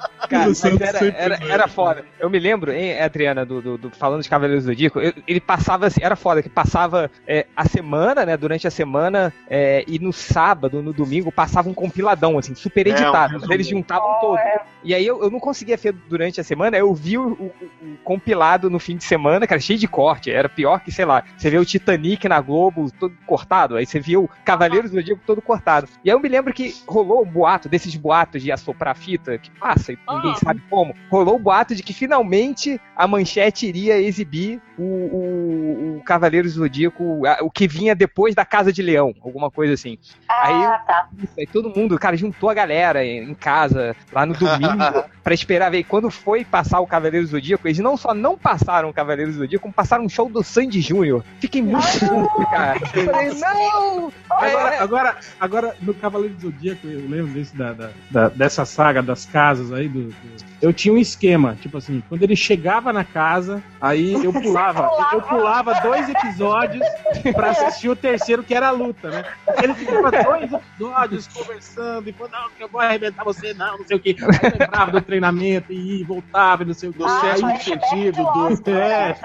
[0.28, 0.50] Cara,
[0.80, 2.04] era, era, era foda.
[2.18, 5.40] Eu me lembro, hein, Adriana, do, do, do- falando de Cavaleiros do Zodíaco, eu- ele
[5.40, 9.98] passava assim, era foda, que passava é, a semana, né, durante a semana, é, e
[9.98, 13.32] no sábado, no domingo, passava um compiladão, assim, super É, um editado.
[13.34, 13.52] resumo.
[13.52, 14.38] eles juntavam todo.
[14.84, 17.96] E aí eu, eu não conseguia ver durante a semana, eu vi o, o- o
[18.02, 20.30] compilado no fim de semana, cara, cheio de corte.
[20.30, 24.00] Era pior que, sei lá, você vê o Titanic na Globo todo cortado, aí você
[24.00, 25.88] via o Cavaleiros do Zodíaco todo cortado.
[26.04, 29.50] E aí eu me lembro que rolou um boato, desses boatos de assoprar fita, que
[29.50, 30.94] passa e ninguém sabe como.
[31.10, 36.60] Rolou o boato de que finalmente a manchete iria exibir o, o, o Cavaleiros do
[36.60, 39.98] Zodíaco, o que vinha depois da Casa de Leão, alguma coisa assim.
[40.28, 41.08] Aí Ah, tá.
[41.22, 45.70] isso, aí todo mundo, cara, juntou a galera em casa, lá no domingo, pra esperar
[45.70, 45.78] ver.
[45.78, 49.30] E quando foi passar o Cavaleiro do Zodíaco, eles não só não passaram o Cavaleiro
[49.32, 51.24] do Zodíaco, como passaram um show do Sandy Júnior.
[51.40, 52.78] Fiquei muito puto, cara.
[52.94, 54.12] Eu falei, não!
[54.30, 59.02] Agora, agora, agora, no Cavaleiro do Zodíaco, eu lembro desse, da, da- da- dessa saga
[59.02, 59.81] das casas aí.
[59.88, 64.32] Do, do- eu tinha um esquema, tipo assim, quando ele chegava na casa, aí eu
[64.32, 64.88] pulava.
[65.12, 66.86] eu pulava dois episódios
[67.34, 69.24] pra assistir o terceiro, que era a luta, né?
[69.62, 73.86] Ele ficava dois episódios conversando, e falando, não, que eu vou arrebentar você, não, não
[73.86, 74.16] sei o quê.
[74.20, 76.98] Aí eu lembrava do treinamento e ia, voltava, e não sei o quê.
[76.98, 78.70] Do sétimo mas sentido, do.
[78.70, 79.16] É.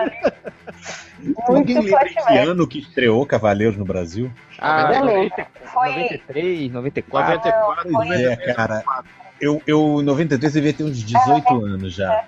[1.48, 4.32] Alguém lembra que ano que estreou Cavaleiros no Brasil?
[4.60, 5.14] Ah, Eu lembro.
[5.16, 7.36] 90, Foi 93, 94.
[7.36, 7.92] 94.
[7.92, 8.84] Foi- É, cara.
[9.40, 12.24] Eu, eu, em 93, devia ter uns 18 anos já.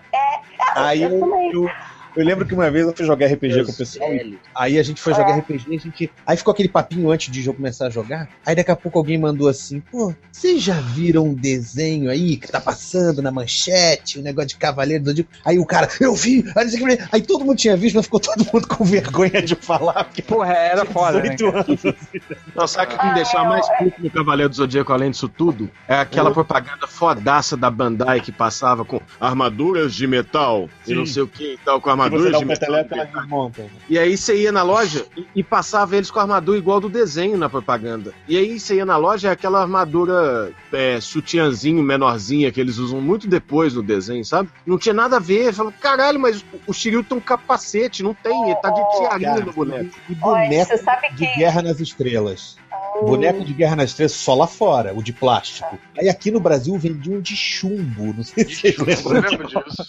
[0.75, 1.11] Aí eu
[1.51, 1.69] eu.
[2.15, 4.13] Eu, lembro que uma vez eu fui jogar RPG com o pessoal.
[4.13, 6.11] e Aí a gente foi jogar RPG, a gente.
[6.25, 8.29] Aí ficou aquele papinho antes de eu começar a jogar.
[8.45, 12.47] Aí daqui a pouco alguém mandou assim: pô, vocês já viram um desenho aí que
[12.47, 15.29] tá passando na manchete, um negócio de Cavaleiro do Zodíaco?
[15.45, 16.43] Aí o cara, eu vi!
[17.11, 20.53] Aí, todo mundo tinha visto, mas ficou todo mundo com vergonha de falar, porque Porra,
[20.53, 21.29] era foda, né?
[21.29, 21.81] 18 anos.
[22.55, 25.69] Não, sabe o que me deixava mais puto no Cavaleiro do Zodíaco, além disso tudo?
[25.87, 30.95] É aquela propaganda fodaça da Bandai que passava com armaduras de metal e Sim.
[30.95, 32.83] não sei o que e tal, com dá de um metal.
[32.83, 33.65] desmonta.
[33.89, 36.87] E aí você ia na loja e, e passava eles com a armadura igual do
[36.87, 38.13] desenho na propaganda.
[38.27, 43.01] E aí você ia na loja, é aquela armadura é, sutiãzinho, menorzinha, que eles usam
[43.01, 44.49] muito depois no desenho, sabe?
[44.65, 45.53] Não tinha nada a ver.
[45.53, 49.45] Falou, caralho, mas o Shiryu tem um capacete, não tem, ele tá de tiarinha Cara,
[49.45, 49.95] no boneco.
[50.09, 51.35] E Olha, boneco você sabe de que.
[51.37, 52.57] Guerra nas Estrelas.
[53.01, 55.77] Boneco de Guerra nas Estrelas só lá fora, o de plástico.
[55.97, 59.21] Aí aqui no Brasil vendiam de chumbo, não sei se vocês Eu lembram.
[59.31, 59.87] lembro disso.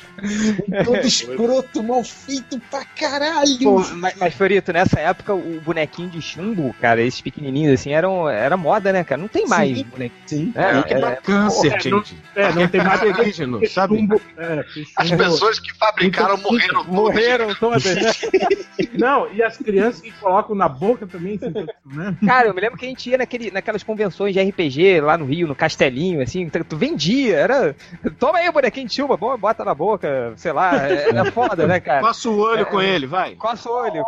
[0.85, 3.59] Todo escroto, mal feito pra caralho.
[3.62, 8.28] Pô, mas, mas, Fiorito, nessa época o bonequinho de chumbo, cara, esses pequenininhos assim, eram,
[8.28, 9.20] era moda, né, cara?
[9.20, 9.85] Não tem mais Sim.
[9.85, 10.20] bonequinho.
[10.26, 10.53] Sim.
[10.55, 12.16] É, É, que dá câncer, é, não- gente.
[12.37, 13.97] É, não tem mais Cancerígeno, sabe?
[13.97, 14.20] chumbo.
[14.39, 14.64] É,
[14.97, 17.59] As pessoas que fabricaram morreram todas.
[17.59, 18.11] todas, né?
[18.99, 21.51] Não, e as crianças que colocam na boca também, assim,
[21.87, 22.16] né?
[22.26, 25.25] Cara, eu me lembro que a gente ia naquele, naquelas convenções de RPG lá no
[25.25, 27.77] Rio, no Castelinho, assim, tu, tu vendia, era.
[28.18, 31.81] Toma aí o bonequinho de chuva, bom, bota na boca, sei lá, era foda, né,
[31.81, 32.01] cara?
[32.01, 33.35] Passa o olho É, com ele, vai.
[33.37, 34.03] Coça o olho.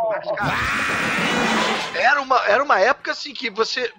[1.95, 3.93] Era uma, era uma época assim que você.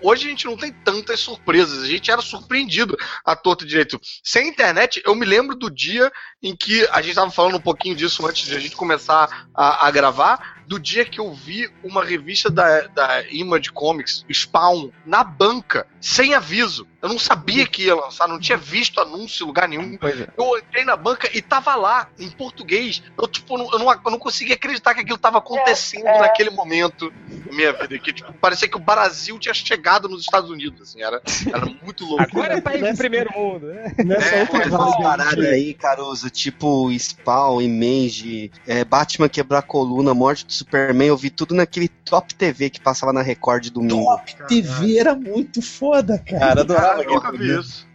[0.00, 1.82] Hoje a gente não tem tantas surpresas.
[1.82, 4.00] A gente era surpreendido à torta e direito.
[4.22, 6.10] Sem internet, eu me lembro do dia
[6.42, 9.86] em que a gente tava falando um pouquinho disso antes de a gente começar a,
[9.86, 10.51] a gravar.
[10.66, 16.34] Do dia que eu vi uma revista da, da Image Comics, Spawn, na banca, sem
[16.34, 16.86] aviso.
[17.00, 19.98] Eu não sabia que ia lançar, não tinha visto anúncio em lugar nenhum.
[20.02, 20.28] é.
[20.38, 23.02] Eu entrei na banca e tava lá, em português.
[23.18, 27.10] Eu, tipo, não, eu, não, eu não conseguia acreditar que aquilo tava acontecendo naquele momento
[27.10, 27.98] da minha vida.
[27.98, 31.02] Que, tipo, parecia que o Brasil tinha chegado nos Estados Unidos, assim.
[31.02, 31.20] Era,
[31.52, 32.22] era muito louco.
[32.22, 33.92] Agora é país de primeiro mundo, né?
[34.04, 34.70] Nessa É, outra
[35.02, 41.16] paradas aí, aí, Caruso, tipo Spawn, Image, é, Batman quebrar a coluna, Morte Superman, eu
[41.16, 44.04] vi tudo naquele Top TV que passava na Record de domingo.
[44.04, 46.60] Top TV era muito foda, cara.
[46.60, 47.86] Adorava Cara, eu nunca vi isso.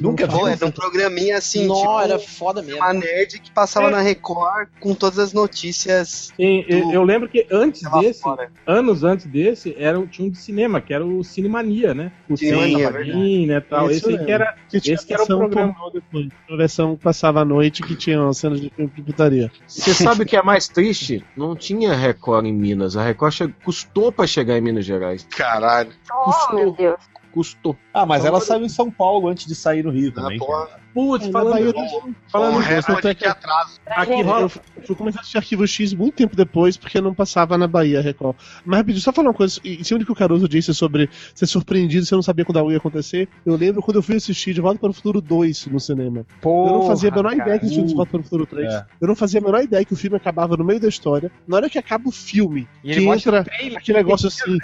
[0.00, 0.34] Nunca vi.
[0.50, 2.80] Era um programinha assim, Não, tipo, era foda mesmo.
[2.80, 6.32] uma nerd que passava na Record com todas as notícias.
[6.36, 8.50] Sim, eu, Do- eu lembro que antes desse, fora.
[8.66, 12.12] anos antes desse, era, um- tinha um de cinema, que era o Cinemania, né?
[12.28, 13.90] O Sim, Cinema é né, tal.
[13.90, 14.26] Isso Esse mesmo.
[14.26, 15.74] que era, Que tinha esse que era o programa.
[15.92, 16.28] depois.
[16.50, 19.50] A versão que passava à noite que tinha uma cena de filme de putaria.
[19.66, 21.24] Você sabe o que é mais triste?
[21.36, 22.96] Não tinha Record em Minas.
[22.96, 25.26] A Record custou pra chegar em Minas Gerais.
[25.36, 25.90] Caralho.
[26.12, 26.98] Oh, meu Deus.
[27.32, 27.76] Custou.
[28.02, 30.38] Ah, mas ela saiu em São Paulo antes de sair no Rio Ah, também.
[30.38, 30.66] porra.
[30.66, 30.88] cara.
[30.94, 33.78] Putz, É, falando, Bahia falando, Falando Não, o recorde tanto é que que- atraso.
[33.86, 37.56] aqui Eu, eu fui começar a assistir Arquivo X muito tempo depois, porque não passava
[37.56, 38.34] na Bahia, Record.
[38.64, 41.46] Mas rapidinho, só falar uma coisa, em cima do que o Caruso disse sobre ser
[41.46, 43.28] surpreendido, você não sabia quando algo ia acontecer.
[43.46, 46.26] Eu lembro quando eu fui assistir De Volta para o Futuro 2 no cinema.
[46.44, 48.72] eu não fazia a menor ideia que existia De Volta para o Futuro 3.
[48.72, 48.86] É.
[49.00, 51.30] Eu não fazia a menor ideia que o filme acabava no meio da história.
[51.46, 54.56] Na hora que acaba o filme, E ele que mostra entra trailer, aquele negócio assim,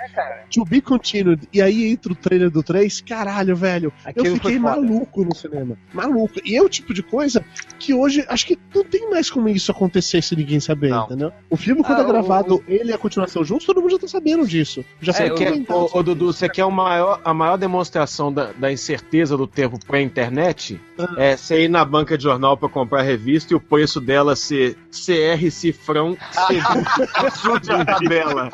[0.53, 3.93] to be continued, e aí entra o trailer do 3, caralho, velho.
[4.05, 5.77] Aquilo eu fiquei maluco no cinema.
[5.93, 6.41] Maluco.
[6.45, 7.45] E é o tipo de coisa
[7.79, 11.05] que hoje acho que não tem mais como isso acontecer se ninguém saber, Não.
[11.05, 11.33] entendeu?
[11.51, 13.99] O filme, quando Ah, é o- gravado, ele e a continuação juntos, todo mundo já
[13.99, 14.85] tá sabendo disso.
[15.01, 15.75] Já Você sabe quem tá.
[15.75, 19.79] ô, ô, Dudu, você quer o maior, a maior demonstração da, da incerteza do tempo
[19.85, 20.81] pré-internet?
[21.17, 24.37] É você ir na banca de jornal pra comprar a revista e o preço dela
[24.37, 26.17] ser CR cifrão
[27.17, 28.51] azul de tabela.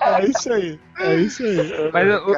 [0.00, 0.78] É isso aí.
[0.98, 1.90] É isso aí.
[1.92, 2.32] Mas, ô,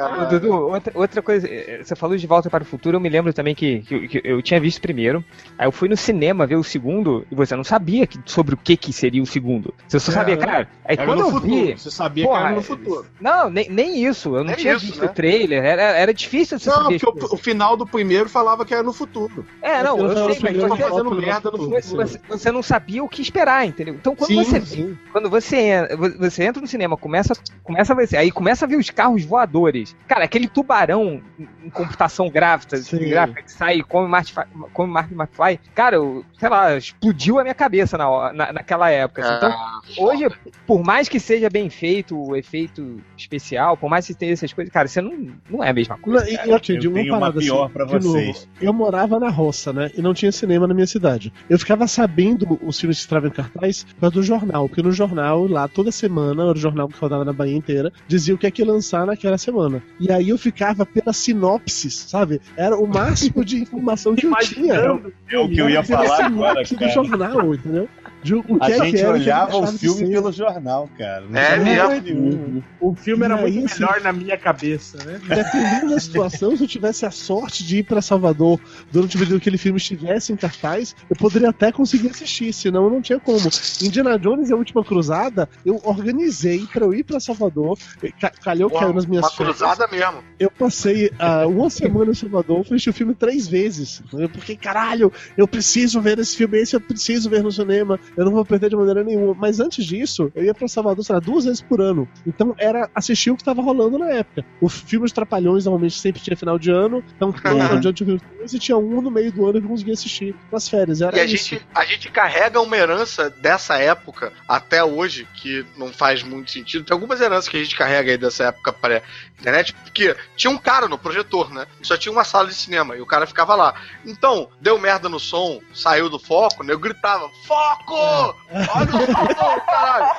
[0.47, 3.53] outra, outra coisa, eh, você falou de Volta para o Futuro, eu me lembro também
[3.55, 5.23] que, que- que eu tinha visto primeiro,
[5.57, 8.57] aí eu fui no cinema ver o segundo, e você não sabia que- sobre o
[8.57, 9.73] que que seria o segundo.
[9.87, 10.37] Você só É, sabia, é.
[10.37, 11.51] cara, aí Era quando no eu futuro.
[11.65, 11.71] vi...
[11.77, 13.05] Você sabia Porra, que era no futuro.
[13.19, 15.07] Não, nem, nem isso, eu não Nem tinha isso, visto né?
[15.07, 16.99] o trailer, era, era difícil você Não, saber.
[16.99, 19.45] porque o, o final do primeiro falava que era no futuro.
[19.61, 21.81] É, não, eu o sei, mas você, fazendo do merda no futuro.
[21.81, 23.93] você, você- não sabia o que esperar, entendeu?
[23.95, 24.97] Então quando Sim, você sim.
[25.11, 25.87] quando você,
[26.17, 27.33] você entra no cinema, começa,
[27.63, 29.95] começa a ver, aí começa a ver os carros voadores.
[30.07, 34.33] Cara, aquele tubarão em- computação gráfica, gráfica que sai e come Marty,
[34.73, 39.21] come Marty McFly, cara, eu, sei lá, explodiu a minha cabeça na, na, naquela época.
[39.21, 39.35] assim.
[39.37, 40.27] Então, Ah, hoje,
[40.65, 44.73] por mais que seja bem feito o efeito especial, por mais que tenha essas coisas,
[44.73, 46.21] cara, você não, não é a mesma coisa.
[46.25, 46.49] Não, e, cara.
[46.49, 48.47] Eu de uma tenho uma parada pior assim, pra de novo, vocês.
[48.61, 49.91] eu morava na roça, né?
[49.97, 51.31] E não tinha cinema na minha cidade.
[51.49, 54.91] Eu ficava sabendo os filmes que estavam em cartaz por causa do jornal, porque no
[54.91, 58.47] jornal, lá toda semana, era o jornal que rodava na Bahia inteira, dizia o que
[58.47, 59.81] é que ia lançar naquela semana.
[59.99, 62.41] E aí eu ficava pela sinopses, sabe?
[62.57, 64.73] Era o máximo de informação que eu tinha.
[64.73, 66.91] É o que eu ia falar agora, sinopse do cara.
[66.91, 67.89] jornal, entendeu?
[68.21, 70.31] De o que A é que gente era que eu olhava o que filme pelo
[70.31, 71.21] jornal, cara.
[71.27, 72.63] Não É mesmo.
[72.79, 75.19] O filme era muito assim, melhor na minha cabeça, né?
[75.23, 78.59] Dependendo da situação, se eu tivesse a sorte de ir pra Salvador
[78.91, 82.85] durante o período que aquele filme estivesse em cartaz, eu poderia até conseguir assistir, senão
[82.85, 83.49] eu não tinha como.
[83.81, 87.77] Indiana Jones e a Última Cruzada, eu organizei pra eu ir pra Salvador,
[88.19, 89.57] ca- calhou, caiu nas minhas uma férias.
[89.57, 90.23] cruzada mesmo.
[90.39, 94.01] Eu passei ah, uma semana em Salvador, fui assistir o filme três vezes.
[94.33, 98.31] Porque, caralho, eu preciso ver esse filme, esse eu preciso ver no cinema, eu não
[98.31, 99.33] vou perder de maneira nenhuma.
[99.37, 102.07] Mas antes disso, eu ia pra Salvador, sei lá, duas vezes por ano.
[102.25, 104.45] Então era assistir o que tava rolando na época.
[104.61, 107.61] O filme dos Trapalhões normalmente sempre tinha final de ano, então todo Uhum.
[107.61, 109.93] final de ano tinha filme e tinha um no meio do ano que eu conseguia
[109.93, 111.01] assistir nas férias.
[111.01, 111.49] Era E a isso.
[111.49, 116.83] gente, a gente carrega uma herança dessa época até hoje, que não faz muito sentido.
[116.85, 120.87] Tem algumas heranças que a gente carrega aí dessa época pré-internet, porque tinha um cara
[120.87, 121.67] no projetor, né?
[121.81, 123.73] Só tinha uma sala de cinema e o cara ficava lá.
[124.05, 127.98] Então, deu merda no som, saiu do foco, nego gritava: Foco!
[127.99, 130.15] Olha o som, caralho!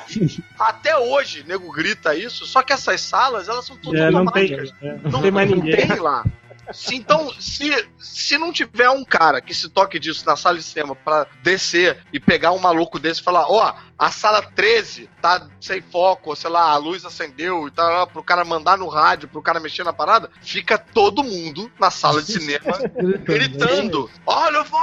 [0.59, 4.55] Até hoje, nego grita isso, só que essas salas, elas são todas É, não tem,
[4.55, 5.87] é, não tem mais ninguém.
[5.87, 6.25] tem lá.
[6.73, 10.63] Se, então, se, se não tiver um cara que se toque disso na sala de
[10.63, 15.47] cinema pra descer e pegar um maluco desse e falar, ó, a sala 13 tá
[15.61, 19.29] sem foco, ou sei lá, a luz acendeu e tá pro cara mandar no rádio,
[19.29, 22.79] pro cara mexer na parada, fica todo mundo na sala de cinema
[23.23, 24.81] gritando: Olha o fogo!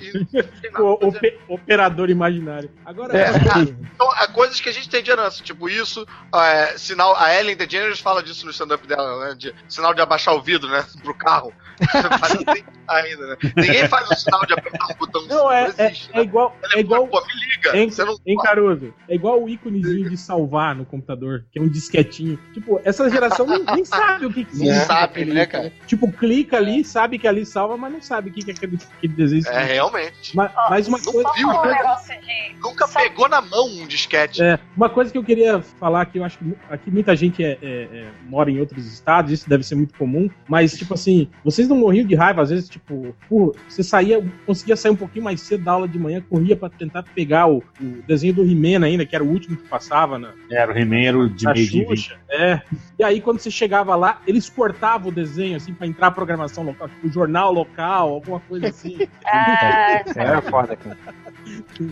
[0.00, 2.70] E, o, ope- operador imaginário.
[2.86, 3.26] Agora, É.
[3.94, 7.54] Então, há coisas que a gente tem de herança, tipo isso, é, sinal, a Ellen
[7.54, 11.12] DeGeneres fala disso no stand-up dela, né, de sinal de abaixar o vidro, né, pro
[11.12, 11.52] carro.
[12.22, 13.36] Assim ainda, né?
[13.56, 15.26] Ninguém faz o sinal de apertar o botão.
[15.26, 16.56] Não, é, é, existe, é igual.
[16.74, 18.94] É igual Pô, me liga, você não hein, Caruso?
[19.08, 22.38] É igual o íconezinho de salvar no computador, que é um disquetinho.
[22.54, 25.72] Tipo, essa geração nem, nem sabe o que, que Não sabe, né, cara?
[25.86, 29.12] Tipo, clica ali, sabe que ali salva, mas não sabe o que, que aquele, aquele
[29.14, 30.34] desenho É, realmente.
[30.36, 31.30] Mas, mas uma coisa.
[31.36, 31.74] viu, Um né?
[31.74, 32.56] de.
[32.60, 34.42] Nunca pegou na mão um disquete.
[34.42, 37.58] É, uma coisa que eu queria falar que eu acho que aqui muita gente é-
[37.62, 41.68] é- é, mora em outros estados, isso deve ser muito comum, mas tipo assim, vocês
[41.68, 45.40] não morriam de raiva, às vezes, tipo, pô, você saía, conseguia sair um pouquinho mais
[45.40, 49.06] cedo da aula de manhã, corria pra tentar pegar o, o desenho do He-Man ainda,
[49.06, 52.16] que era o último que passava na, Era o He-Man, era o de meio de.
[52.28, 52.60] É.
[52.98, 56.64] E aí, quando você chegava lá, eles cortavam o desenho, assim, pra entrar a programação
[56.64, 58.98] local, tipo, jornal local, alguma coisa assim.
[59.28, 60.96] Ah, Era foda, cara.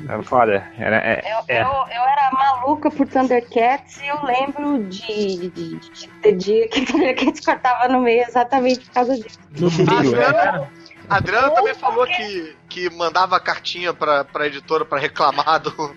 [0.09, 0.67] Era foda.
[0.79, 1.63] Era, é, eu, é.
[1.63, 6.85] eu, eu era maluca por Thundercats e eu lembro de, de, de ter dia que
[6.87, 9.39] Thundercats cortava no meio exatamente por causa disso.
[9.59, 10.53] No é.
[10.53, 10.69] não.
[11.09, 15.95] A Adriana também falou que, que mandava cartinha pra, pra editora pra reclamar do, do,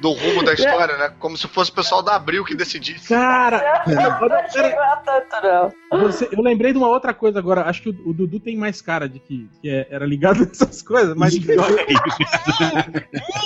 [0.00, 1.12] do rumo da história, né?
[1.18, 3.08] Como se fosse o pessoal da Abril que decidisse.
[3.10, 6.00] Cara, Não chegou a tanto, não.
[6.00, 7.64] você- eu lembrei de uma outra coisa agora.
[7.68, 10.80] Acho que o, o Dudu tem mais cara de que, que é- era ligado nessas
[10.80, 11.34] coisas, mas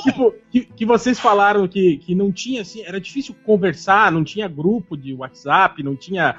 [0.05, 4.47] tipo, que, que vocês falaram que, que não tinha assim, era difícil conversar, não tinha
[4.49, 6.37] grupo de WhatsApp, não tinha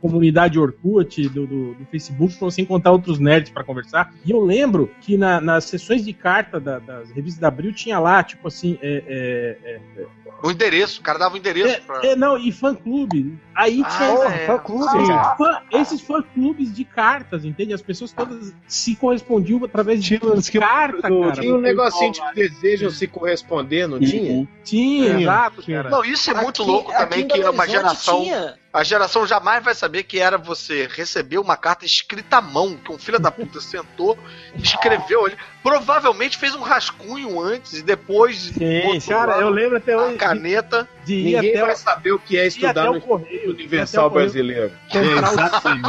[0.00, 4.12] comunidade Orkut do, do, do Facebook pra você encontrar outros nerds pra conversar.
[4.24, 7.96] E eu lembro que na- nas sessões de carta da- das revistas da Abril tinha
[8.00, 9.70] lá, tipo assim, é, é,
[10.02, 10.06] é,
[10.42, 12.04] O endereço, o cara dava o endereço pra.
[12.04, 13.38] é, não, e fã clube.
[13.54, 14.46] Aí Ah, tinha é.
[14.46, 15.36] Fã clube, Sim, cara.
[15.36, 17.72] fã- esses fã clubes de cartas, entende?
[17.72, 21.32] As pessoas todas se correspondiam através de Tinha carta, do- cara.
[21.40, 24.10] Tinha um negocinho de que desejam se corresponder, não tinha?
[24.10, 25.88] Tinha, Tinha, exato, cara.
[25.88, 28.22] Não, isso é muito Aqui- louco aqui também, que é uma geração.
[28.22, 28.54] tinha.
[28.76, 32.92] A geração jamais vai saber que era você receber uma carta escrita à mão, que
[32.92, 34.18] um filho da puta sentou,
[34.54, 35.38] escreveu ali.
[35.66, 40.18] Provavelmente fez um rascunho antes e depois Sim, Cara, eu lembro até a hoje de,
[40.18, 40.88] caneta.
[41.04, 43.50] de ir Ninguém até, vai o- saber o que é estudar no o correio.
[43.50, 44.70] Universal Brasileiro.
[44.94, 45.88] Exatamente.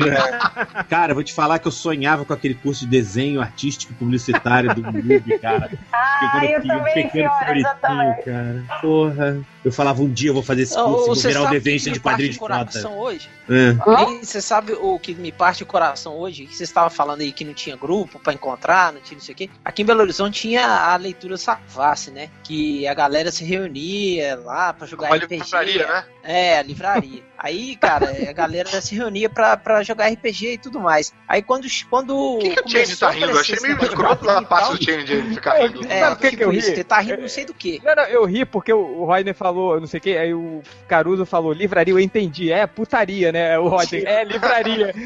[0.90, 4.74] Cara, eu vou te falar que eu sonhava com aquele curso de desenho artístico publicitário
[4.74, 5.70] do MUB, cara.
[5.94, 8.24] Ah, eu também, senhora, exatamente.
[8.26, 8.64] cara.
[8.82, 9.40] Porra.
[9.64, 12.00] Eu falava, um dia eu vou fazer esse curso, vou Você virar um desenhista de
[12.00, 13.30] quadrinho de coração hoje?
[13.50, 13.76] É.
[14.22, 16.46] E Você sabe o que me parte o coração hoje?
[16.46, 19.34] Que você estava falando aí que não tinha grupo pra encontrar, não tinha não sei
[19.34, 19.50] o quê.
[19.64, 22.30] Aqui em Belo Horizonte tinha a leitura Savassi, né?
[22.44, 25.38] Que a galera se reunia lá pra jogar Uma RPG.
[25.44, 26.06] livraria, né?
[26.24, 27.24] É, a livraria.
[27.38, 31.14] Aí, cara, a galera se reunia pra, pra jogar RPG e tudo mais.
[31.28, 31.68] Aí quando.
[31.90, 33.32] quando Por que, que o Change tá rindo?
[33.32, 35.86] Eu achei meio escroto da parte do Change ele ficar rindo.
[35.88, 36.76] É, Sabe por que tipo que eu isso, ri?
[36.76, 37.82] você tá rindo não sei do que.
[37.84, 40.62] Não, não, eu ri porque o o Rodney falou, não sei o que, aí o
[40.88, 42.52] Caruso falou livraria, eu entendi.
[42.52, 43.58] É putaria, né?
[43.60, 44.94] O Rodney, é livraria.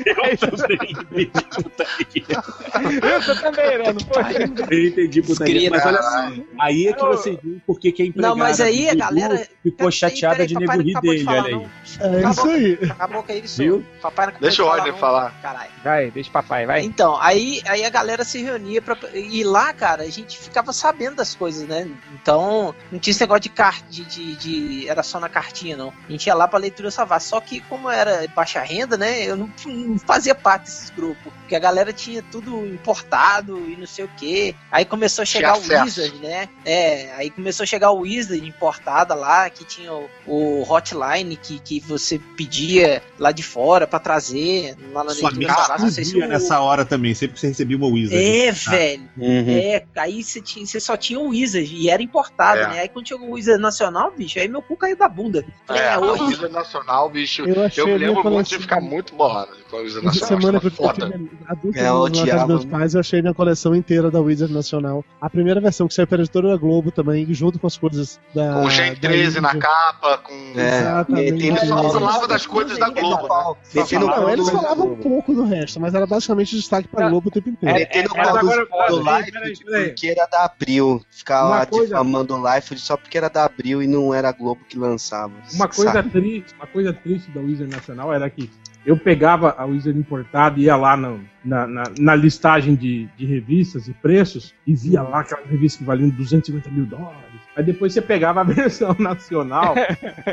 [3.19, 3.93] Isso também, né?
[3.93, 4.23] Não foi?
[4.69, 5.69] Eu entendi, putaria.
[5.69, 8.89] Mas olha só, aí é que você viu porque que a empregada Não, mas aí
[8.89, 9.47] a galera.
[9.61, 12.20] Ficou chateada de nego rir dele, olha aí.
[12.27, 12.80] É isso aí.
[12.99, 13.85] A boca aí, Viu?
[14.02, 15.31] Papai não Deixa o Rodney falar.
[15.41, 15.72] Caralho.
[15.84, 16.81] Vai, deixa o papai, vai.
[16.81, 18.98] Então, aí, aí a galera se reunia pra.
[19.14, 21.88] E lá, cara, a gente ficava sabendo das coisas, né?
[22.14, 25.93] Então, não tinha esse negócio de carta, de, de, de- Era só na cartinha, não.
[26.07, 27.22] A gente ia lá pra leitura salvar.
[27.22, 29.23] Só que, como era baixa renda, né?
[29.23, 31.31] Eu não, não fazia parte desses grupos.
[31.41, 34.56] Porque a galera tinha tudo importado e não sei o quê.
[34.72, 35.61] Aí começou a chegar o.
[35.84, 36.49] Wizard, né?
[36.65, 41.60] É, aí começou a chegar o Wizard importada lá, que tinha o, o hotline que,
[41.60, 44.75] que você pedia lá de fora pra trazer.
[44.93, 48.23] Lá na Sua se explodia o- nessa hora também, sempre que você recebia uma Wizard.
[48.23, 48.71] é, Tá.
[48.71, 49.09] velho.
[49.17, 49.49] Uhum.
[49.57, 52.67] É, aí você, tinha, você só tinha o Wizard e era importado, É.
[52.69, 52.79] né?
[52.81, 55.45] Aí quando chegou o Wizard nacional, bicho, aí meu cu caiu da bunda.
[55.65, 56.21] Falei, É, é, hoje.
[56.23, 57.43] Luísa Nacional, bicho.
[57.45, 60.27] Eu achei Eu me lembro muito coleção- de ficar muito bolado com a Essa Nacional.
[60.41, 61.05] semana eu foda.
[61.47, 64.53] adulto É, eu na casa dos meus pais, eu achei minha coleção inteira da Wizard
[64.53, 65.03] Nacional.
[65.19, 68.53] A primeira versão que saiu pela editora Globo também, junto com as coisas da.
[68.53, 70.33] Com o Gen da 13 na capa, com.
[70.59, 71.67] É, Exatamente.
[71.67, 73.56] só pau- falava das coisas da Globo, né?
[73.76, 77.11] Metendo Não, pau eles falavam um pouco do resto, mas era basicamente destaque pra Não.
[77.11, 77.76] Globo o tempo inteiro.
[77.80, 79.88] Metendo É, é, pau no peraí, Life peraí, peraí.
[79.90, 81.02] porque era da Abril.
[81.10, 84.32] Ficava Uma coisa- difamando o Life só porque era da Abril e não era a
[84.32, 85.34] Globo que lançava.
[85.53, 86.10] Uma coisa Sabe?
[86.10, 88.49] triste, uma coisa triste da Wizard Nacional era que
[88.86, 93.26] eu pegava a Wizard importada e ia lá no, na, na, na listagem de, de
[93.28, 97.30] revistas e preços e via lá aquela revista que valia 250 mil dólares.
[97.56, 99.76] Aí depois você pegava a versão nacional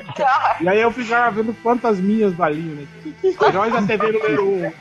[0.61, 2.87] e aí eu ficava vendo quantas minhas valiam, né?
[3.53, 4.73] Joias da TV número 1.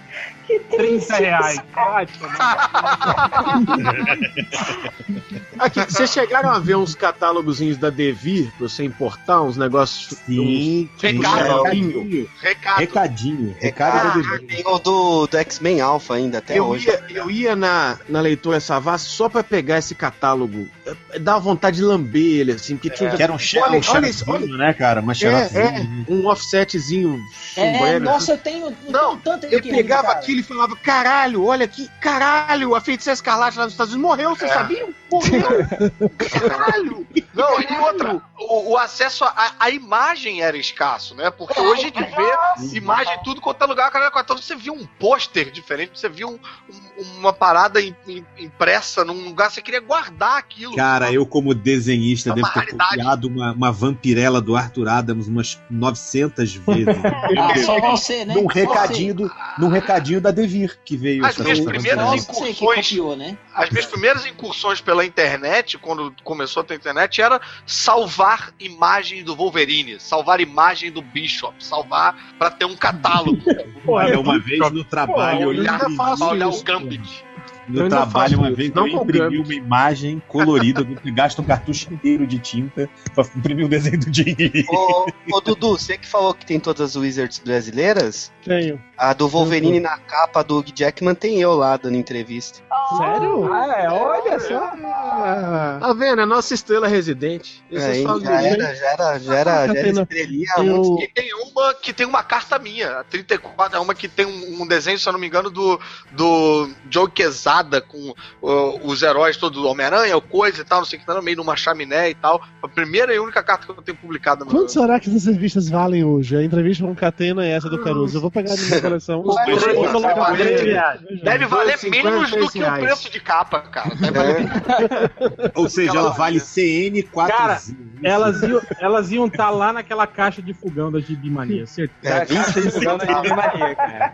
[0.48, 1.62] Que 30 reais.
[1.76, 2.28] Ótimo.
[5.60, 10.18] Aqui, vocês chegaram a ver uns catálogozinhos da Devir pra você importar uns negócios?
[10.26, 11.64] Sim, uns- Recado.
[11.64, 12.30] recadinho.
[12.42, 12.80] Recado.
[12.80, 13.56] Recadinho.
[13.60, 14.48] Recado da Ah, Devir.
[14.48, 16.88] tem o do, do X-Men Alpha ainda, até Eu hoje.
[16.88, 20.68] ia, eu ia na, na leitura Savassi só pra pegar esse catálogo.
[21.12, 23.10] É, Dava vontade de lamber ele, assim, porque tinha.
[23.12, 25.02] Que era um, che- Olha- um né, cara?
[25.02, 27.20] Uma É, é, um offsetzinho
[27.56, 31.46] É, nossa, eu tenho, eu Não, tenho tanto Ele adquirido, pegava aquilo e falava: caralho,
[31.46, 34.54] olha aqui, caralho, a feiticeira escarlate lá nos Estados Unidos morreu, vocês É.
[34.54, 34.90] sabiam?
[35.12, 35.42] Morreu!
[36.18, 37.08] caralho!
[37.34, 39.24] Não, e outra, o, o acesso
[39.60, 41.30] à imagem era escasso, né?
[41.32, 44.74] Porque hoje a gente vê imagem em tudo quanto é lugar, cara, quando você via
[44.74, 46.34] um pôster diferente, você via um-
[46.70, 50.76] um- uma parada im- im- impressa num lugar, você queria guardar aquilo.
[50.76, 52.90] Cara, eu como desenhista É devo uma ter raridade.
[52.98, 56.86] copiado uma, uma vampirela do Arthur Adams umas 900 vezes.
[57.38, 58.34] Ah, só você, né?
[58.34, 62.58] num, recadinho do, num recadinho da Devir, que veio As minhas primeiras que incursões.
[62.58, 63.38] copiou, né?
[63.54, 69.36] As minhas primeiras incursões pela internet, quando começou a ter internet, era salvar imagem do
[69.36, 73.42] Wolverine, salvar imagem do Bishop, salvar pra ter um catálogo.
[73.88, 75.50] Olha, uma vez no trabalho,
[75.96, 76.62] faço pra olhar isso.
[76.62, 77.27] o Gambit.
[77.74, 81.94] Eu no trabalho, uma vez não eu imprimi uma imagem colorida, eu gasto um cartucho
[81.94, 84.66] inteiro de tinta pra imprimir o desenho do Jim Lee.
[84.70, 88.82] Ô, ô, Dudu, você que falou que tem todas as Wizards brasileiras, Tenho.
[88.98, 92.60] a do Wolverine na capa do Hugh Jackman tem eu lá dando entrevista.
[92.98, 93.52] Sério?
[93.52, 94.72] Ah, é, olha só.
[94.84, 96.22] Ah, Tá vendo?
[96.22, 97.64] É nossa estrela residente.
[97.72, 101.34] É, falam já de- era, já era, já era, já era estrelinha eu- E tem
[101.34, 104.98] uma que tem uma carta minha, a 34, é uma que tem um, um desenho,
[104.98, 105.80] se eu não me engano, do,
[106.12, 110.86] do Joe Quesada com uh, os heróis todos do Homem-Aranha, o coisa e tal, não
[110.86, 112.42] sei o que, tá no meio de uma chaminé e tal.
[112.62, 115.70] A primeira e única carta que eu tenho publicada no Quanto será que essas revistas
[115.70, 116.36] valem hoje?
[116.36, 118.18] A entrevista com Catena e essa do Caruso.
[118.18, 119.22] Eu vou pegar na minha coleção.
[119.26, 121.00] Os dois colocar valer-.
[121.24, 123.96] Deve valer 50 menos do que o preço de capa, cara.
[123.96, 127.62] Deve valer Ou seja, ela vale CN 4 Cara,
[128.04, 132.16] Elas iam elas iam estar lá naquela caixa de fogão da Gibi Mania, certeza.
[132.16, 134.14] É, caixa de fogão na Gibi Mania, cara.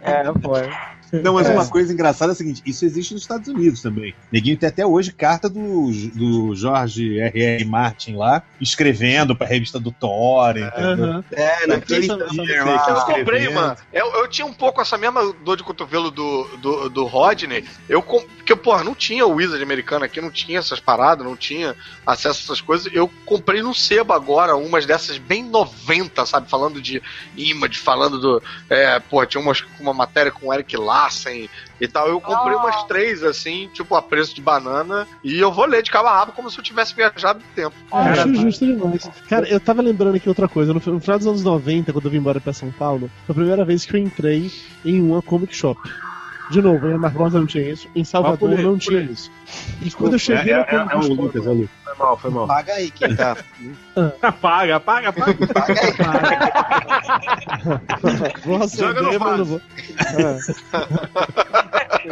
[0.00, 0.70] É, foi.
[1.12, 4.14] Não, mas uma coisa engraçada é a seguinte: isso existe nos Estados Unidos também.
[4.30, 7.64] Neguinho tem até hoje carta do, do Jorge R.R.
[7.66, 10.56] Martin lá, escrevendo pra revista do Thor.
[10.56, 11.04] entendeu?
[11.04, 11.24] Aham.
[11.32, 13.76] É, naquele Year Eu lá, comprei, mano.
[13.92, 17.64] Eu, eu tinha um pouco essa mesma dor de cotovelo do, do, do Rodney.
[17.88, 21.76] Eu, porque, porra, não tinha o Wizard americano aqui, não tinha essas paradas, não tinha
[22.06, 22.92] acesso a essas coisas.
[22.92, 26.48] Eu comprei no sebo agora, umas dessas bem 90, sabe?
[26.48, 27.02] Falando de
[27.36, 28.42] image, falando do.
[28.70, 31.48] É, porra, tinha umas, uma matéria com o Eric Larsen
[31.80, 32.08] e tal.
[32.08, 35.06] Eu comprei umas três, assim, tipo, a preço de banana.
[35.22, 37.76] E eu vou ler de cabo a rabo como se eu tivesse viajado no tempo.
[37.90, 39.10] Eu acho justo demais.
[39.28, 40.72] Cara, eu tava lembrando aqui outra coisa.
[40.72, 43.64] No final dos anos 90, quando eu vim embora pra São Paulo, foi a primeira
[43.64, 44.50] vez que eu entrei
[44.84, 45.80] em uma comic shop.
[46.52, 49.30] De novo, em Marcosa não tinha isso, em Salvador aí, não tinha isso.
[49.80, 51.14] E quando eu cheguei É, na é, é comic o.
[51.14, 51.70] Lucas, é o Lucas.
[51.82, 52.46] Foi mal, foi mal.
[52.46, 53.36] Paga aí quem tá.
[54.40, 55.46] Paga, paga, paga.
[55.46, 56.42] Paga aí.
[58.44, 59.60] Vou acender, mas não vou.
[60.18, 60.38] É.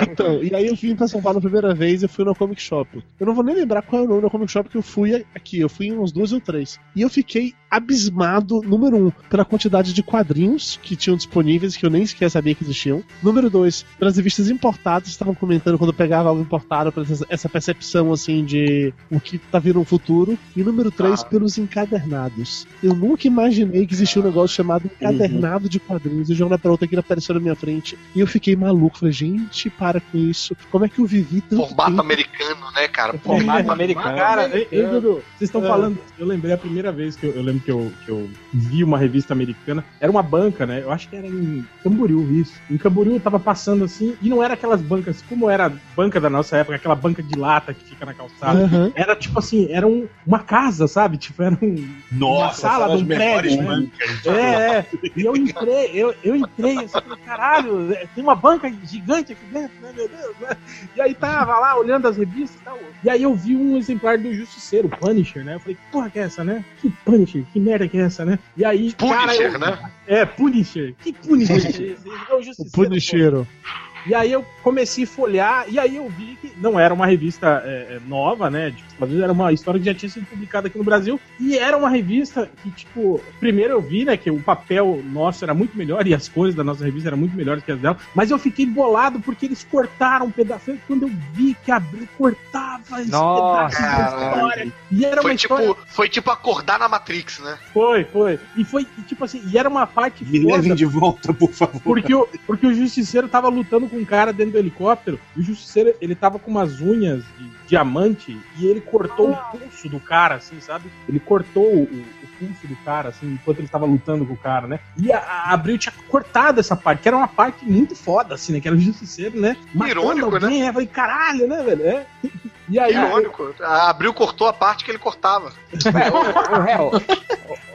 [0.03, 2.63] Então, e aí eu vim pra São Paulo a primeira vez e fui no Comic
[2.63, 3.03] Shop.
[3.19, 5.27] Eu não vou nem lembrar qual é o nome da Comic Shop que eu fui
[5.35, 5.61] aqui.
[5.61, 6.79] Eu fui em uns dois ou três.
[6.95, 11.91] E eu fiquei abismado, número um, pela quantidade de quadrinhos que tinham disponíveis, que eu
[11.91, 13.03] nem sequer sabia que existiam.
[13.23, 18.13] Número dois, pelas revistas importadas, estavam comentando quando eu pegava algo importado, por essa- percepção
[18.13, 20.39] assim de o que tá vindo no futuro.
[20.57, 21.25] E número três, Ah.
[21.27, 22.67] pelos encadernados.
[22.83, 26.29] Eu nunca imaginei que existia um negócio chamado encadernado de quadrinhos.
[26.31, 27.99] E hora pra outra aquilo apareceu na minha frente.
[28.15, 28.99] E eu fiquei maluco.
[28.99, 30.57] Falei, gente, para com isso.
[30.71, 32.01] Como é que eu vivi tanto Formato tempo?
[32.03, 33.19] americano, né, cara?
[33.19, 34.17] Formato americano.
[34.17, 35.69] Cara, ei, ei, Dudu, vocês estão É.
[35.69, 35.99] falando.
[36.19, 38.99] Eu lembrei a primeira vez que eu, eu lembro que eu, que eu vi uma
[38.99, 39.85] revista americana.
[40.01, 40.83] Era uma banca, né?
[40.83, 42.53] Eu acho que era em Camboriú, isso.
[42.71, 46.21] Em Camboriú eu tava passando assim, e não era aquelas bancas, como era a banca
[46.21, 48.65] da nossa época, aquela banca de lata que fica na calçada.
[48.65, 48.93] Aham.
[48.95, 51.17] Era tipo assim, era um- uma casa, sabe?
[51.17, 51.89] Tipo, era um.
[52.13, 53.87] Nossa, sala são as de um melhores prédio, né?
[54.27, 54.87] É, é.
[55.17, 59.45] E eu entrei, eu, eu entrei assim, falei, caralho, é, tem uma banca gigante aqui
[59.47, 60.57] dentro, né, meu Deus, né?
[60.97, 62.79] E aí tava lá olhando as revistas e tal.
[63.03, 65.55] E aí eu vi um exemplar do Justiceiro, Punisher, né?
[65.55, 66.65] Eu falei, que porra que é essa, né?
[66.81, 68.39] Que Punisher, que merda que é essa, né?
[68.57, 69.91] E aí, cara, Punisher, eu- né?
[70.07, 70.95] É, Punisher.
[71.01, 71.57] Que Punisher?
[71.57, 71.59] é
[71.93, 72.09] esse?
[72.29, 72.71] É o O Justiceiro.
[72.73, 73.47] Punicheiro.
[73.63, 73.90] pô.
[74.07, 77.63] E aí eu comecei a folhear, e aí eu vi que não era uma revista
[77.65, 78.71] é, é, nova, né?
[78.71, 81.57] Tipo, às vezes era uma história que já tinha sido publicada aqui no Brasil, e
[81.57, 85.77] era uma revista que, tipo, primeiro eu vi, né, que o papel nosso era muito
[85.77, 88.39] melhor e as cores da nossa revista eram muito melhores que as dela, mas eu
[88.39, 90.73] fiquei bolado porque eles cortaram um pedaço.
[90.87, 94.73] Quando eu vi que abriu, cortava esse Nossa, pedaço da história.
[94.91, 95.67] E era Foi uma história.
[95.69, 97.59] tipo, foi tipo acordar na Matrix, né?
[97.73, 98.39] Foi, foi.
[98.57, 101.53] E foi, e, tipo assim, e era uma parte Me foda, levem de volta, por
[101.53, 101.81] favor.
[101.81, 105.43] porque o, porque o justiceiro tava lutando com um cara dentro do helicóptero, e o
[105.43, 110.37] justiceiro, ele tava com umas unhas de diamante, e ele cortou o pulso do cara,
[110.37, 110.91] assim, sabe?
[111.09, 114.67] Ele cortou o, o pulso do cara, assim, enquanto ele tava lutando com o cara,
[114.67, 114.81] né?
[114.97, 118.53] E a, a Abril tinha cortado essa parte, que era uma parte muito foda, assim,
[118.53, 118.61] né?
[118.61, 119.57] Que era o justiceiro, né?
[119.75, 120.69] Matando Irônico, alguém, né?
[120.69, 121.87] Eu falei, caralho, né, velho?
[121.87, 122.07] É.
[122.71, 123.55] E aí, Irônico.
[123.61, 125.53] A Abril cortou a parte que ele cortava.
[125.73, 126.91] O réu,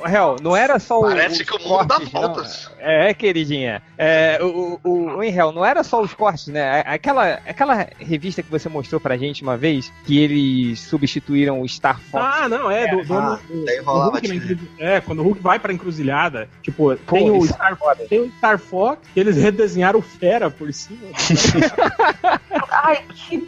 [0.01, 1.03] o réu, não era só o.
[1.03, 2.21] Parece que o mundo dá cortes, não.
[2.21, 2.71] voltas.
[2.79, 3.81] É, queridinha.
[3.97, 6.81] É, o, o, o, não era só os cortes, né?
[6.85, 11.99] Aquela, aquela revista que você mostrou pra gente uma vez, que eles substituíram o Star
[11.99, 12.23] Fox.
[12.25, 15.59] Ah, não, é, do, do, Ah, do- do Hulk encruzi- É, quando o Hulk vai
[15.59, 17.77] pra encruzilhada, tipo, Pô, tem, o é Star,
[18.09, 20.99] tem o Star Fox, que eles redesenharam o Fera por cima.
[22.71, 23.47] Ai, que.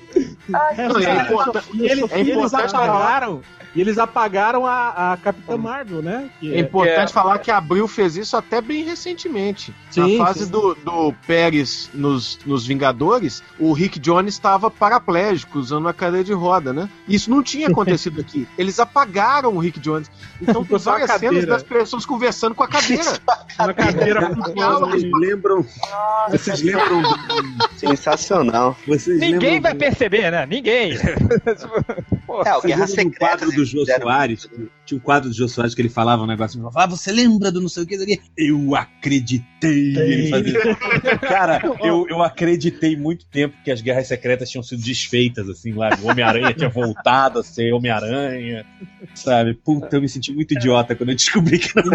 [0.54, 3.42] Ai, É, Não, e é cara, importa- e eles, é eles importante falar- apagaram.
[3.76, 6.30] E eles apagaram a, a Capitã Marvel, né?
[6.40, 7.14] Que É importante É.
[7.14, 9.72] falar que a Abril fez isso até bem recentemente.
[9.92, 10.52] Sim, Na fase sim.
[10.52, 16.34] do, do Pérez nos, nos Vingadores, o Rick Jones estava paraplégico, usando uma cadeira de
[16.34, 16.90] roda, né?
[17.08, 18.48] Isso não tinha acontecido aqui.
[18.58, 20.10] Eles apagaram o Rick Jones.
[20.42, 21.46] Então tem a várias cenas cadeira.
[21.48, 23.04] das pessoas conversando com a cadeira.
[23.60, 24.32] na cadeira.
[24.80, 25.66] Vocês lembram.
[26.32, 27.04] Vocês lembram.
[27.76, 28.76] Sensacional.
[28.88, 30.46] Vocês Ninguém lembram vai do- perceber, né?
[30.48, 30.98] Ninguém.
[31.28, 31.84] 这是什么
[32.28, 33.18] Pô, É, o Guerra Secreta.
[33.20, 34.50] quadro do Jô Soares?
[34.56, 34.66] né?
[34.86, 36.58] Tinha um quadro do Jô Soares que ele falava um negócio.
[36.58, 37.96] Ele falava, ah, você lembra do não sei o que?
[37.96, 39.94] isso aqui?" Eu acreditei.
[41.22, 45.90] Cara, eu, eu acreditei muito tempo que as guerras secretas tinham sido desfeitas, assim, lá.
[46.02, 48.66] O Homem-Aranha tinha voltado a ser Homem-Aranha.
[49.16, 49.54] Sabe?
[49.54, 51.94] Puta, eu me senti muito idiota quando eu descobri que não.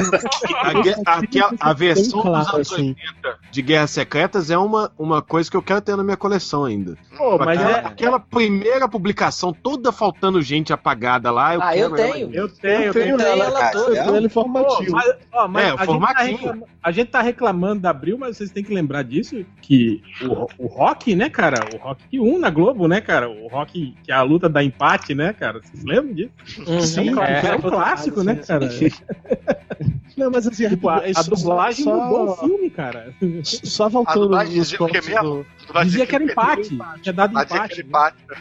[0.62, 2.88] A, gue- aquela- a versão claro, dos anos assim.
[2.88, 6.64] 80 de Guerras Secretas é uma, uma coisa que eu quero ter na minha coleção
[6.64, 6.96] ainda.
[7.16, 7.86] Pô, mas aquela, é.
[7.86, 11.54] aquela primeira publicação toda faltando gente apagada lá.
[11.54, 12.34] Eu Ah, eu quero ela tenho.
[12.34, 13.28] Eu tenho, eu tenho tenho.
[13.28, 13.96] ela ela toda.
[13.96, 14.92] Eu tenho ele Pô, informativo.
[14.92, 18.36] mas, ó, mas É, o a, gente tá a gente tá reclamando da Abril, mas
[18.36, 21.58] vocês têm que lembrar disso, que o, o Rock, né, cara?
[21.74, 23.28] O Rock 1 na Globo, né, cara?
[23.28, 25.60] O Rock, que é a luta da empate, né, cara?
[25.62, 26.30] Vocês lembram disso?
[26.82, 27.56] Sim, é, é.
[27.56, 28.68] um clássico, né, cara?
[30.16, 33.14] Não, mas assim, Tipo, a, é a dublagem só, mudou o filme, cara.
[33.42, 35.46] Só voltando nos dizia o que cortes do,
[35.84, 37.42] Dizia que era empate, tinha dado né?
[37.42, 37.86] empate.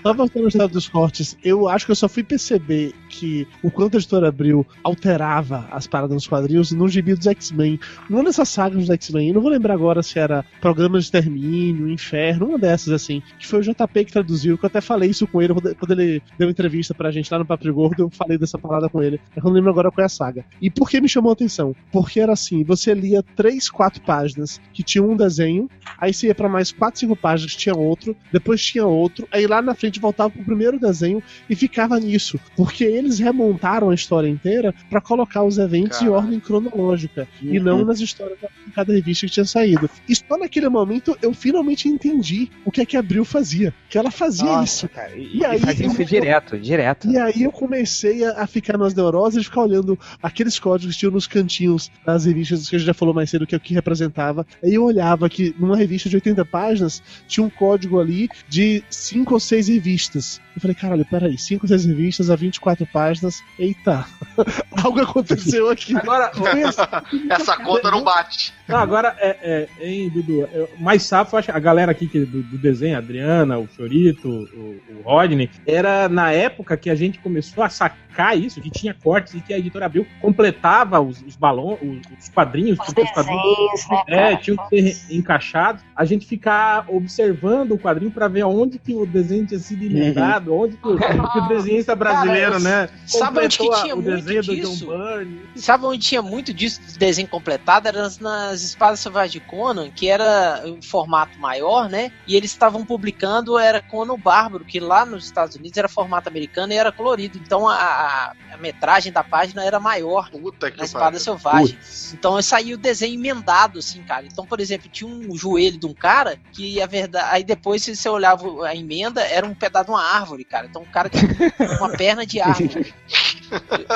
[0.02, 3.70] Só voltando no estado dos cortes, eu acho que eu só fui perceber que o
[3.70, 7.80] quanto a editora Abril alterava as paradas nos quadrinhos no gibi dos X-Men.
[8.10, 12.48] Não nessas sagas dos X-Men, não vou lembrar agora se era Programa de Extermínio, Inferno,
[12.48, 15.42] uma dessas assim, que foi o JP que traduziu, que eu até falei isso com
[15.42, 18.58] ele quando ele deu uma entrevista pra gente lá no Papo Gordo, eu falei dessa
[18.58, 19.20] parada com ele.
[19.36, 20.46] Eu não lembro agora qual é a saga.
[20.62, 21.76] E por que me chamou a atenção?
[21.92, 26.36] Porque era assim, você lia três, quatro páginas que tinham um desenho, aí você ia
[26.36, 30.00] pra mais quatro, cinco páginas que tinha outro, depois tinha outro, aí lá na frente
[30.00, 35.44] voltava pro primeiro desenho e ficava nisso, porque eles remontaram a história inteira pra colocar
[35.44, 36.14] os eventos em Caralho.
[36.24, 37.64] ordem cronológica e Uhum.
[37.64, 39.90] não nas histórias da de cada revista que tinha saído.
[40.08, 43.98] E só naquele momento eu finalmente entendi o que é que a Abril fazia, que
[43.98, 44.88] ela fazia isso.
[44.88, 45.16] cara.
[45.18, 47.10] E E, aí, fazia isso eu- direto, direto.
[47.10, 51.00] E aí eu comecei a, a ficar nas neuroses e ficar olhando aqueles códigos que
[51.00, 53.62] tinham nos cantinhos das revistas que a gente já falou mais cedo, que é o
[53.62, 54.46] que representava.
[54.64, 59.34] Aí eu olhava que numa revista de 80 páginas tinha um código ali de 5
[59.34, 60.40] ou 6 revistas.
[60.56, 63.44] Eu falei, caralho, peraí, 5 ou 6 revistas a 24 páginas.
[63.58, 64.06] Eita,
[64.84, 65.96] algo aconteceu aqui.
[65.96, 66.32] Agora.
[67.30, 68.54] Essa conta não bate.
[68.68, 72.42] Não, agora, é, é, hein, Dudu, eu- mais safo, acho, a galera aqui que, do,
[72.42, 77.20] do desenho, a Adriana, o Fiorito, o, o Rodney, era na época que a gente
[77.20, 81.36] começou a sacar isso, que tinha cortes e que a editora Abril completava os, os
[81.36, 85.84] balões, os, os quadrinhos, Os porque os quadrinhos desenhos, né, é, tinham que ser encaixados,
[85.96, 90.56] a gente ficar observando o quadrinho pra ver onde que o desenho tinha sido emendado,
[90.56, 94.56] onde que o, que o desenhista brasileiro, né, Sabe onde tinha o muito desenho do
[94.56, 94.86] disso?
[94.86, 95.42] John Byrne.
[95.56, 97.88] Sabe onde tinha muito disso de desenho completado?
[97.88, 102.12] Era nas, nas Espadas Selvagens de Conan, que era em formato maior, né?
[102.28, 106.30] E eles estavam publicando, era Conan o Bárbaro, que lá nos Estados Unidos era formato
[106.30, 107.38] americano e era colorido.
[107.38, 111.20] Então a, a- a metragem da página era maior Puta que na Espada pariu.
[111.20, 111.78] Selvagem.
[112.14, 114.26] Então saí o desenho emendado, assim, cara.
[114.26, 117.28] Então, por exemplo, tinha um joelho de um cara que a verdade.
[117.32, 120.68] Aí depois, se você olhava a emenda, era um pedaço de uma árvore, cara.
[120.68, 121.24] Então o cara tinha
[121.80, 122.71] uma perna de árvore.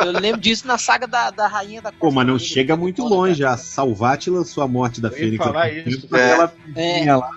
[0.05, 2.75] Eu, lembro disso na saga da, da Rainha da Pô, mas não Costa chega Rica,
[2.75, 3.41] muito longe.
[3.41, 3.53] cara.
[3.55, 5.43] A Salvati lançou a morte da Eu Fênix.
[5.43, 6.07] falar isso.
[6.13, 6.31] É.
[6.31, 7.15] Ela É.
[7.15, 7.29] lá.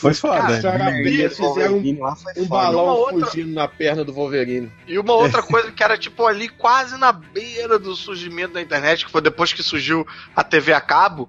[0.00, 0.60] Foi foda.
[0.62, 4.70] Cara, eles fizeram um, lá foi um balão Uma outra- fugindo na perna do Wolverine.
[4.86, 9.04] E uma outra coisa que era tipo ali quase na beira do surgimento da internet,
[9.04, 11.28] que foi depois que surgiu a TV a cabo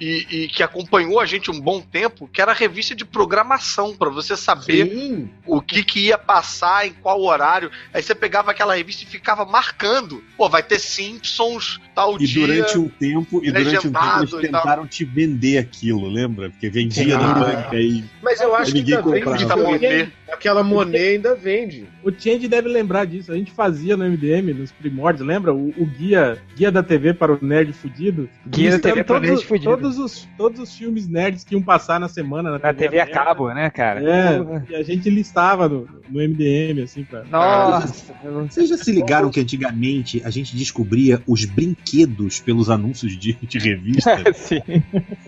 [0.00, 3.96] e, e que acompanhou a gente um bom tempo, que era a revista de programação,
[3.96, 5.30] pra você saber Sim.
[5.46, 7.70] o que, que ia passar, em qual horário.
[7.94, 10.22] Aí você pegava aquela revista e ficava marcando.
[10.36, 12.46] Pô, vai ter Simpsons, tal E dia.
[12.46, 16.50] durante um tempo, e durante um tempo eles tentaram te vender aquilo, lembra?
[16.50, 18.04] Porque vendia na banca aí.
[18.22, 19.46] Mas eu acho que ainda vende.
[19.46, 20.12] Tá né?
[20.30, 21.88] Aquela Monet ainda vende.
[22.04, 23.32] O Change deve lembrar disso.
[23.32, 25.52] A gente fazia no MDM, nos primórdios, lembra?
[25.52, 28.28] O, o guia, guia da TV para o nerd fudido.
[28.46, 29.70] Guia da TV para o todos, nerd fudido.
[29.70, 33.02] Todos os, todos os filmes nerds que iam passar na semana na, Na TV a
[33.02, 33.24] aberta.
[33.24, 34.00] cabo, né, cara?
[34.02, 37.24] É, e a gente listava no, no MDM, assim, pra.
[37.24, 38.14] Nossa.
[38.48, 43.58] Vocês já se ligaram que antigamente a gente descobria os brinquedos pelos anúncios de, de
[43.58, 44.22] revista?
[44.34, 44.62] Sim.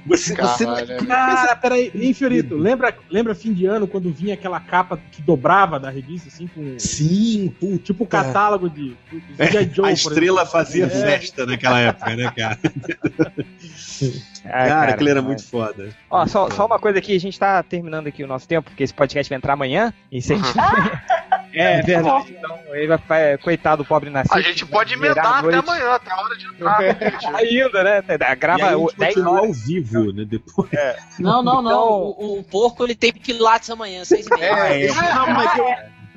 [0.06, 2.56] Você, você não Caralho, Cara, peraí, hein, Fiorito?
[2.56, 2.71] Lembra,
[3.10, 6.78] lembra fim de ano quando vinha aquela capa que dobrava da revista, assim, com.
[6.78, 7.78] Sim, puta.
[7.78, 8.96] Tipo o catálogo de.
[9.10, 9.70] de G.I.
[9.74, 10.46] Joe, a estrela exemplo.
[10.46, 10.88] fazia É.
[10.88, 12.58] festa naquela época, né, cara?
[14.44, 15.88] Ai, cara, aquilo era muito foda.
[16.10, 18.82] Ó, só, só uma coisa aqui, a gente tá terminando aqui o nosso tempo, porque
[18.82, 19.92] esse podcast vai entrar amanhã.
[20.10, 20.48] E se a gente...
[21.54, 22.32] é verdade.
[22.36, 23.38] Então, ele vai, vai.
[23.38, 24.36] Coitado do pobre nascido.
[24.36, 26.78] A gente pode emendar até amanhã, tá a hora de entrar.
[27.36, 28.02] Ainda, né?
[28.08, 29.48] e Grava aí a o- gente 10 continuou horas.
[29.48, 30.24] ao vivo, né?
[30.28, 30.70] Depois.
[31.18, 31.70] Não, não, não.
[31.70, 31.88] Então-
[32.18, 34.68] O, o porco ele tem pilates amanhã, seis e meia.
[34.68, 35.66] É, eu, não, mas eu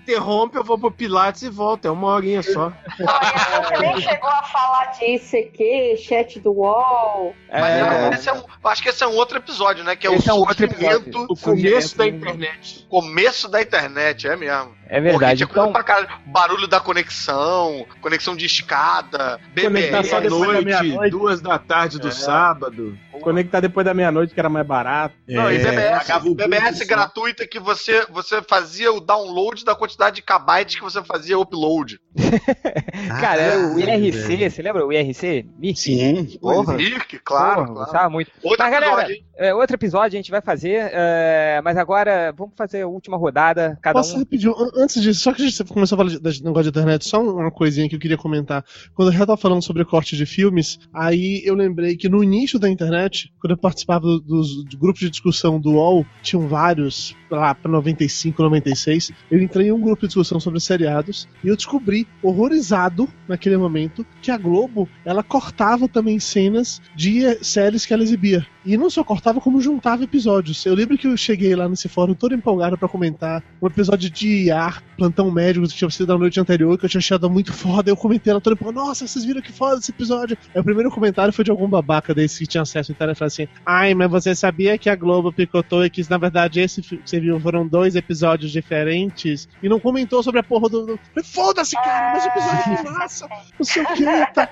[0.06, 1.86] interrompo, eu vou pro Pilates e volto.
[1.88, 2.72] É uma horinha só.
[3.00, 7.36] Olha, você nem chegou a falar de ICQ, chat do UOL.
[7.52, 9.96] Mas É, esse é um- acho que esse é um outro episódio, né?
[9.96, 10.98] Que é Esse é o um outro episódio.
[11.12, 12.86] surgimento, O começo da internet.
[12.90, 14.75] começo da internet, é mesmo.
[14.88, 15.46] É verdade.
[15.46, 16.08] Porque Então, pra caralho.
[16.28, 19.70] Barulho da conexão, conexão de escada, Conectar
[20.02, 20.10] BBS.
[20.10, 21.12] só depois da Noite, meia-noite.
[21.12, 22.12] duas da tarde do É.
[22.12, 22.98] sábado.
[23.22, 25.16] Conectar depois da meia-noite, que era mais barato.
[25.28, 26.86] Não, e É, BBS, o BBS só.
[26.86, 32.00] gratuita que você, você fazia o download da quantidade de kbytes que você fazia upload.
[33.20, 34.52] cara, era o Caralho, IRC, velho.
[34.52, 35.46] você lembra o IRC?
[35.58, 35.80] Mirk?
[35.80, 36.74] Sim, porra.
[36.74, 38.12] Mirk, claro, Porra, claro.
[38.12, 38.32] muito.
[38.44, 39.08] Outro Mas, galera?
[39.38, 43.78] É, outro episódio a gente vai fazer, é, mas agora vamos fazer a última rodada,
[43.82, 44.20] cada Posso um.
[44.20, 47.06] rapidinho, an- antes disso, só que a gente começou a falar de negócio de internet,
[47.06, 48.64] só uma coisinha que eu queria comentar.
[48.94, 52.58] Quando eu já tava falando sobre corte de filmes, aí eu lembrei que no início
[52.58, 57.14] da internet, quando eu participava do- dos de grupos de discussão do UOL, tinham vários,
[57.30, 61.58] lá pra 95, 96, eu entrei em um grupo de discussão sobre seriados e eu
[61.58, 67.94] descobri, horrorizado naquele momento, que a Globo, ela cortava também cenas de eh, séries que
[67.94, 68.46] ela exibia.
[68.66, 70.66] E não só cortava, como juntava episódios.
[70.66, 74.52] Eu lembro que eu cheguei lá nesse fórum todo empolgado pra comentar um episódio de
[74.52, 77.90] ar, plantão médico, que tinha sido da noite anterior, que eu tinha achado muito foda.
[77.90, 80.38] Eu comentei lá todo empolgado, nossa, vocês viram que foda esse episódio.
[80.54, 83.20] Aí o primeiro comentário foi de algum babaca desse que tinha acesso à internet e
[83.20, 86.82] falou assim: Ai, mas você sabia que a Globo picotou e que na verdade esse
[86.82, 89.48] que você viu foram dois episódios diferentes?
[89.62, 90.86] E não comentou sobre a porra do.
[90.86, 91.00] do...
[91.24, 93.28] Foda-se, cara, mas o episódio é massa,
[93.58, 94.50] não sei o que, tá.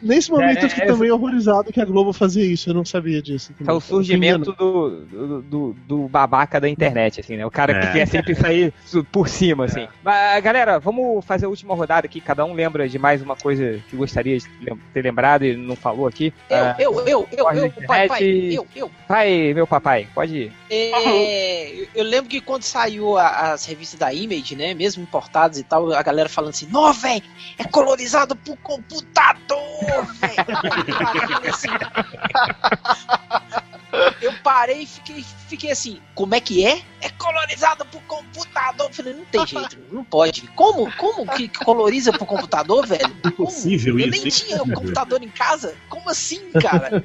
[0.00, 2.84] Nesse momento É, eu fiquei é, também horrorizado que a Globo fazia isso, eu não
[2.84, 3.52] sabia disso.
[3.66, 7.44] É o surgimento do, do, do- do babaca da internet, assim, né?
[7.44, 7.92] O cara que É.
[7.92, 8.72] quer sempre sair
[9.12, 9.86] por cima, assim.
[10.02, 12.20] Mas, galera, vamos fazer a última rodada aqui.
[12.20, 14.46] Cada um lembra de mais uma coisa que gostaria de
[14.94, 16.32] ter lembrado e não falou aqui.
[16.50, 18.90] Ah, Eu, eu, eu, eu, Pode eu, internet pai, pai, eu, eu.
[19.08, 20.52] Vai, meu papai, pode ir.
[20.70, 25.58] É, eu- eu lembro que quando saiu a- as revistas da Image, né, mesmo importadas
[25.58, 27.22] e tal, a galera falando assim, não, velho,
[27.58, 29.06] é colorizado por computador,
[30.20, 31.42] velho.
[31.42, 31.68] Eu assim,
[34.20, 36.82] Eu parei e fiquei, fiquei assim, como é que é?
[37.00, 38.86] É colorizado por computador.
[38.88, 40.42] Eu falei, não tem jeito, não pode.
[40.48, 40.90] Como?
[40.96, 43.08] Como que coloriza por computador, velho?
[43.22, 43.28] Como?
[43.28, 45.74] Impossível Eu isso, nem tinha um computador em casa.
[45.88, 47.02] Como assim, cara?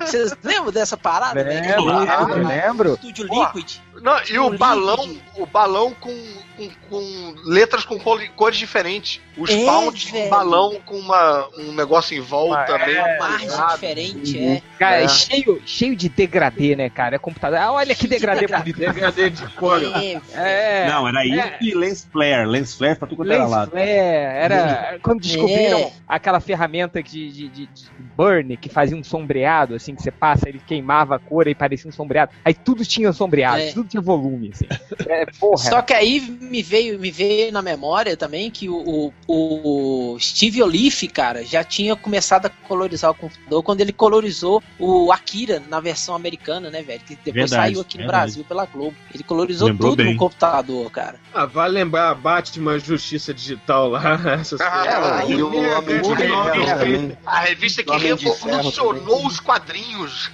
[0.00, 1.42] Vocês lembram dessa parada?
[1.42, 2.94] Lembro, Ah, lembro.
[2.94, 3.80] Estúdio Liquid.
[4.00, 6.12] Não, e o balão, o balão com,
[6.56, 9.20] com, com letras com cor- cores diferentes.
[9.36, 13.48] Os É, pau tinham um balão com uma, um negócio em volta, meio Uma margem
[13.74, 14.62] diferente, é.
[14.78, 15.08] Cara, É.
[15.08, 17.16] cheio, cheio de degradê, né, cara?
[17.16, 17.58] É computador.
[17.58, 18.72] Ah, olha que Cheio de degradê degradê.
[18.72, 18.78] bonito.
[18.92, 19.80] Degradê de cor.
[19.82, 20.88] É, É.
[20.88, 21.58] Não, era isso É.
[21.60, 22.46] e lens flare.
[22.46, 23.70] Lens flare pra tudo quanto era Lens lado.
[23.72, 25.92] flare, era quando descobriram É.
[26.08, 27.84] aquela ferramenta de, de, de- de
[28.16, 31.88] burn que fazia um sombreado, assim, que você passa, ele queimava a cor e parecia
[31.88, 32.32] um sombreado.
[32.44, 33.72] Aí tudo tinha sombreado, É.
[33.72, 34.66] tudo tinha volume, assim.
[35.08, 35.56] É, porra.
[35.58, 40.62] Só que aí me veio, me veio na memória também que o, o, o Steve
[40.62, 45.80] Olive, cara, já tinha começado a colorizar o computador quando ele colorizou o Akira na
[45.80, 47.00] versão americana, né, velho?
[47.00, 48.22] Que depois Verdade, saiu aqui no verdade.
[48.24, 48.96] Brasil pela Globo.
[49.12, 50.12] Ele colorizou Lembrou tudo bem.
[50.12, 51.18] no computador, cara.
[51.34, 54.02] Ah, vai lembrar Batman Justiça Digital lá,
[54.40, 55.30] essas Ah, coisas.
[55.38, 57.18] e o Homem de Ferro.
[57.26, 60.30] A revista que Homem revolucionou os quadrinhos.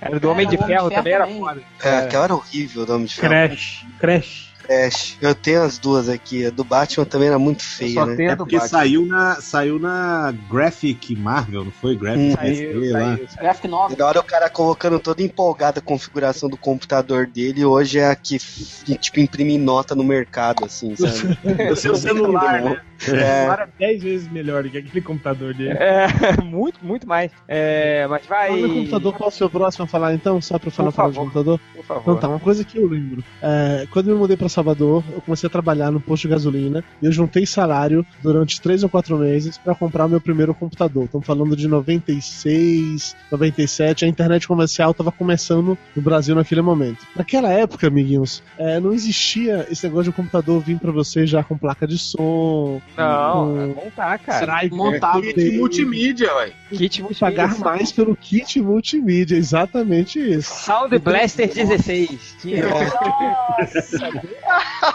[0.00, 1.62] Era do Homem de Homem de Ferro também era foda.
[1.82, 3.28] É, aquela era horrível, o nome de ferro.
[3.48, 3.86] Crash.
[3.98, 4.53] Crash.
[4.66, 5.16] Crash.
[5.20, 6.46] Eu tenho as duas aqui.
[6.46, 8.16] A do Batman também era muito feia, Só né?
[8.16, 8.68] tem a É do porque Batman.
[8.68, 11.96] saiu na, saiu na Graphic Marvel, não foi?
[11.96, 12.34] Graphic Hum.
[12.34, 13.28] Saiu.
[13.38, 13.96] Graphic E Novel.
[13.96, 18.14] da hora o cara colocando toda empolgada a configuração do computador dele, hoje é a
[18.16, 21.38] que, que, tipo, imprime nota no mercado, assim, sabe?
[21.70, 22.80] O seu celular, né?
[23.08, 25.76] É, Agora 10 vezes melhor do que aquele computador dele.
[25.78, 26.06] É,
[26.42, 27.30] muito, muito mais.
[27.48, 28.48] É, mas vai.
[28.48, 30.40] Fala do computador, qual é o seu próximo a falar então?
[30.40, 31.60] Só pra falar Por falar de computador?
[31.74, 32.02] Por favor.
[32.02, 33.22] Então tá, uma coisa que eu lembro.
[33.42, 36.84] É, quando eu me mudei pra Salvador, eu comecei a trabalhar no posto de gasolina
[37.02, 41.04] e eu juntei salário durante três ou quatro meses pra comprar o meu primeiro computador.
[41.04, 47.06] Estamos falando de 96, 97, a internet comercial estava começando no Brasil naquele momento.
[47.16, 51.42] Naquela época, amiguinhos, é, não existia esse negócio de um computador vir pra você já
[51.42, 52.80] com placa de som.
[52.96, 54.46] Não, é montar, cara.
[54.46, 55.20] drive Montado.
[55.22, 56.52] Kit multimídia, ué.
[56.70, 60.54] Kit e pagar mais pelo kit multimídia, exatamente isso.
[60.54, 62.36] Sound Blaster 16.
[62.40, 62.64] Tinha.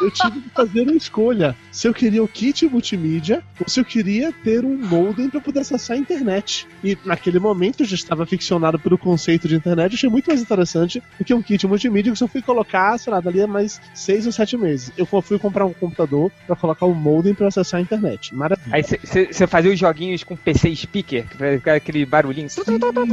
[0.01, 1.55] eu tive que fazer uma escolha.
[1.71, 5.59] Se eu queria o kit multimídia ou se eu queria ter um modem para poder
[5.59, 6.67] acessar a internet.
[6.83, 9.91] E naquele momento eu já estava ficcionado pelo conceito de internet.
[9.91, 13.11] Eu achei muito mais interessante do que um kit multimídia que só fui colocar, sei
[13.11, 14.91] lá, dali a mais seis ou sete meses.
[14.97, 18.33] Eu fui comprar um computador para colocar o modem para acessar a internet.
[18.35, 18.75] Maravilha.
[18.75, 21.25] Aí você fazia os joguinhos com PC speaker,
[21.75, 22.49] aquele barulhinho.
[22.49, 22.61] Sim,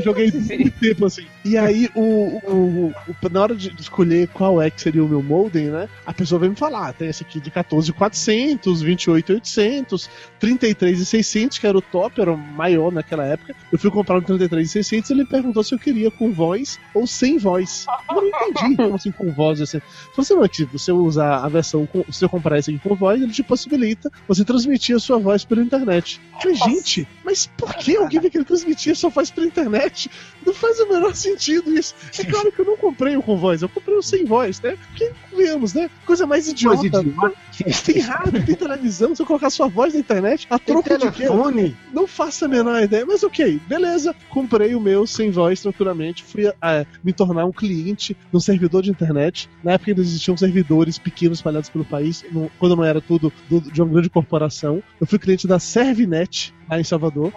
[0.05, 1.24] joguei muito tempo assim.
[1.44, 5.22] E aí, o, o- o- na hora de escolher qual é que seria o meu
[5.22, 5.88] modem, né?
[6.05, 11.82] A pessoa veio me falar: tem esse aqui de 14400, 28800, 33600, que era o
[11.82, 13.55] top, era o maior naquela época.
[13.72, 17.38] Eu fui comprar um 33600 e ele perguntou se eu queria com voz ou sem
[17.38, 17.86] voz.
[18.09, 19.60] Eu não entendi como assim com voz.
[19.60, 19.80] Assim.
[20.16, 22.94] Assim, não, é que você usar a versão, com, se eu comprar esse aqui com
[22.94, 26.20] voz, ele te possibilita você transmitir a sua voz pela internet.
[26.40, 30.10] Falei, gente, mas por que alguém vai querer transmitir a sua voz pela internet?
[30.44, 31.94] Não faz o menor sentido isso.
[32.18, 34.76] É claro que eu não comprei o com voz, eu comprei o sem voz, né?
[34.88, 35.90] Porque, vemos, né?
[36.04, 36.76] Coisa mais idiota.
[37.84, 41.26] Tem rádio, tem televisão, se eu colocar sua voz na internet, a troco de quê?
[41.92, 44.14] Não faço a menor ideia, mas ok, beleza.
[44.30, 48.90] Comprei o meu sem voz tranquilamente, fui ah, me tornar um cliente no servidor de
[48.90, 49.48] internet.
[49.64, 53.60] Na época ainda existiam servidores pequenos espalhados pelo país, no- quando não era tudo do-
[53.60, 54.45] de uma grande corporação.
[55.01, 57.32] Eu fui cliente da Servinet, lá em Salvador.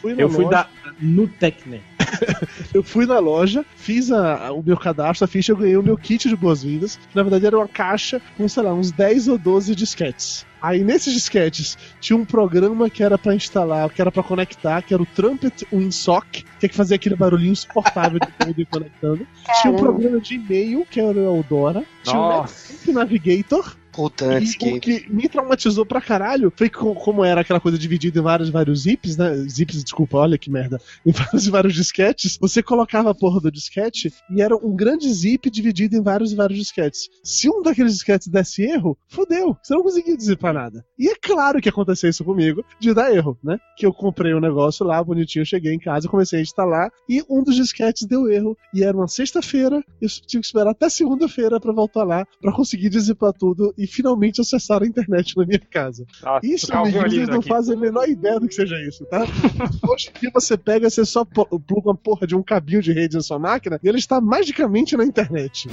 [0.00, 0.56] Fui Eu fui loja.
[0.56, 0.68] da
[1.00, 1.82] Nutecnet.
[2.74, 5.82] Eu fui na loja, fiz a- a- o meu cadastro, a ficha, eu ganhei o
[5.82, 6.96] meu kit de boas-vindas.
[6.96, 10.44] que Na verdade era uma caixa com, sei lá, uns 10 ou 12 disquetes.
[10.60, 14.92] Aí nesses disquetes tinha um programa que era pra instalar, que era pra conectar, que
[14.92, 19.26] era o Trumpet WinSock, que é que fazia aquele barulhinho insuportável de tudo ir conectando.
[19.62, 21.84] Tinha um programa de e-mail, que era o Eldora.
[22.02, 22.72] Tinha o Nossa.
[22.72, 23.76] Netscape Navigator.
[23.92, 24.24] Puta,
[24.70, 28.22] E o que me traumatizou pra caralho foi co- como era aquela coisa dividida em
[28.22, 29.34] vários vários zips, né?
[29.48, 30.80] Zips, desculpa, olha que merda.
[31.04, 32.36] Em vários e vários disquetes.
[32.40, 36.36] Você colocava a porra do disquete e era um grande zip dividido em vários e
[36.36, 37.08] vários disquetes.
[37.24, 39.56] Se um daqueles disquetes desse erro, fodeu.
[39.62, 40.84] Você não conseguia dizipar nada.
[40.98, 43.58] E é claro que aconteceu isso comigo, de dar erro, né?
[43.76, 47.42] Que eu comprei um negócio lá, bonitinho, cheguei em casa, comecei a instalar e um
[47.42, 48.56] dos disquetes deu erro.
[48.74, 52.88] E era uma sexta-feira, eu tive que esperar até segunda-feira pra voltar lá, pra conseguir
[52.90, 56.04] dizipar tudo e finalmente acessar a internet na minha casa.
[56.22, 57.48] Nossa, Isso, vocês violino não aqui.
[57.48, 59.24] fazem a menor ideia do que seja isso, tá?
[59.88, 63.16] Hoje em dia você pega, você só pluga uma porra de um cabinho de rede
[63.16, 65.66] na sua máquina e ele está magicamente na internet.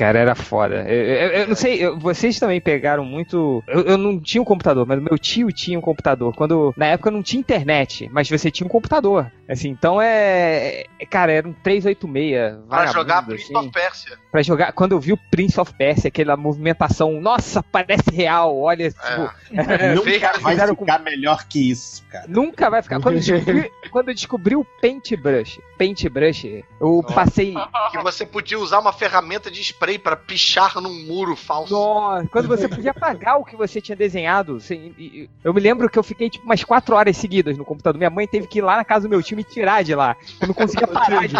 [0.00, 0.76] Cara, era foda.
[0.88, 3.62] Eu, eu- eu não sei, eu- vocês também pegaram muito.
[3.68, 6.34] Eu, eu não tinha um computador, mas meu tio tinha um computador.
[6.34, 9.30] Quando na época não tinha internet, mas você tinha um computador.
[9.46, 10.84] Assim, então é.
[10.98, 12.56] é- Cara, era um 386.
[12.68, 13.56] Pra jogar Prince assim.
[13.56, 14.18] of Persia.
[14.32, 14.72] Pra jogar.
[14.72, 18.58] Quando eu vi o Prince of Persia, aquela movimentação, nossa, parece real.
[18.58, 22.24] Olha, tipo, é, Não os caras vai fizeram com ficar melhor que isso, cara.
[22.28, 23.00] Nunca vai ficar.
[23.00, 27.54] Quando eu descobri, quando eu descobri o Paintbrush, Paintbrush, eu passei.
[27.90, 31.72] Que você podia usar uma ferramenta de spray pra pichar num muro falso.
[31.72, 34.56] Nossa, quando você podia apagar o que você tinha desenhado.
[34.56, 37.98] assim, eu me lembro que eu fiquei tipo umas quatro horas seguidas no computador.
[37.98, 40.16] Minha mãe teve que ir lá na casa do meu tio me tirar de lá.
[40.40, 41.36] Eu não conseguia parar de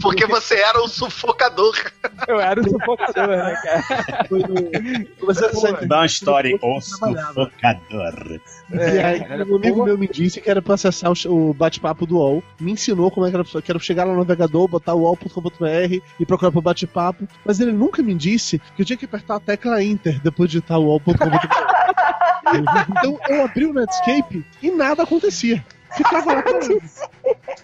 [0.00, 1.74] Porque você era um sufocador.
[2.26, 4.28] Eu era o sufocador, né, cara?
[5.20, 7.50] Você, você, Dá uma história, o sufocador.
[8.72, 12.16] E aí, um amigo meu me disse que era pra acessar o, o bate-papo do
[12.16, 12.42] UOL.
[12.60, 16.00] Me ensinou como é que era, que era chegar lá no navegador, botar o UOL.com.br
[16.18, 17.26] e procurar pro bate-papo.
[17.44, 20.58] Mas ele nunca me disse que eu tinha que apertar a tecla Enter depois de
[20.58, 20.84] digitar o
[22.98, 25.64] então eu abri o Netscape e nada acontecia.
[25.92, 26.44] Ficava lá.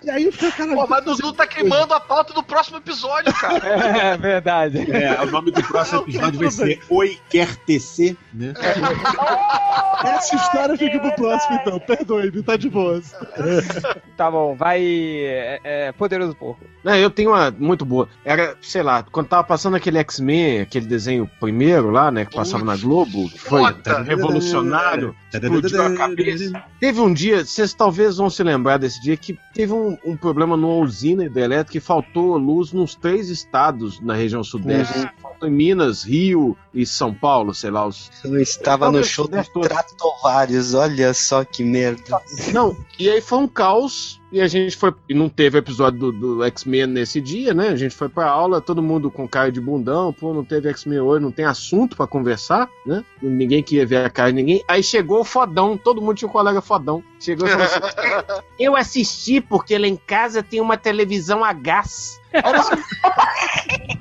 [0.03, 0.77] E aí falei, caralho.
[0.77, 3.57] Pô, mas Dudu tá queimando a pauta do próximo episódio, cara.
[4.07, 4.91] É verdade.
[4.91, 8.55] É, o nome do próximo episódio vai ser Oi Quer TC, né?
[10.05, 11.79] Essa história fica pro próximo, então.
[11.81, 13.15] Perdoe-me, tá de boas.
[14.17, 14.81] Tá bom, vai.
[14.83, 16.65] É, é, Poderoso Porco.
[16.83, 18.09] Não, eu tenho uma muito boa.
[18.25, 22.65] Era, sei lá, quando tava passando aquele X-Men, aquele desenho primeiro lá, né, que passava
[22.65, 24.01] na Globo, que foi Puta.
[24.01, 26.65] revolucionário, explodiu a cabeça.
[26.81, 30.55] Teve um dia, vocês talvez vão se lembrar desse dia, que teve um, um problema
[30.55, 35.11] numa usina hidrelétrica que faltou luz nos três estados na região sudeste.
[35.21, 37.87] Faltou em Minas, Rio e São Paulo, sei lá.
[37.87, 38.11] Os...
[38.23, 42.21] Eu estava no show do Tratovarius, olha só que merda.
[42.53, 44.21] Não, e aí foi um caos.
[44.33, 44.93] E a gente foi.
[45.09, 47.69] E não teve episódio do, do X-Men nesse dia, né?
[47.69, 50.13] A gente foi pra aula, todo mundo com cara de bundão.
[50.13, 53.05] Pô, não teve X-Men hoje, não tem assunto pra conversar, né?
[53.23, 54.65] Ninguém queria ver a cara de ninguém.
[54.67, 57.03] Aí chegou o fodão, todo mundo tinha um colega fodão.
[57.21, 62.21] Chegou e falou assim: Eu assisti porque lá em casa tem uma televisão a gás.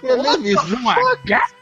[0.00, 1.54] Televisão a gás?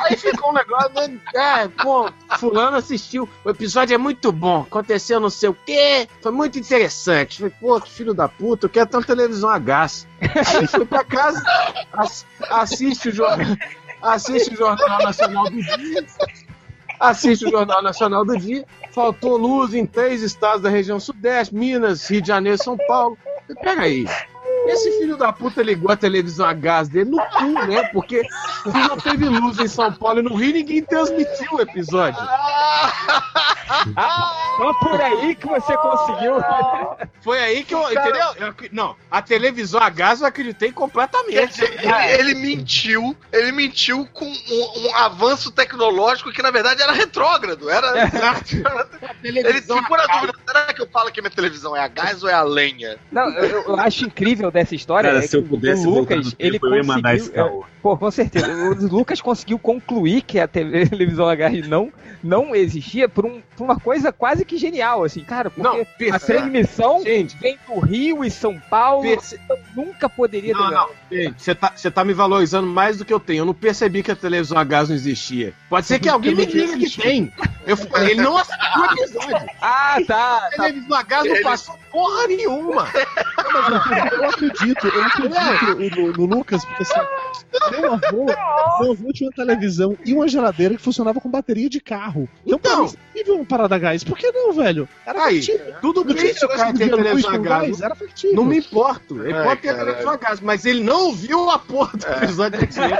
[0.00, 1.18] Aí ficou um negócio, né?
[1.34, 2.08] É, pô,
[2.38, 3.28] fulano assistiu.
[3.44, 4.62] O episódio é muito bom.
[4.62, 6.08] Aconteceu não sei o quê.
[6.22, 7.38] Foi muito interessante.
[7.38, 10.06] Falei, pô, que filho da puta, eu quero ter uma televisão a gás.
[10.20, 11.42] Aí fui pra casa,
[11.92, 13.56] ass- assiste o jornal.
[14.02, 16.06] Assiste o Jornal Nacional do Dia.
[17.00, 18.64] Assiste o Jornal Nacional do Dia.
[18.92, 23.16] Faltou luz em três estados da região sudeste, Minas, Rio de Janeiro, São Paulo.
[23.62, 24.06] Peraí.
[24.66, 27.84] Esse filho da puta ligou a televisão a gás dele no cu, né?
[27.92, 28.22] Porque
[28.66, 32.20] não teve luz em São Paulo e no Rio, ninguém transmitiu o episódio.
[34.56, 36.34] Só por aí que você conseguiu.
[37.22, 37.82] Foi aí que eu.
[37.90, 38.26] Entendeu?
[38.36, 41.62] Eu não, a televisão a gás eu acreditei completamente.
[41.62, 41.86] ele,
[42.18, 47.68] ele mentiu, ele mentiu com um, um avanço tecnológico que na verdade era retrógrado.
[47.68, 47.92] Era.
[49.22, 52.28] ele ficou na dúvida: será que eu falo que minha televisão é a gás ou
[52.28, 52.98] é a lenha?
[53.10, 55.10] Não, eu, eu- eu acho incrível dessa história.
[55.10, 57.14] Cara, é se eu que pudesse o voltar Lucas, no ele tempo, eu ia mandar
[57.14, 57.44] esse conseguiu.
[57.50, 57.60] caô.
[57.62, 58.50] é, Pô, com certeza.
[58.50, 63.64] O Lucas conseguiu concluir que a TV televisão HR não, não existia por, um, por
[63.64, 68.24] uma coisa quase que genial, assim, cara, porque Não, a transmissão Gente, vem do Rio
[68.24, 70.88] e São Paulo, perce- então nunca poderia Não, ter- não.
[71.12, 73.42] Gente, Você tá, você tá me valorizando mais do que eu tenho.
[73.42, 75.52] Eu não percebi que a televisão a gás não existia.
[75.68, 77.30] Pode ser que alguém me diga que tem.
[77.66, 79.46] Eu, ele não assistiu o episódio.
[79.60, 80.46] Ah, tá.
[80.46, 82.88] A televisão a gás não passou porra nenhuma.
[84.18, 87.00] Eu acredito, eu acredito no, no Lucas, porque assim,
[87.80, 88.24] meu avô,
[88.80, 92.28] meu avô tinha uma televisão e uma geladeira que funcionava com bateria de carro.
[92.44, 92.88] Então, Então.
[93.14, 94.02] sempre uma parada a gás.
[94.02, 94.88] Por que não, velho?
[95.06, 95.74] Era Aí, factível.
[95.80, 97.62] tudo Não bem se o cara tem de televisão a gás.
[97.68, 98.36] gás, era factível.
[98.36, 99.22] Não me importo.
[99.22, 102.58] Ele Ai, pode ter televisão a gás, mas ele não viu a porra do episódio
[102.58, 102.90] de X-Men.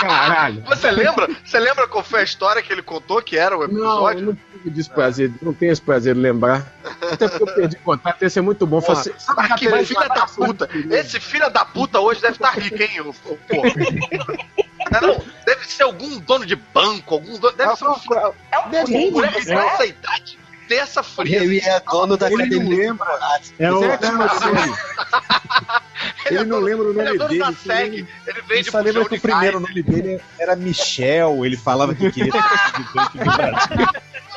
[0.00, 0.62] Caralho.
[0.66, 1.28] Você lembra?
[1.44, 4.20] Você lembra qual foi a história que ele contou que era o Não, episódio?
[4.20, 6.66] eu não tive desprazer, não tenho esse prazer de lembrar.
[7.12, 8.80] Até porque eu perdi contato, ia ser muito bom.
[8.80, 10.68] Porra, Fazer, sabe que filha da puta!
[10.90, 13.00] Esse filho da puta hoje deve estar rico, hein?
[13.00, 13.14] ô-.
[14.90, 17.56] Não, não, deve ser algum dono de banco, algum dono.
[17.56, 18.34] Deve ser um filho.
[18.70, 20.38] Deve Por ele nessa idade,
[20.68, 21.42] ter essa fria.
[21.42, 22.86] Ele é dono da Ele não academia.
[22.86, 23.18] lembra.
[23.58, 24.72] É o, série.
[26.26, 27.40] Ele não lembra o Ele é nome dono dele.
[27.40, 30.20] da ele só SEG, lembra- ele Ele vende só lembra que o primeiro nome dele
[30.38, 31.44] era Michel.
[31.44, 33.86] Ele falava que queria ser presidente do Brasil.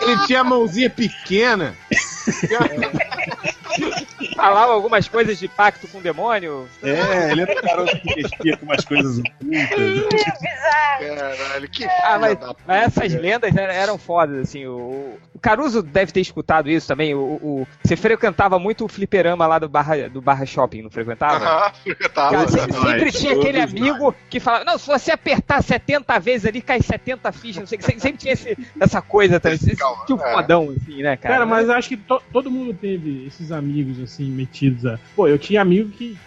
[0.06, 1.76] Ele tinha a mãozinha pequena.
[4.36, 6.68] Falava algumas coisas de pacto com o demônio.
[6.82, 10.34] É, ele era um garoto que mexia com umas coisas ocultas.
[11.00, 14.66] Caralho, que Ah, mas, mas essas lendas eram, fodas, assim.
[14.66, 17.14] O, o Caruso deve ter escutado isso também.
[17.14, 21.46] O, o- você frequentava muito o fliperama lá do Barra, do barra Shopping, não frequentava?
[21.46, 21.72] Aham,
[22.14, 22.30] tá.
[22.30, 26.62] Cara, sempre tinha todos aquele amigo que falava, não, se você apertar 70 vezes ali,
[26.62, 27.86] cai 70 fichas, não sei o que.
[27.86, 29.56] Sempre, sempre tinha esse- essa coisa também.
[29.58, 30.34] Esse Calma, tipo é.
[30.34, 31.36] fodão, assim, né, cara?
[31.36, 33.63] Cara, mas eu acho que to- todo mundo teve esses amigos,
[34.04, 35.00] assim, metidos a.
[35.16, 36.18] Pô, eu tinha amigo que.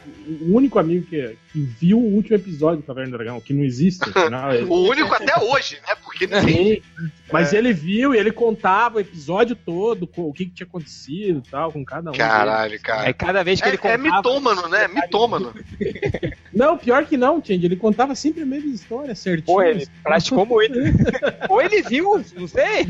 [0.41, 3.63] O único amigo que, que viu o último episódio do Caverna do Dragão, que não
[3.63, 4.53] existe, afinal.
[4.53, 5.95] ele- O único até hoje, né?
[6.03, 6.75] Porque ninguém.
[6.77, 11.43] Sim, Mas ele viu e ele contava o episódio todo, o que, que tinha acontecido
[11.47, 12.13] e tal, com cada um.
[12.13, 12.27] deles.
[12.27, 13.07] Caralho, cara.
[13.09, 14.17] Aí cada vez que ele É, é contava...
[14.17, 14.89] mitômano, né?
[14.89, 15.55] Mitômano.
[16.57, 17.67] Não, pior que não, Change.
[17.67, 19.55] Ele contava sempre a mesma história, certinho.
[19.55, 20.79] Pô, ele praticou muito.
[21.51, 22.87] Ou ele viu, não sei.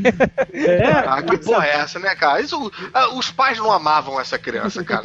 [0.53, 2.39] É, Ah, que porra é essa, né, cara?
[2.39, 5.03] Isso, ah, os pais não amavam essa criança, cara.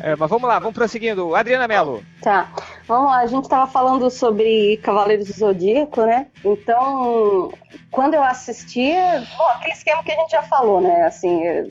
[0.00, 1.34] É, mas vamos lá, vamos prosseguindo.
[1.34, 2.04] Adriana Mello.
[2.20, 2.52] Tá,
[2.86, 3.20] vamos lá.
[3.20, 6.26] A gente tava falando sobre Cavaleiros do Zodíaco, né?
[6.44, 7.54] Então,
[7.90, 11.06] quando eu assistia, bom, aquele esquema que a gente já falou, né?
[11.06, 11.66] Assim, é,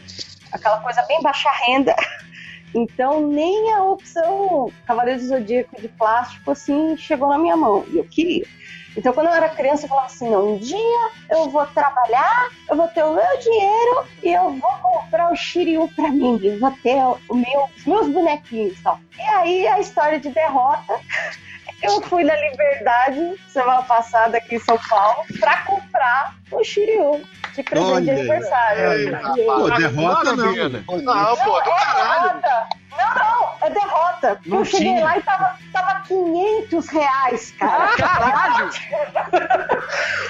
[0.52, 1.96] aquela coisa bem baixa renda.
[2.74, 7.86] Então, nem a opção Cavaleiros do Zodíaco de plástico, assim, chegou na minha mão.
[7.92, 8.46] E eu queria.
[8.96, 12.76] Então, quando eu era criança, eu falava assim: não, um dia eu vou trabalhar, eu
[12.76, 17.02] vou ter o meu dinheiro e eu vou comprar o Shiryu pra mim, vou ter
[17.30, 19.00] o meu, os meus bonequinhos tal.
[19.18, 21.00] E aí, a história de derrota.
[21.84, 27.22] Eu fui na Liberdade semana passada aqui em São Paulo pra comprar o Shiryu
[27.54, 28.20] de presente de Olha aí.
[28.20, 29.20] aniversário.
[29.46, 30.54] Pô, derrota não.
[31.02, 32.42] Não, pô, do caralho.
[32.98, 34.40] Não, não, é derrota.
[34.46, 35.04] Não eu cheguei tinha.
[35.04, 37.88] lá e tava, tava 500 reais, cara.
[37.98, 38.70] Caralho!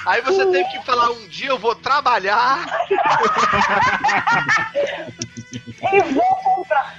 [0.06, 2.66] Aí você teve que falar um dia eu vou trabalhar.
[5.92, 6.94] e vou comprar.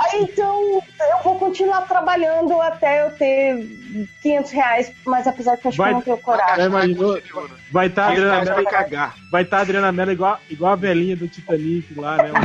[0.00, 3.54] Aí então eu vou continuar trabalhando até eu ter
[4.22, 6.64] 500 reais, mas apesar que eu acho que eu não tenho coragem.
[6.64, 7.20] Imaginou?
[7.70, 8.70] Vai estar a Quem Adriana Mello.
[8.70, 9.14] cagar.
[9.30, 12.32] Vai estar a Adriana Mello igual, igual a velhinha do Titanic lá, né?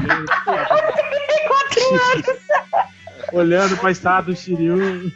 [1.85, 2.23] Olhando,
[3.31, 5.11] olhando pra estátua do Shiryu.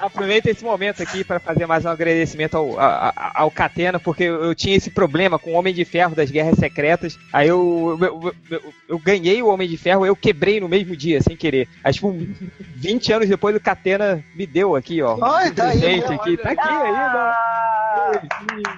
[0.00, 4.24] Aproveita esse momento aqui para fazer mais um agradecimento ao, a- a- ao Catena, porque
[4.24, 7.18] eu, eu tinha esse problema com o Homem de Ferro das Guerras Secretas.
[7.32, 11.20] Aí eu, eu, eu- eu- ganhei o Homem de Ferro, eu quebrei no mesmo dia,
[11.22, 11.68] sem querer.
[11.82, 12.14] Aí, tipo,
[12.76, 15.16] 20 anos depois o Catena me deu aqui, ó.
[15.24, 17.34] Ai, tá aí, aqui, tá aqui ainda.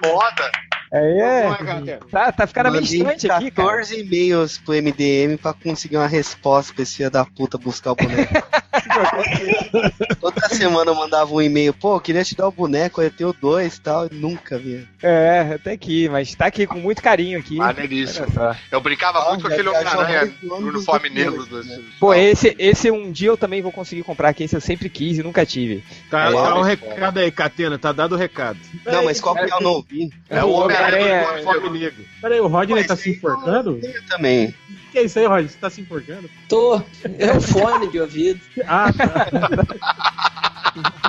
[0.05, 0.51] Foda.
[0.92, 1.98] É, é.
[2.10, 3.50] Tá, tá ficando meio estranho aqui, cara.
[3.50, 7.96] 14 e-mails pro MDM pra conseguir uma resposta pra esse filho da puta buscar o
[7.96, 8.34] boneco.
[10.20, 13.34] Toda semana eu mandava um e-mail, pô, eu queria te dar o boneco, eu tenho
[13.40, 14.88] dois e tal, e nunca vinha.
[15.02, 17.56] É, até aqui, mas tá aqui com muito carinho aqui.
[17.56, 18.30] Maneiríssimo.
[18.32, 18.54] Só.
[18.70, 21.46] Eu brincava muito com aquele Homem-Aranha do no uniforme que negro.
[21.64, 21.82] Né?
[21.98, 25.18] Pô, esse, esse um dia eu também vou conseguir comprar aqui, esse eu sempre quis
[25.18, 25.84] e nunca tive.
[26.10, 28.58] Tá, É, tá o é, recado aí, Catena, tá dado o recado.
[28.84, 30.10] Não, mas qual que é eu não ouvi?
[30.28, 32.04] É o Homem-Aranha do uniforme negro.
[32.20, 33.80] Peraí, o Rodney tá se enforcando?
[33.82, 34.48] Eu também.
[34.48, 35.48] O que é isso aí, Rodney?
[35.48, 36.30] Você tá se enforcando?
[36.48, 36.82] Tô.
[37.18, 38.40] É o fone de ouvido.
[38.66, 39.26] Ah, tá.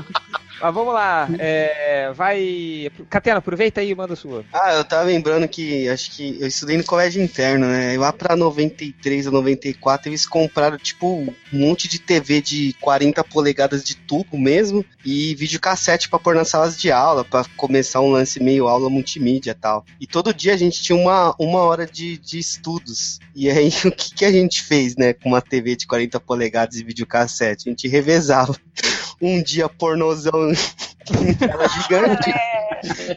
[0.60, 2.92] Mas vamos lá, é, vai.
[3.10, 4.44] Catena, aproveita aí e manda sua.
[4.52, 7.98] Ah, eu tava lembrando que acho que eu estudei no colégio interno, né?
[7.98, 13.84] Lá pra 93 ou 94 eles compraram tipo um monte de TV de 40 polegadas
[13.84, 18.42] de tubo mesmo e videocassete pra pôr nas salas de aula, pra começar um lance
[18.42, 19.86] meio aula multimídia e tal.
[20.00, 23.20] E todo dia a gente tinha uma, uma hora de, de estudos.
[23.36, 26.76] E aí o que, que a gente fez, né, com uma TV de 40 polegadas
[26.76, 27.70] e videocassete?
[27.70, 28.56] A gente revezava.
[29.22, 30.52] Um dia pornozão
[31.38, 32.34] tela gigante.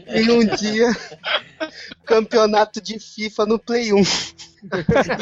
[0.07, 0.89] E um dia
[2.05, 4.03] campeonato de FIFA no Play 1.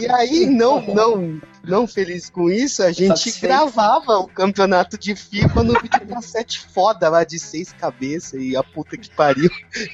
[0.02, 3.48] E aí, não, não, não feliz com isso, a gente Satisfeito.
[3.48, 8.98] gravava o campeonato de FIFA no videocassete foda lá de seis cabeças e a puta
[8.98, 9.50] que pariu.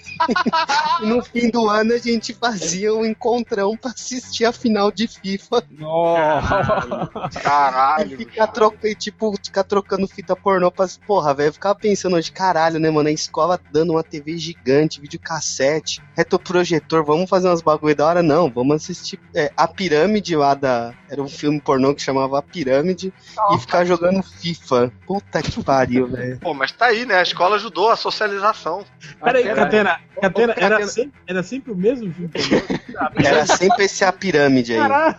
[1.02, 5.08] E no fim do ano a gente fazia um encontrão pra assistir a final de
[5.08, 7.10] FIFA Nossa!
[7.42, 8.14] Caralho.
[8.14, 10.86] e ficar, troca, e, tipo, ficar trocando fita pornô pra.
[11.06, 13.10] Porra, velho, ficava pensando hoje, caralho, né, mano?
[13.10, 18.24] A escola dando uma TV gigante, videocassete, retroprojetor, vamos fazer umas bagulho da hora?
[18.24, 20.94] Não, vamos assistir é, A Pirâmide lá da.
[21.16, 23.14] Era um filme pornô que chamava A Pirâmide
[23.54, 24.92] e ficar jogando FIFA.
[25.08, 26.38] Puta que pariu, velho.
[26.40, 27.16] Pô, mas tá aí, né?
[27.20, 28.84] A escola ajudou a socialização.
[29.24, 32.32] Peraí, Catena- Catena, era, sempre, era sempre o mesmo filme?
[33.24, 34.80] Era sempre esse A Pirâmide aí.
[34.80, 35.18] Caralho.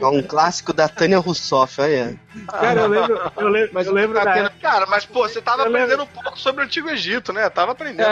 [0.00, 2.18] É um clássico da Tânia Russoff, olha.
[2.48, 4.60] Cara, eu lembro, eu lembro, Mas eu lembro da Catena- época.
[4.62, 7.48] Cara, mas pô, você tava Eu lembro- aprendendo um pouco sobre o Antigo Egito, né?
[7.50, 8.06] Tava aprendendo.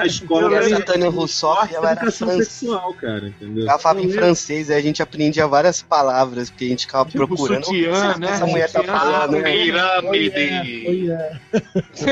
[0.00, 2.80] A escola essa era Tânia Russoff, ela era francesa.
[3.00, 3.68] cara, entendeu?
[3.68, 7.26] Ela falava em francês, aí a gente aprendia várias palavras, porque a gente ficava Tipo
[7.26, 7.64] procurando.
[7.64, 8.26] sutiã, né?
[8.30, 9.54] Essa mulher tá Sutiã, falando, né?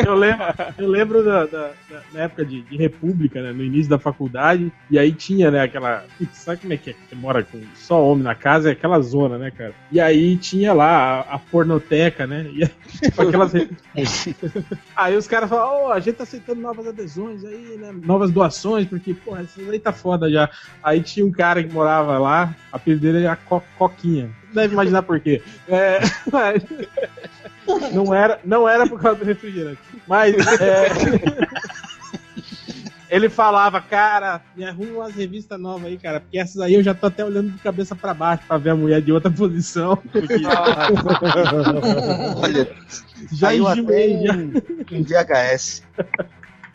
[0.04, 0.46] Eu lembro,
[0.78, 1.70] eu lembro da, da-
[2.12, 6.04] da- época de, de República, né, no início da faculdade, e aí tinha, né, aquela.
[6.32, 6.94] Sabe como é que é?
[7.08, 9.74] Você mora com só homem na casa, é aquela zona, né, cara?
[9.92, 12.46] E aí tinha lá a, a pornoteca, né?
[12.52, 12.70] E aí,
[13.02, 13.52] tipo, aquelas.
[14.96, 17.92] aí os caras falavam, ó, a gente tá aceitando novas adesões aí, né?
[18.04, 20.48] Novas doações, porque, pô, essas aí tá foda já.
[20.82, 23.62] Aí tinha um cara que morava lá, a apelido dele era Co-
[24.52, 25.42] Deve imaginar por quê.
[25.68, 25.98] É,
[26.32, 26.62] mas-
[27.92, 29.78] não, era, não era por causa do refrigerante.
[30.06, 30.86] Mas é,
[33.08, 36.92] ele falava, cara, me arruma umas revistas novas aí, cara, porque essas aí eu já
[36.94, 39.96] tô até olhando de cabeça pra baixo pra ver a mulher de outra posição.
[39.96, 40.34] porque
[42.36, 42.68] Olha,
[43.32, 44.52] já enjoei, em,
[44.90, 45.82] em VHS.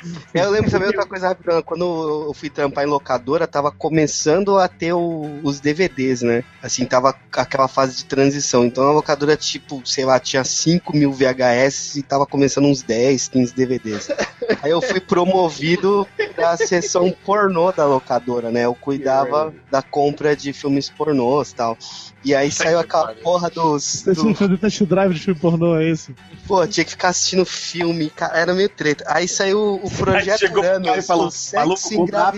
[0.34, 4.68] Eu lembro também outra coisa rapidão, quando eu fui trampar em locadora, tava começando a
[4.68, 6.44] ter o- os DVDs, né?
[6.62, 8.66] Assim, tava aquela fase de transição.
[8.66, 13.28] Então a locadora, tipo, sei lá, tinha 5 mil VHS e tava começando uns 10,
[13.28, 14.10] 15 DVDs.
[14.62, 18.66] Aí eu fui promovido da sessão pornô da locadora, né?
[18.66, 21.78] Eu cuidava da compra de filmes pornôs e tal.
[22.24, 23.84] E aí saiu aquela porra dos.
[23.84, 26.14] Você do- tinha que fazer test drive de filme pornô, é isso?
[26.48, 29.04] Pô, tinha que ficar assistindo filme, cara, era meio treta.
[29.08, 32.32] Aí saiu o Projeto Chegou o cara e falou, o falou Sexo pra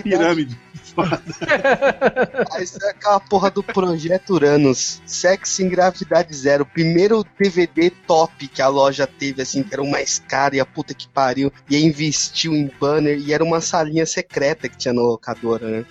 [0.96, 1.34] em comprar a Gravidade.
[1.38, 2.48] pirâmide.
[2.52, 8.62] Aí saiu aquela porra do Projeto Uranus, Sexo em Gravidade Zero, primeiro DVD top que
[8.62, 11.76] a loja teve, assim, que era o mais caro e a puta que pariu, e
[11.76, 15.86] aí investiu em banner, e era uma salinha secreta que tinha na locadora, né?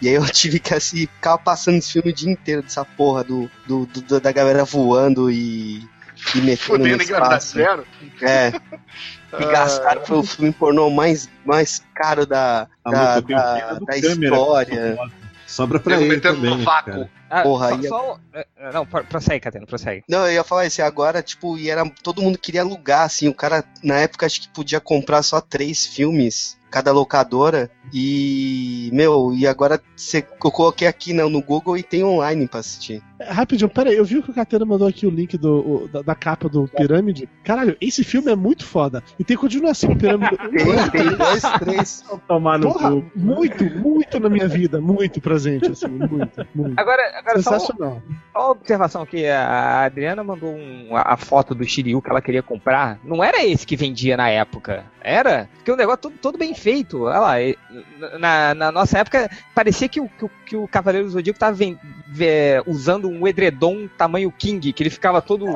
[0.00, 3.24] E aí eu tive que assim, ficar passando esse filme o dia inteiro dessa porra
[3.24, 5.78] do, do, do- da galera voando e,
[6.34, 7.56] e metendo no Fudendo em gravidade espaço.
[7.58, 7.86] zero.
[8.22, 8.52] É.
[9.40, 14.96] E gastaram foi o filme pornô mais, mais caro da, Ah, da, da, da história.
[15.46, 16.56] Sobra pra ele metendo também.
[16.58, 16.92] no vácuo.
[16.92, 17.10] cara.
[17.28, 20.02] Ah, Porra, só, é- só- é, é, não, pro- prossegue, Catena, prossegue.
[20.08, 23.26] Não, eu ia falar isso, e agora, tipo, e era, todo mundo queria alugar, assim,
[23.28, 29.32] o cara, na época, acho que podia comprar só três filmes, cada locadora, e, meu,
[29.34, 33.02] e agora você, eu coloquei aqui no, no Google e tem online pra assistir.
[33.28, 36.02] Rapidinho, pera aí, eu vi que o Catena mandou aqui o link do, o- da,
[36.02, 37.28] da capa do Pirâmide.
[37.44, 39.02] Caralho, esse filme é muito foda.
[39.18, 40.36] E tem continuação, Pirâmide.
[40.52, 42.04] Tem, tem dois, três.
[42.28, 43.04] Tomar no Porra, cu.
[43.14, 46.78] muito, muito na minha vida, muito presente, assim, muito, muito.
[46.78, 48.02] Agora, agora Sensacional.
[48.32, 52.20] só uma observação aqui, a Adriana mandou um- a, a foto do Shiryu que ela
[52.22, 52.98] queria comprar.
[53.04, 54.84] Não era esse que vendia na época.
[55.04, 55.48] Era?
[55.56, 57.02] Porque o negócio todo, todo bem feito.
[57.04, 57.34] Olha lá,
[58.18, 61.52] na, na nossa época, parecia que o, que o, que o Cavaleiro do Zodíaco tava
[61.54, 61.78] ven-
[62.12, 65.46] ve- usando um edredom tamanho King, que ele ficava todo.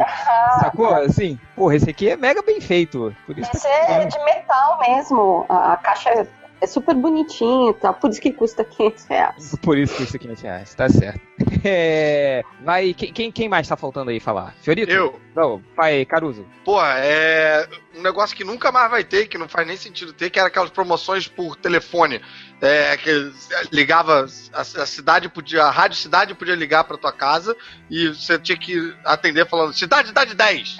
[0.60, 0.94] Sacou?
[0.94, 3.14] Assim, porra, esse aqui é mega bem feito.
[3.26, 5.44] Por isso Esse é de metal mesmo.
[5.48, 6.26] A, caixa é,
[6.60, 7.94] é super bonitinha e tal.
[7.94, 9.54] Por isso que custa 500 reais.
[9.60, 11.20] Por isso que isso aqui é reais, tá certo.
[11.68, 14.54] É, vai, quem, quem, quem mais tá faltando aí falar?
[14.62, 14.92] Fiorito?
[14.92, 15.18] Eu.
[15.34, 16.46] Não, pai, Caruso.
[16.64, 17.66] Porra, é
[17.96, 20.46] um negócio que nunca mais vai ter, que não faz nem sentido ter, que era
[20.46, 22.20] aquelas promoções por telefone.
[22.60, 23.32] É, que
[23.70, 27.54] ligava, a, a cidade podia, a rádio cidade podia ligar pra tua casa
[27.90, 30.76] e você tinha que atender falando, cidade, cidade 10.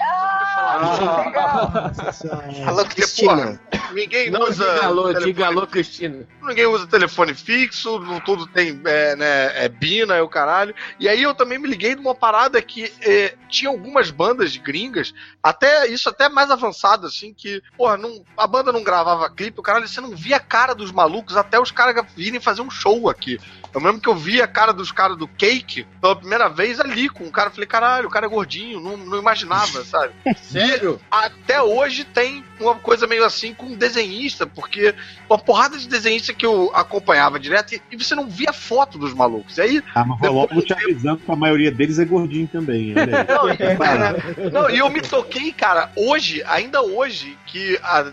[2.65, 3.59] Alô, Porque, Cristina.
[3.71, 4.65] porra, ninguém Não usa.
[4.73, 6.27] diga alô, telefone diga alô, Cristina.
[6.41, 10.73] Ninguém usa telefone fixo, não tudo tem é, né, é Bina e o caralho.
[10.99, 15.87] E aí eu também me liguei numa parada que é, tinha algumas bandas gringas, até
[15.87, 19.87] isso até mais avançado, assim, que, porra, não, a banda não gravava clipe, o caralho,
[19.87, 23.39] você não via a cara dos malucos até os caras virem fazer um show aqui.
[23.73, 27.09] Eu lembro que eu vi a cara dos caras do Cake pela primeira vez ali
[27.09, 27.49] com o cara.
[27.51, 30.13] Falei, caralho, o cara é gordinho, não, não imaginava, sabe?
[30.41, 30.99] Sério?
[31.11, 34.95] até hoje tem uma coisa meio assim com desenhista, porque
[35.29, 39.13] uma porrada de desenhista que eu acompanhava direto e, e você não via foto dos
[39.13, 39.57] malucos.
[39.57, 42.93] E aí, Ah, mas vou logo te avisando que a maioria deles é gordinho também.
[42.95, 48.11] Não, e, não, e eu me toquei, cara, hoje, ainda hoje, que a-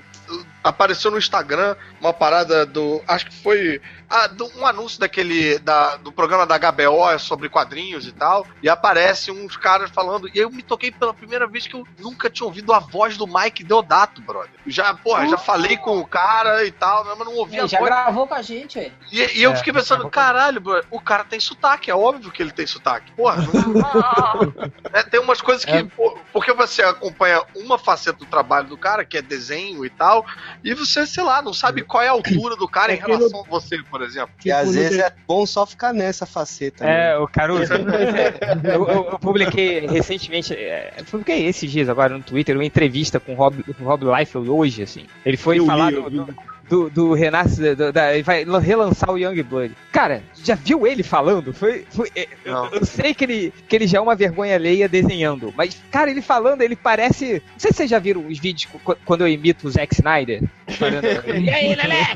[0.65, 3.01] apareceu no Instagram uma parada do.
[3.07, 3.81] Acho que foi.
[4.09, 5.59] ah, do- um anúncio daquele.
[5.59, 8.47] Da, do programa da HBO sobre quadrinhos e tal.
[8.62, 10.28] E aparece uns caras falando.
[10.35, 13.27] E eu me toquei pela primeira vez que eu nunca tinha ouvido a voz do
[13.27, 14.51] Mike Deodato, brother.
[14.66, 17.78] Já, porra, já falei com o cara e tal, mas não ouvi a Ele já
[17.78, 17.91] voz.
[17.91, 18.93] gravou com a gente, aí.
[19.12, 22.43] E, e eu É, fiquei pensando, caralho, bro, o cara tem sotaque, é óbvio que
[22.43, 23.12] ele tem sotaque.
[23.12, 24.55] Porra, não-
[24.93, 25.85] né, tem umas coisas que.
[25.85, 30.24] pô, Porque você acompanha uma faceta do trabalho do cara, que é desenho e tal,
[30.62, 33.48] e você, sei lá, não sabe qual é a altura do cara em relação a
[33.48, 34.31] você, por exemplo.
[34.44, 36.85] E às vezes é bom só ficar nessa faceta.
[36.85, 37.12] né?
[37.12, 37.72] É, o Caruso.
[37.74, 43.18] eu, eu- eu publiquei recentemente, é, eu publiquei esses dias agora no Twitter, uma entrevista
[43.18, 45.06] com o Rob, Rob Liefeld hoje, assim.
[45.24, 46.35] Ele foi Eu falar li, do,
[46.69, 49.74] do, do renasce, do- da, ele vai relançar o Young Blood.
[49.93, 51.53] Cara, já viu ele falando?
[51.53, 52.66] Foi, foi- é, eu, Não.
[52.70, 56.23] eu sei que ele, que ele já é uma vergonha alheia desenhando, mas, cara, ele
[56.23, 57.43] falando, ele parece.
[57.53, 58.69] Não sei se vocês já viram os vídeos
[59.05, 60.43] quando eu imito o Zack Snyder.
[60.78, 61.05] falando,
[61.41, 62.07] e aí, Lelé?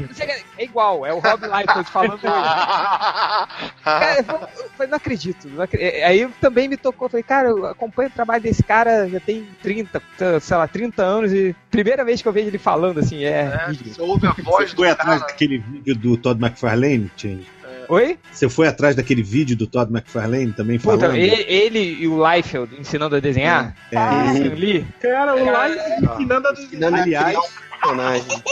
[0.58, 2.20] É igual, é o Rob Liefeld falando.
[3.84, 4.48] Cara, eu
[4.84, 5.48] eu não acredito.
[5.48, 7.08] não é, Aí também me tocou.
[7.08, 10.00] Falei, cara, eu acompanho o trabalho desse cara já tem 30,
[10.40, 13.50] sei lá, 30 anos e primeira vez que eu vejo ele falando assim, é.
[13.68, 15.30] É, você ouve a voz Você foi atrás cara.
[15.32, 17.46] daquele vídeo do Todd McFarlane, Change?
[17.90, 18.18] Oi?
[18.30, 21.16] Você foi atrás daquele vídeo do Todd McFarlane também Puta, falando?
[21.16, 23.74] ele, ele e o Liefeld ensinando a desenhar?
[23.90, 23.96] É,
[24.34, 24.86] Stan Lee?
[25.00, 27.40] Cara, o Cara, Live ensinando a a Aliás- um
[27.80, 28.42] personagem.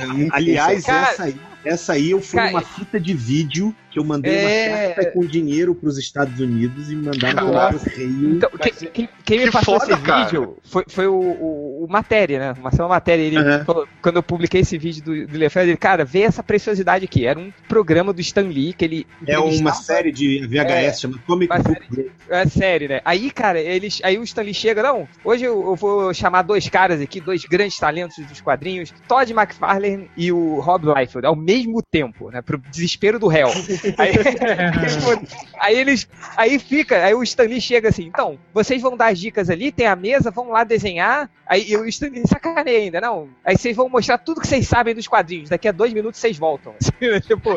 [0.00, 4.00] É Aliás, Cara- essa aí, essa aí eu fui Cara- uma fita de vídeo que
[4.00, 4.68] eu mandei É.
[4.88, 7.78] uma carta com dinheiro pros Estados Unidos e mandaram pelo Nossa.
[7.90, 8.34] correio.
[8.36, 10.24] Então, quem, quem- quem me que passou foda, esse cara.
[10.26, 12.54] vídeo foi, foi o, o, o matéria, né?
[12.60, 13.22] Uma uma matéria.
[13.22, 13.64] Ele, Uhum.
[13.64, 17.24] falou- quando eu publiquei esse vídeo do, do Lefebvre, ele, cara, vê essa preciosidade aqui.
[17.26, 19.06] Era um programa do Stan Lee que ele.
[19.26, 22.10] É uma série de VHS, É, chama Comic Book Break.
[22.28, 23.00] É sério, né?
[23.02, 27.00] Aí, cara, eles, aí o Stanley chega, não, hoje eu, eu vou chamar dois caras
[27.00, 32.30] aqui, dois grandes talentos dos quadrinhos, Todd McFarlane e o Rob Liefeld, ao mesmo tempo,
[32.30, 32.42] né?
[32.42, 33.48] Pro desespero do réu.
[33.98, 34.12] Aí,
[35.60, 39.50] aí eles, aí fica, aí o Stanley chega assim, então, vocês vão dar as dicas
[39.50, 43.56] ali, tem a mesa, vão lá desenhar, aí e o Stanley sacaneia ainda, não, aí
[43.56, 46.74] vocês vão mostrar tudo que vocês sabem dos quadrinhos, daqui a dois minutos vocês voltam.
[47.26, 47.50] tipo,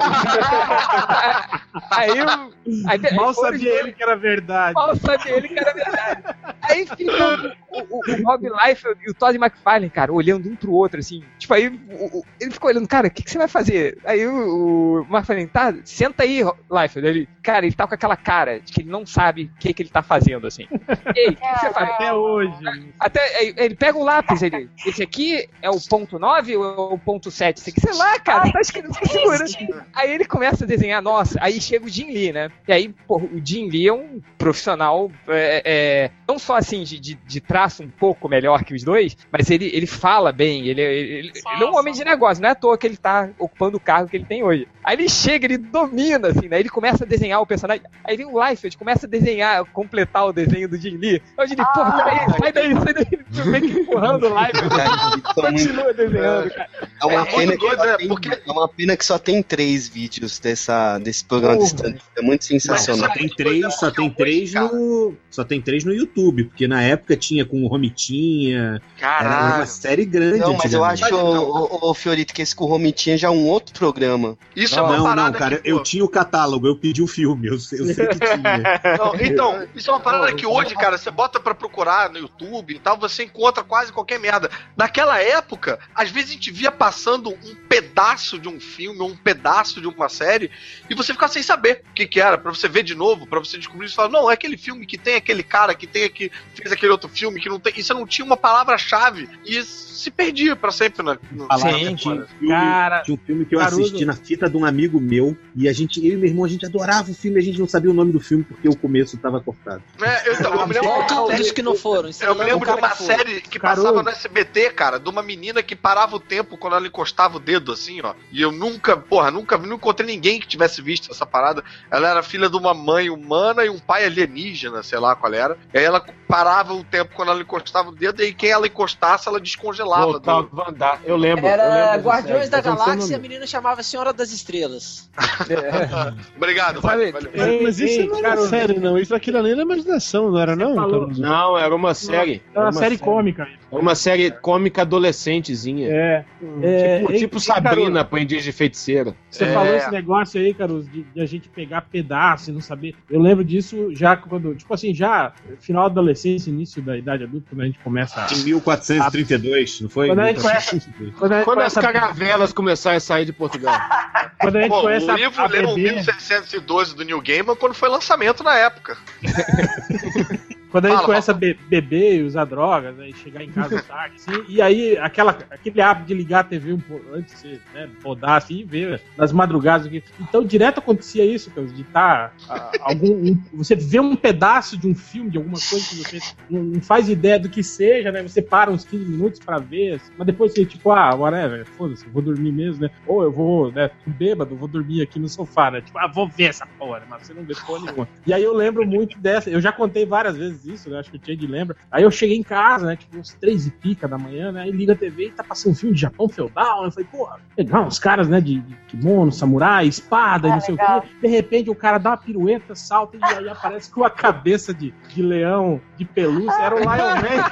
[1.91, 2.53] aí, o-
[2.87, 4.73] aí, Mal sabia ele que era verdade.
[4.73, 6.23] Mal sabia ele que era verdade.
[6.61, 10.99] Aí fica o, o, Rob Liefeld e o Todd McFarlane, cara, olhando um pro outro,
[10.99, 11.23] assim.
[11.37, 13.97] Tipo, aí o- o- ele ficou olhando, cara, o que, que você vai fazer?
[14.05, 16.41] Aí o, o McFarlane, tá, senta aí,
[16.71, 17.07] Liefeld.
[17.07, 19.83] Ele, cara, ele tá com aquela cara de que ele não sabe o que, que
[19.83, 20.67] ele tá fazendo, assim.
[21.15, 21.89] Ei, o que, que você faz?
[21.91, 22.53] Até hoje.
[22.99, 24.69] Até ele pega o lápis, ele.
[24.85, 27.57] Esse aqui é o ponto 9 ou é o ponto 7?
[27.59, 29.85] Esse aqui, sei lá, cara, tá escrito segurando.
[29.93, 32.49] Aí ele começa a desenhar, nossa, aí chega o Jim Lee, né?
[32.67, 36.99] E aí, pô, o Jim Lee é um profissional, é, é, não só assim, de,
[36.99, 40.79] de, de traço um pouco melhor que os dois, mas ele, ele fala bem, ele,
[40.81, 43.29] ele, ele- ele é um homem de negócio, não é à toa que ele tá
[43.37, 44.65] ocupando o cargo que ele tem hoje.
[44.81, 46.57] Aí ele chega, ele domina, assim, né?
[46.59, 47.83] Ele começa a desenhar o personagem.
[48.03, 51.21] Aí vem o Liefeld, começa a desenhar, completar o desenho do Jim Lee.
[51.37, 53.05] Aí o Jim Lee, porra, peraí, sai daí, sai daí.
[53.29, 55.21] Tu vem que empurrando o Liefeld.
[55.35, 56.69] Continua desenhando, cara.
[57.01, 57.97] É uma, É pena que só né?
[57.97, 58.09] tem,
[58.47, 62.45] é uma pena que só tem três vídeos dessa, desse programa de stand É muito
[62.45, 63.09] sensacional.
[63.09, 67.15] Só tem três, só tem três no, só tem três no YouTube, porque na época
[67.17, 69.67] tinha com o Romitinha, era uma Caralho.
[69.67, 70.39] série grande.
[70.39, 73.31] Não, mas eu acho, ô, ô, ô, Fiorito, que esse com o Romitinha já é
[73.31, 74.37] um outro programa.
[74.55, 77.07] Isso é uma Não, não, parada cara, que, eu tinha o catálogo, eu pedi o
[77.07, 78.79] filme, eu, sei- eu sei que tinha.
[78.97, 82.75] Não, então, isso é uma parada que hoje, cara, você bota pra procurar no YouTube
[82.75, 84.49] e tal, você encontra quase qualquer merda.
[84.77, 89.15] Naquela época, às vezes a gente via passando um pedaço de um filme ou um
[89.15, 90.51] pedaço de uma série
[90.89, 93.39] e você ficava sem saber o que, que era, pra você ver de novo, pra
[93.39, 96.31] você descobrir e falar, não, é aquele filme que tem aquele cara que tem aqui,
[96.53, 97.73] fez aquele outro filme que não tem.
[97.81, 101.17] Você não tinha uma palavra-chave e se perdia pra sempre na.
[101.17, 101.97] tinha um sim.
[101.97, 103.81] filme, Cara, tinha um filme que eu Caruso.
[103.81, 106.47] assisti na fita de um amigo meu, e a gente, eu e meu irmão, a
[106.47, 109.17] gente adorava o filme, a gente não sabia o nome do filme porque o começo
[109.17, 109.83] tava cortado.
[110.01, 112.09] É, eu, então, eu me lembro de uma Todos série- que não foram.
[112.21, 113.83] Eu me lembro o de uma série que Caruso.
[113.83, 117.39] passava no SBT, cara, de uma menina que parava o tempo quando ela encostava o
[117.39, 118.13] dedo, assim, ó.
[118.31, 121.63] E eu nunca, porra, nunca não encontrei ninguém que tivesse visto essa parada.
[121.91, 125.57] Ela era filha de uma mãe humana e um pai alienígena, sei lá qual era.
[125.73, 129.27] E aí ela parava o tempo quando ela encostava o dedo, e quem ela encostasse,
[129.27, 130.05] ela descongelava.
[130.05, 131.01] Voltar do- a andar.
[131.05, 131.45] Eu lembro.
[131.45, 132.49] eu Era lembro dessa Guardiões série.
[132.49, 135.09] da Eu Galáxia e a menina chamava Senhora das Estrelas.
[136.35, 137.31] Obrigado, Sabe, valeu, valeu.
[137.35, 138.97] Mas, mas isso Ei, não era série, não.
[138.97, 140.75] Isso aquilo ali era imaginação, não era, não?
[140.75, 141.07] falou.
[141.07, 142.41] Não, era uma série.
[142.53, 143.47] É uma série cômica.
[143.71, 145.89] Era uma série cômica adolescentezinha.
[145.89, 146.25] É.
[146.61, 149.15] é Tipo, ei, tipo Sabrina, aprendiz de feiticeira.
[149.29, 149.53] Você É.
[149.53, 152.95] falou esse negócio aí, Caruso, de, de a gente pegar pedaço e não saber.
[153.09, 157.47] Eu lembro disso já quando, tipo assim, já final da adolescência, início da idade adulta,
[157.49, 158.33] quando a gente começa a.
[158.33, 160.07] Em 1432, não foi?
[160.07, 161.15] Quando a gente conhece- 1432.
[161.19, 163.79] Quando a gente Quando as começa, caravelas começarem a sair de Portugal.
[164.39, 167.55] quando a gente Pô, começa o a- livro a leram beber, 1612 do New Gamer
[167.55, 168.97] quando foi lançamento na época.
[170.71, 173.81] Quando a gente Fala, começa a be- beber e usar drogas, aí chegar em casa
[173.87, 177.39] tarde, assim, e aí aquela, aquele hábito de ligar a TV um pouco antes de
[177.39, 179.87] você né, rodar assim e ver nas madrugadas.
[179.87, 180.03] aqui.
[180.19, 182.33] Então, direto acontecia isso, cara, de estar
[182.81, 183.07] algum.
[183.13, 186.19] um- você vê um pedaço de um filme, de alguma coisa que você
[186.49, 188.21] não, faz ideia do que seja, né?
[188.21, 192.07] Você para uns 15 minutos pra ver, assim, mas depois você, tipo, ah, whatever, foda-se,
[192.09, 192.89] vou dormir mesmo, né?
[193.05, 195.81] Ou eu vou, né, bêbado, vou dormir aqui no sofá, né?
[195.81, 197.05] Tipo, ah, vou ver essa porra, né?
[197.09, 198.07] mas você não vê porra nenhuma.
[198.25, 200.99] E aí eu lembro muito dessa, eu já contei várias vezes isso, né?
[200.99, 201.75] Acho que o Change lembra.
[201.91, 202.95] Aí eu cheguei em casa, né?
[202.95, 204.61] Tipo, uns três e pica da manhã, né?
[204.63, 206.85] Aí liga a TV e tá passando um filme de Japão feudal.
[206.85, 208.39] Eu falei, porra, legal, os caras, né?
[208.41, 210.99] De, de kimono, samurai, espada e Ah, não sei legal.
[210.99, 211.07] o quê.
[211.21, 214.93] De repente o cara dá uma pirueta, salta e aí aparece com a cabeça de,
[215.09, 216.61] de leão, de pelúcia.
[216.61, 217.49] Era o Lion Man.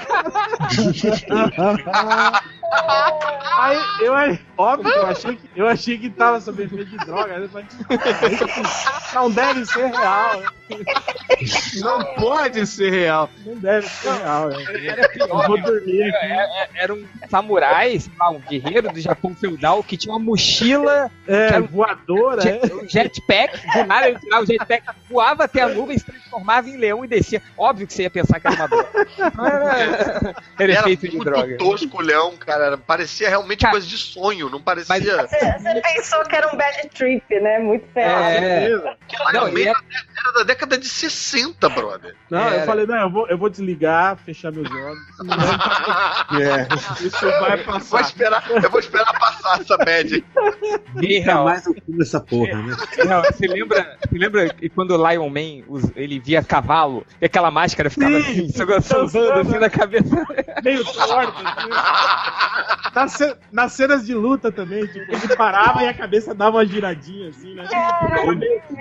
[3.59, 4.13] Aí eu,
[4.57, 7.35] óbvio, eu achei que, eu achei que tava sob efeito de droga.
[7.35, 7.67] Aí eu falei,
[9.13, 10.47] não deve ser real, né?
[11.81, 13.29] Não pode ser real.
[13.45, 14.63] Não deve ser real, né?
[14.85, 15.63] Era pior, Eu vou meu.
[15.63, 16.25] dormir aqui.
[16.25, 21.09] É- Era um samurai, sei lá, um guerreiro do Japão feudal que tinha uma mochila,
[21.27, 22.59] É, Quero- voadora, é.
[22.59, 26.69] jet- um jetpack, do nada ele tirava o jetpack, voava até a nuvem, se transformava
[26.69, 27.41] em leão e descia.
[27.57, 28.89] Óbvio que você ia pensar que era uma droga.
[29.17, 31.57] Era, era Era efeito de droga.
[31.57, 32.56] tosco o leão, cara.
[32.65, 34.87] Era- Parecia realmente Cara, coisa de sonho, não parecia.
[35.17, 37.59] mas- Você, você pensou que era um bad trip, né?
[37.59, 38.05] Muito feio.
[38.07, 38.69] É,
[39.33, 42.15] Não, é- era da década de 60, brother.
[42.29, 42.55] Não, Era.
[42.57, 44.99] eu falei, não, eu vou, eu vou desligar, fechar meus olhos.
[46.37, 46.67] É.
[47.05, 48.01] Isso vai Eu vou passar.
[48.01, 50.23] esperar, eu vou esperar passar essa bad.
[50.95, 51.43] Nunca Não.
[51.45, 52.75] mais eu como essa porra, né?
[53.05, 55.63] Não, você lembra, você lembra que quando o Lion Man
[55.95, 60.25] ele via cavalo e aquela máscara ficava Sim, assim, salvando assim na cabeça?
[60.63, 61.33] Meio torto.
[61.45, 61.69] Assim.
[62.95, 66.65] Nas, ce- nas cenas de luta também, tipo, ele parava e a cabeça dava uma
[66.65, 67.67] giradinha assim, né?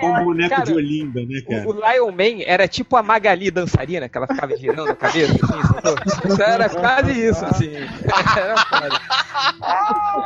[0.01, 1.69] Com um boneco Cara, de Olinda, né, cara?
[1.69, 5.35] O, o Lion Man era tipo a Magali dançarina, que ela ficava girando a cabeça,
[5.35, 6.33] assim?
[6.33, 7.73] Então Era quase isso, assim.
[8.37, 9.01] Era foda.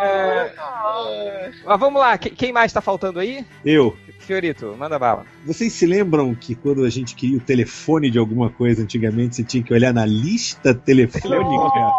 [0.03, 3.45] É, Mas vamos lá, que- quem mais tá faltando aí?
[3.65, 3.97] Eu.
[4.21, 5.25] Fiorito, manda bala.
[5.45, 9.43] Vocês se lembram que quando a gente queria o telefone de alguma coisa antigamente, você
[9.43, 11.91] tinha que olhar na lista telefônica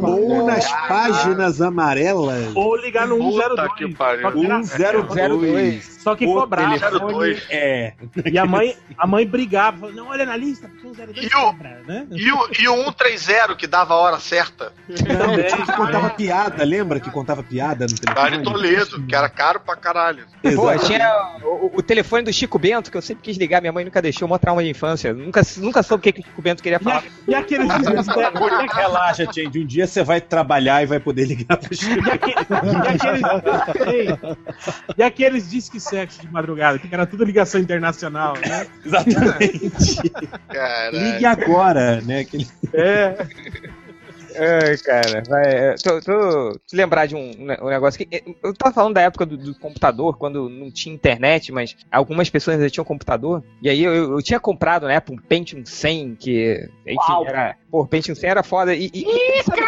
[0.00, 2.54] ou nas páginas amarelas?
[2.54, 3.72] Ou ligar no Puta 102.
[3.76, 4.22] que pariu.
[4.22, 5.98] Só que era- 102.
[6.02, 6.78] Só que O cobrava.
[6.78, 7.92] telefone é.
[8.30, 11.26] E a mãe, a mãe brigava, falou, não olha na lista, porque o 02 E
[11.26, 12.06] o- cobra, né?
[12.10, 14.72] E o, e o 130 que dava a hora certa?
[14.88, 14.96] Não,
[15.36, 18.30] tinha que contava piada, lembra que contava piada no telefone?
[18.30, 20.26] Dali Toledo, que era caro pra caralho.
[20.42, 20.86] Pô, Exato.
[20.86, 24.02] tinha o, o telefone do Chico Bento, que eu sempre quis ligar, minha mãe nunca
[24.02, 25.12] deixou, mó trauma de infância.
[25.14, 26.98] Nunca, nunca soube o que, que o Chico Bento queria E, falar.
[26.98, 27.68] a- e aqueles
[28.74, 29.60] Relaxa, Change.
[29.60, 32.04] Um dia você vai trabalhar e vai poder ligar pro Chico.
[32.06, 33.22] E, aque- e aqueles,
[34.98, 38.66] e aqueles disque sexo de madrugada, que era tudo ligação internacional, né?
[38.84, 40.00] Exatamente.
[40.92, 42.20] Ligue agora, né?
[42.20, 42.46] Aquele...
[42.72, 43.16] É.
[44.34, 45.44] Ai, cara, vai.
[45.44, 48.16] é, Tô, tô te lembrar de um, um negócio que.
[48.16, 52.30] é, Eu tava falando da época do, do computador, quando não tinha internet, mas algumas
[52.30, 53.44] pessoas ainda tinham computador.
[53.60, 56.68] E aí eu, eu tinha comprado na época um Pentium 100, que.
[56.86, 57.26] Enfim, Uau.
[57.26, 57.56] era.
[57.72, 58.74] Pô, Pentium 100 era foda.
[58.74, 58.90] E.
[58.92, 59.02] e,
[59.40, 59.62] e sabe-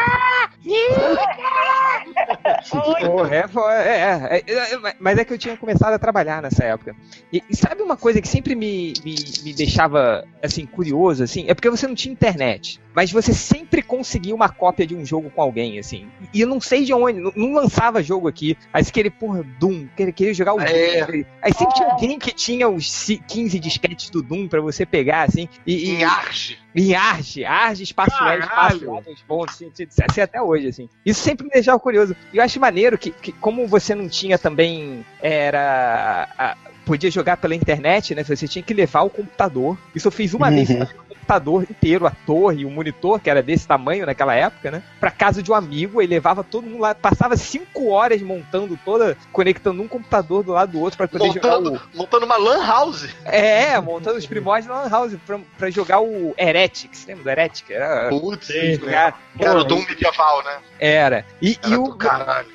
[3.07, 3.45] Porra, é,
[3.83, 6.95] é, é, é, é, mas é que eu tinha começado a trabalhar nessa época.
[7.33, 11.47] E, e sabe uma coisa que sempre me, me, me deixava, assim, curioso, assim?
[11.49, 12.79] É porque você não tinha internet.
[12.95, 16.07] Mas você sempre conseguia uma cópia de um jogo com alguém, assim.
[16.33, 18.57] E eu não sei de onde, não, não lançava jogo aqui.
[18.73, 21.05] Aí você queria, porra, Doom, queria, queria jogar o É.
[21.07, 21.25] Doom.
[21.43, 25.23] Aí sempre tinha alguém que tinha os ci- 15 disquetes do Doom pra você pegar,
[25.23, 25.49] assim.
[25.67, 26.59] E, e- em Arge.
[26.75, 28.97] em Arge, Arge, espaço E, espaço Caralho.
[28.97, 29.73] A, dois pontos, assim,
[30.11, 30.89] assim, até hoje, assim.
[31.07, 32.15] Isso sempre me deixava curioso.
[32.33, 36.29] E eu acho maneiro que, que como você não tinha também, era...
[36.37, 38.23] a- podia jogar pela internet, né?
[38.23, 39.79] Você tinha que levar o computador.
[39.95, 43.67] Isso eu fiz uma vez, o computador inteiro, a torre, o monitor, que era desse
[43.67, 44.83] tamanho naquela época, né?
[45.01, 49.17] Pra casa de um amigo, ele levava todo mundo lá, passava cinco horas montando toda,
[49.33, 51.63] conectando um computador do lado do outro pra poder jogar o...
[51.63, 53.09] Montando, montando uma lan house.
[53.25, 57.07] É, montando os primórdios na Lan House pra, pra jogar o Heretics.
[57.07, 57.71] Lembra do Heretic?
[57.71, 58.49] Era, Putz,
[58.79, 60.59] jogar- que era o Doom medieval, né?
[60.79, 61.25] Era.
[61.41, 61.97] E, Era e o,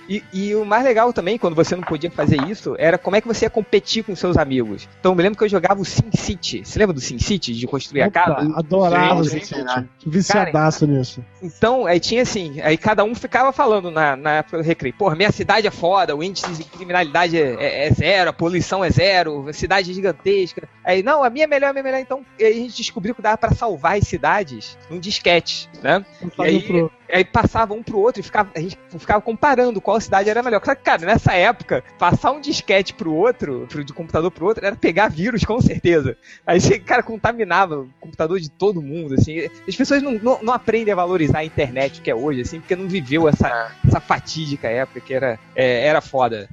[0.07, 3.21] e, e o mais legal também, quando você não podia fazer isso, era como é
[3.21, 4.87] que você ia competir com seus amigos.
[4.99, 6.63] Então eu me lembro que eu jogava o Sim City.
[6.63, 7.53] Você lembra do Sim City?
[7.53, 8.58] De construir a Opa, casa?
[8.59, 9.87] Adorava esse sim, site.
[10.05, 11.23] Viciadaço nisso.
[11.41, 15.15] Então, aí tinha assim, aí cada um ficava falando na, na época do recreio, porra,
[15.15, 18.89] minha cidade é foda, o índice de criminalidade é, é- é zero, a poluição é
[18.89, 20.67] zero, a cidade é gigantesca.
[20.83, 21.99] Aí, não, a minha é melhor, a minha é melhor.
[21.99, 26.05] Então, aí a gente descobriu que dava pra salvar as cidades num disquete, né?
[26.39, 29.99] E aí, Pro- aí passava um pro outro e ficava, a gente ficava comparando qual
[30.01, 30.61] cidade era melhor.
[30.65, 34.65] Só que, cara, nessa época, passar um disquete pro outro, pro, de computador pro outro,
[34.65, 36.17] era pegar vírus, com certeza.
[36.45, 39.39] Aí você, cara, contaminava o computador de todo mundo, assim.
[39.67, 42.75] As pessoas não, não, não aprendem a valorizar a internet, que é hoje, assim, porque
[42.75, 46.49] não viveu essa, essa fatídica época que era, é, era foda.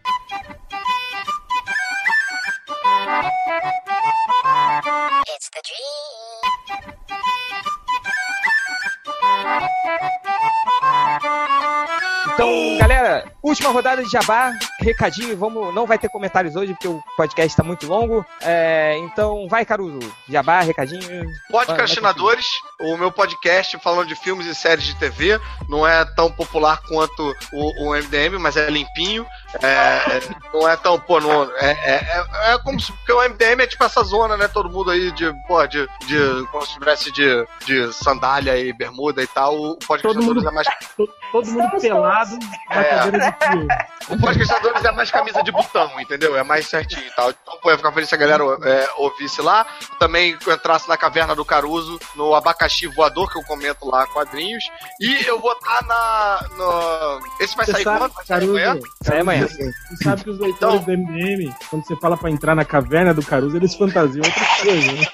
[12.36, 17.02] Então, galera, última rodada de Jabá, recadinho, vamos, não vai ter comentários hoje porque o
[17.16, 18.26] podcast está muito longo.
[18.42, 21.26] É, então, vai, Caruso, Jabá, recadinho.
[21.50, 22.44] Podcastinadores,
[22.78, 27.34] o meu podcast falando de filmes e séries de TV, não é tão popular quanto
[27.54, 29.26] o, o MDM, mas é limpinho.
[29.62, 30.20] É, é,
[30.52, 33.66] não é tão, pô, não, é, é, é, é como se, porque o MDM é
[33.66, 34.48] tipo essa zona, né?
[34.48, 39.22] Todo mundo aí de, pô, de, de como se tivesse de, de sandália e bermuda
[39.22, 39.54] e tal.
[39.54, 40.66] O podcastinadores mundo- é mais
[40.96, 42.38] To- Todo mundo pelado
[42.70, 42.84] na É.
[42.84, 43.68] cadeira de fio.
[44.16, 46.36] O podcastadores é mais camisa de botão, entendeu?
[46.36, 47.30] É mais certinho e tal.
[47.30, 49.66] Então, pô, eu ia ficar feliz se a galera é, ouvisse lá.
[49.98, 54.06] Também que eu entrasse na Caverna do Caruso, no Abacaxi Voador, que eu comento lá,
[54.06, 54.62] quadrinhos.
[55.00, 56.40] E eu vou estar na.
[56.56, 57.20] No...
[57.40, 58.12] Esse vai Você sair sabe, quando?
[58.14, 58.66] Vai sair amanhã?
[58.74, 59.35] Caruso, Sai amanhã.
[59.42, 59.72] Você
[60.02, 63.56] sabe que os leitores do MDM, quando você fala pra entrar na caverna do Caruso,
[63.56, 65.06] eles fantasiam outras coisas, né?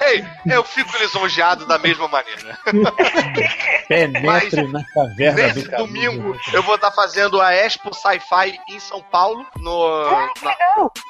[0.00, 2.58] Ei, eu fico lisonjeado da mesma maneira.
[3.88, 5.86] Penetre na caverna Nesse do Caruso.
[5.86, 10.10] domingo eu vou estar fazendo a Expo Sci-Fi em São Paulo, no,
[10.42, 10.56] na,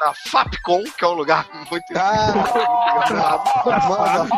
[0.00, 4.34] na Fapcom, que é um lugar muito, Ah, muito engraçado.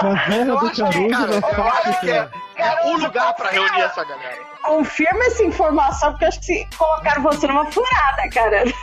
[0.00, 2.28] Caverna Eu do que, Caruso cara, na eu acho que é,
[2.60, 4.38] é o lugar pra reunir essa galera.
[4.62, 8.64] Confirma essa informação, porque acho que se colocaram você numa furada, cara.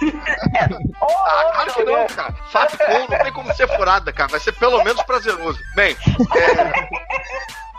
[0.58, 0.66] É,
[1.04, 2.08] ô, Ah, claro que não, né?
[2.08, 2.34] cara.
[2.50, 4.30] Fapcom não tem como ser furada, cara.
[4.30, 5.60] Vai ser pelo menos prazeroso.
[5.76, 5.96] Bem,
[6.36, 6.90] é,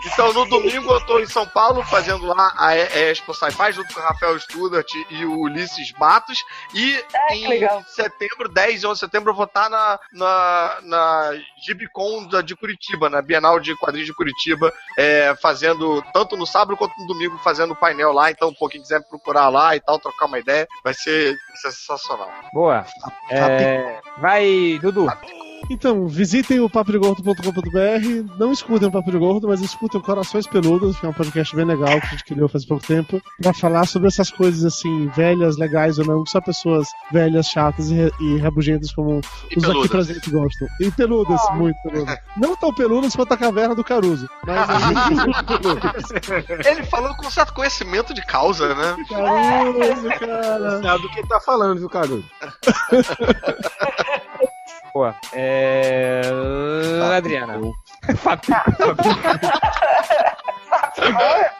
[0.06, 4.00] Então, no domingo eu tô em São Paulo fazendo lá a Expo Sci-Fi junto com
[4.00, 6.38] o Rafael Studart e o Ulisses Matos.
[6.74, 7.82] E que em legal.
[7.88, 11.30] setembro, 10 e 11 de setembro, eu vou estar na, na, na
[11.64, 16.76] Gibicon da- de Curitiba, na Bienal de Quadrinhos de Curitiba, é, fazendo, tanto no sábado
[16.76, 18.30] quanto no domingo, fazendo painel lá.
[18.30, 21.72] Então, um quem quiser procurar lá e tal, trocar uma ideia, vai ser, vai ser
[21.72, 22.30] sensacional.
[22.52, 22.84] Boa.
[23.30, 25.06] É, vai, Dudu.
[25.70, 28.38] Então, visitem o papodegordo.com.br.
[28.38, 31.54] Não escutem o Papo de Gordo, mas escutem o Corações Peludos, que é um podcast
[31.54, 35.08] bem legal que a gente criou faz pouco tempo, pra falar sobre essas coisas assim,
[35.08, 39.20] velhas, legais ou não, que só pessoas velhas, chatas e, e rabugentas como
[39.50, 39.90] E os aqui peludas.
[39.90, 40.68] presentes gostam.
[40.80, 42.18] E peludas, muito peludas.
[42.36, 44.68] Não tão peludas quanto a caverna do Caruso, mas
[46.66, 48.96] Ele falou com certo conhecimento de causa, né?
[49.08, 50.82] Caruso, cara.
[50.82, 52.24] Sabe do que tá falando, viu, Caruso?
[54.94, 55.14] Boa.
[55.32, 56.22] É...
[57.16, 57.58] Adriana.
[58.16, 58.54] Fábio.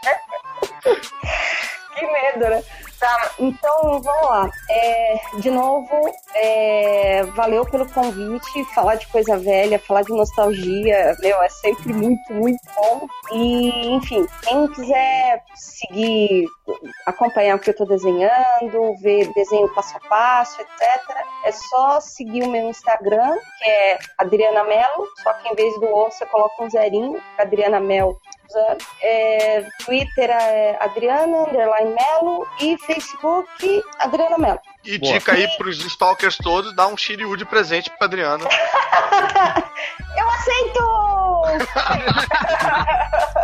[1.98, 2.62] Que medo, né?
[2.98, 4.50] Tá, então vamos lá.
[4.68, 5.88] É, de novo,
[6.34, 8.64] é, valeu pelo convite.
[8.74, 13.06] Falar de coisa velha, falar de nostalgia, meu, é sempre muito, muito bom.
[13.32, 16.46] E, enfim, quem quiser seguir,
[17.06, 22.42] acompanhar o que eu tô desenhando, ver desenho passo a passo, etc., é só seguir
[22.42, 26.64] o meu Instagram, que é Adriana Melo, só que em vez do O você coloca
[26.64, 28.18] um zerinho, Adriana Mel
[29.02, 34.60] é, Twitter é Adriana Underline Melo e Facebook Adriana Melo.
[34.84, 35.12] E Boa.
[35.14, 38.44] dica aí pros stalkers todos, dá um Shiryu de presente pra Adriana.
[40.16, 41.58] Eu aceito!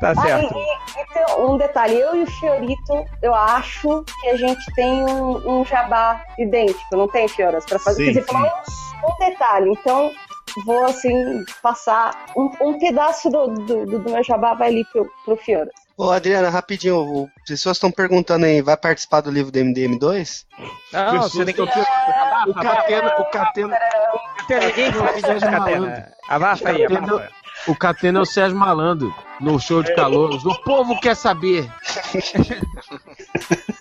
[0.00, 0.54] Tá certo.
[0.54, 4.64] e, e- e tem um detalhe, eu e o Fiorito, eu acho que a gente
[4.74, 7.64] tem um, um jabá idêntico, não tem, Fioras?
[7.64, 8.06] Pra fazer.
[8.06, 8.50] Sim, Quer dizer, pelo sim.
[8.50, 8.68] menos
[9.04, 9.70] um detalhe.
[9.70, 10.10] Então,
[10.64, 15.36] vou assim, passar um, um pedaço do, do, do meu jabá vai ali pro, pro
[15.36, 15.72] Fioras.
[15.98, 20.44] Ô, Adriana, rapidinho, o- as pessoas estão perguntando aí, vai participar do livro do MDM2?
[20.92, 21.62] Não, você tem que.
[21.62, 23.78] O Catena, o Catena,
[24.50, 26.12] ninguém faz isso, Catena.
[26.28, 27.30] Abafa aí, abafa.
[27.66, 30.34] O Catena é o Sérgio Malandro, no show de calor.
[30.34, 31.68] O povo quer saber.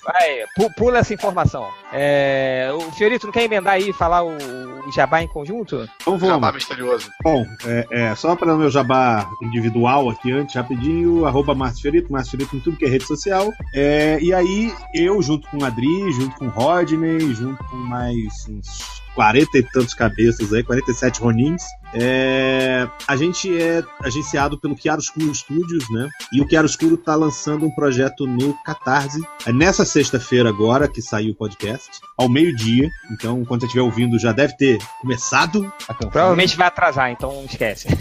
[0.04, 1.68] Vai, pu- pula essa informação.
[1.92, 4.30] É, o Fiorito não quer emendar aí e falar o,
[4.88, 5.88] o jabá em conjunto?
[6.02, 6.56] Então Jabá vamos.
[6.56, 7.10] misterioso.
[7.24, 12.12] Bom, é, é, só para o meu jabá individual aqui antes, rapidinho, arroba Márcio Fiorito,
[12.12, 13.52] Márcio Fiorito em tudo que é rede social.
[13.74, 18.48] É, e aí, eu, junto com o Adri, junto com o Rodney, junto com mais
[18.50, 21.64] uns 40 e tantos cabeças aí, 47 Ronins,
[21.94, 26.10] é, a gente é agenciado pelo Chiaroscuro Studios, né?
[26.32, 29.22] E o Chiaroscuro tá lançando um projeto no Catarse.
[29.46, 32.90] É nessa sexta-feira agora que saiu o podcast, ao meio-dia.
[33.12, 36.12] Então, quando você estiver ouvindo, já deve ter começado a campanha.
[36.12, 37.88] Provavelmente vai atrasar, então esquece.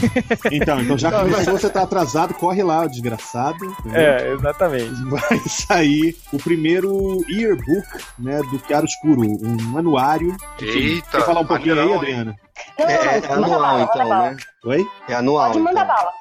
[0.50, 3.64] Então, então já começou, você tá atrasado, corre lá, o desgraçado.
[3.64, 4.00] entendeu?
[4.00, 5.02] É, exatamente.
[5.04, 7.86] Vai sair o primeiro yearbook,
[8.18, 10.36] né, do Chiaroscuro, um anuário.
[10.60, 12.36] Eita, Quer falar um pouquinho aí, Adriana?
[12.78, 14.36] Não, É, não, é manda anual, bala, então, né?
[14.64, 14.86] Oi?
[15.08, 15.52] É anual.
[15.52, 15.96] Pode mandar então.
[15.96, 16.12] bala.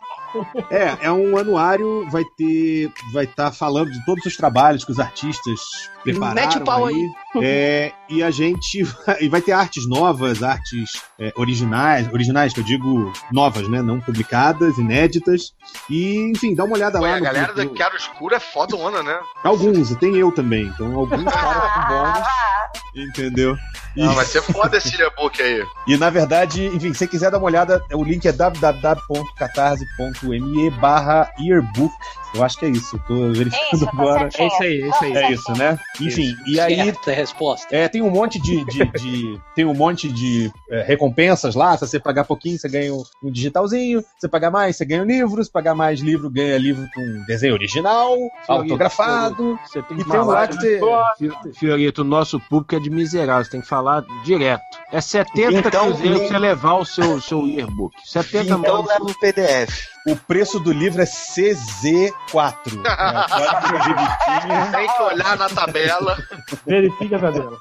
[0.71, 4.99] É, é um anuário, vai ter, vai estar falando de todos os trabalhos que os
[4.99, 5.59] artistas
[6.03, 7.09] prepararam Mete o pau aí.
[7.41, 12.59] É, e a gente vai, e vai ter artes novas, artes é, originais, originais que
[12.59, 15.53] eu digo novas, né, não publicadas, inéditas.
[15.89, 19.01] E, enfim, dá uma olhada Pô, lá a no- galera da Chiaro Escuro é fodona,
[19.01, 19.19] né?
[19.43, 20.65] Alguns, e tem eu também.
[20.67, 22.27] Então, alguns caras são bons,
[22.95, 23.57] entendeu?
[23.95, 25.63] E, Não, vai ser foda esse e-book aí.
[25.87, 31.31] e, na verdade, enfim, se você quiser dar uma olhada, o link é www.catarse.me barra
[31.39, 31.93] yearbook.
[32.35, 34.31] Eu acho que é isso, eu tô verificando Isso, tá agora.
[34.31, 34.43] certinho.
[34.43, 35.13] É isso aí, é isso aí.
[35.17, 35.79] É isso, né?
[36.01, 37.75] Enfim, e aí Certa a resposta.
[37.75, 41.77] é, tem um monte de, de- de- tem um monte de é, recompensas lá.
[41.77, 44.03] Se você pagar pouquinho, você ganha um, um digitalzinho.
[44.17, 45.43] Se pagar mais, você ganha um livro.
[45.43, 48.15] Se pagar mais livro, ganha livro com desenho original,
[48.47, 49.59] autografado.
[49.65, 50.79] Você tem E que tem um falar lá que você-
[51.17, 54.63] Fi- Fiorito, o nosso público é de miserável, você tem que falar direto.
[54.93, 57.95] É 70 Então, cruzeiros você levar o seu, seu yearbook.
[58.05, 58.87] 70 Então mano.
[58.87, 59.87] leva o PDF.
[60.05, 62.11] O preço do livro é CZ4.
[62.77, 63.25] né?
[63.27, 64.71] Pode ser gibitinha.
[64.71, 66.17] Tem que olhar na tabela.
[66.67, 67.57] Verifica, Tadeu.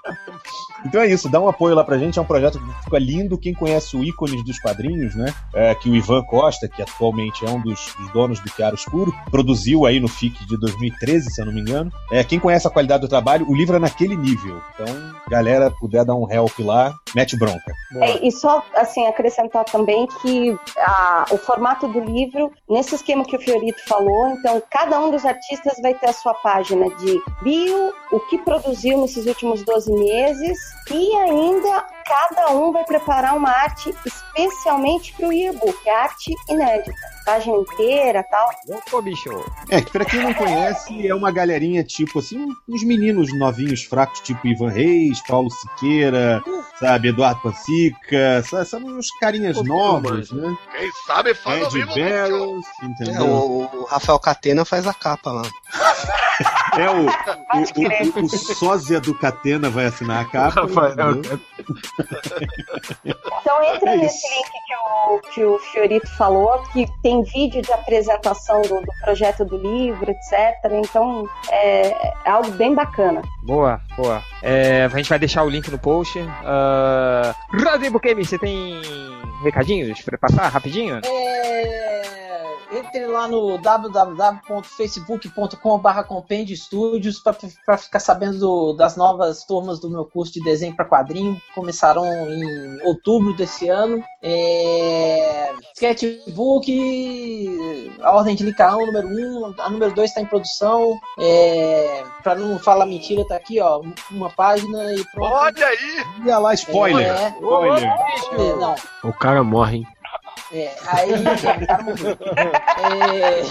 [0.85, 3.39] Então é isso, dá um apoio lá pra gente, é um projeto que fica lindo.
[3.39, 5.33] Quem conhece o ícones dos quadrinhos, né?
[5.55, 9.15] É, que o Ivan Costa, que atualmente é um dos, dos donos do Chiaro Escuro,
[9.31, 11.93] produziu aí no FIC de 2013, se eu não me engano.
[12.11, 14.61] É, quem conhece a qualidade do trabalho, o livro é naquele nível.
[14.75, 14.87] Então,
[15.31, 17.73] galera, puder dar um help lá, mete bronca.
[18.01, 23.37] É, e só assim acrescentar também que a- o formato do livro, nesse esquema que
[23.37, 27.93] o Fiorito falou, então cada um dos artistas vai ter a sua página de bio,
[28.11, 30.59] o que produziu nesses últimos 12 meses
[30.91, 36.93] e ainda cada um vai preparar uma arte especialmente para o e-book, arte inédita,
[37.25, 38.49] página inteira, tal.
[38.93, 39.31] Ô, bicho.
[39.71, 44.21] É, que pra quem não conhece, é uma galerinha tipo assim, uns meninos novinhos, fracos,
[44.21, 46.43] tipo Ivan Reis, Paulo Siqueira,
[46.79, 50.51] sabe, Eduardo Pancica, sa- são uns carinhas Pô, novos, mano.
[50.51, 50.59] né?
[50.79, 51.95] Quem sabe faz ao Ed vivo.
[51.95, 53.25] Barrows, É, entendeu?
[53.27, 55.43] o, o Rafael Catena faz a capa lá.
[56.79, 60.63] É o, o, o, o sósia do Catena vai assinar a capa.
[60.63, 61.41] Rafael entendeu?
[63.41, 67.73] Então entra É nesse link que o, que o Fiorito falou, que tem vídeo de
[67.73, 70.73] apresentação do, do projeto do livro, etc.
[70.73, 73.23] Então é, é algo bem bacana.
[73.43, 74.23] Boa, boa.
[74.43, 76.19] É, a gente vai deixar o link no post.
[76.19, 78.81] Uh, Rodrigo Bukemi, você tem
[79.43, 81.01] recadinhos pra passar rapidinho?
[81.05, 81.82] É,
[82.73, 90.05] entre lá no www.facebook.com.br Compêndio Studios para ficar sabendo do- das novas turmas do meu
[90.05, 91.37] curso de desenho para quadrinho.
[91.55, 94.03] Começaram em outubro desse ano.
[94.23, 96.71] É, sketchbook,
[98.03, 99.13] a ordem de Licaão, número 1,
[99.49, 100.99] um, a número 2 está em produção.
[101.19, 105.33] É, para não falar mentira, tá aqui, ó, uma página e pronto.
[105.33, 106.05] Olha aí!
[106.27, 107.07] Ia lá, spoiler.
[107.07, 107.83] É, Spoiler.
[107.85, 108.75] é, não,
[109.05, 109.87] O cara morre, hein?
[110.53, 111.13] É, aí.
[112.93, 113.43] É,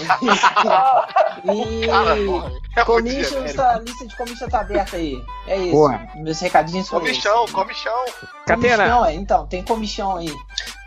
[1.52, 1.88] e
[2.76, 5.20] é commission, muito a lista de commission tá aberta aí.
[5.48, 5.72] É isso.
[5.72, 6.00] Boa.
[6.14, 8.04] Meus recadinhos foram Comichão, comichão.
[8.46, 8.84] Catena.
[8.84, 10.32] Comichão, é, então, tem comichão aí.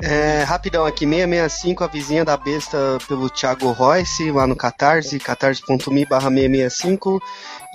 [0.02, 2.78] É, rapidão aqui, 665, a vizinha da besta
[3.08, 7.22] pelo Thiago Royce, lá no Catarse, catarse.me barra 665.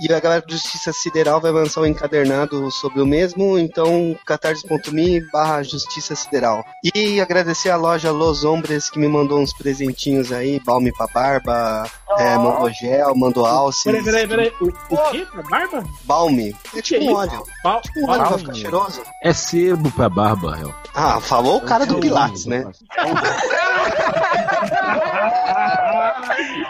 [0.00, 5.20] E a galera do Justiça Sideral vai lançar um encadernado sobre o mesmo, então catarse.me
[5.30, 6.64] barra Justiça Sideral.
[6.94, 11.84] E agradecer a loja Los Hombres que me mandou uns presentinhos aí, balme pra barba,
[12.16, 13.84] é, mandou gel, mandou alce.
[13.84, 14.52] Peraí, peraí, peraí.
[14.60, 15.26] O, o quê?
[15.30, 15.84] Pra barba?
[16.04, 16.56] Balme.
[16.74, 17.44] É tipo um óleo.
[17.62, 19.02] Pau, Tipo um óleo pra ficar cheiroso.
[19.22, 20.74] É sebo pra barba, réu.
[20.94, 22.64] Ah, falou o cara do Pilates, né?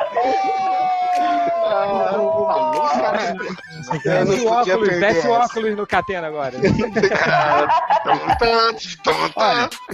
[4.05, 6.55] Desce o podia óculos, desce o óculos no Catena agora.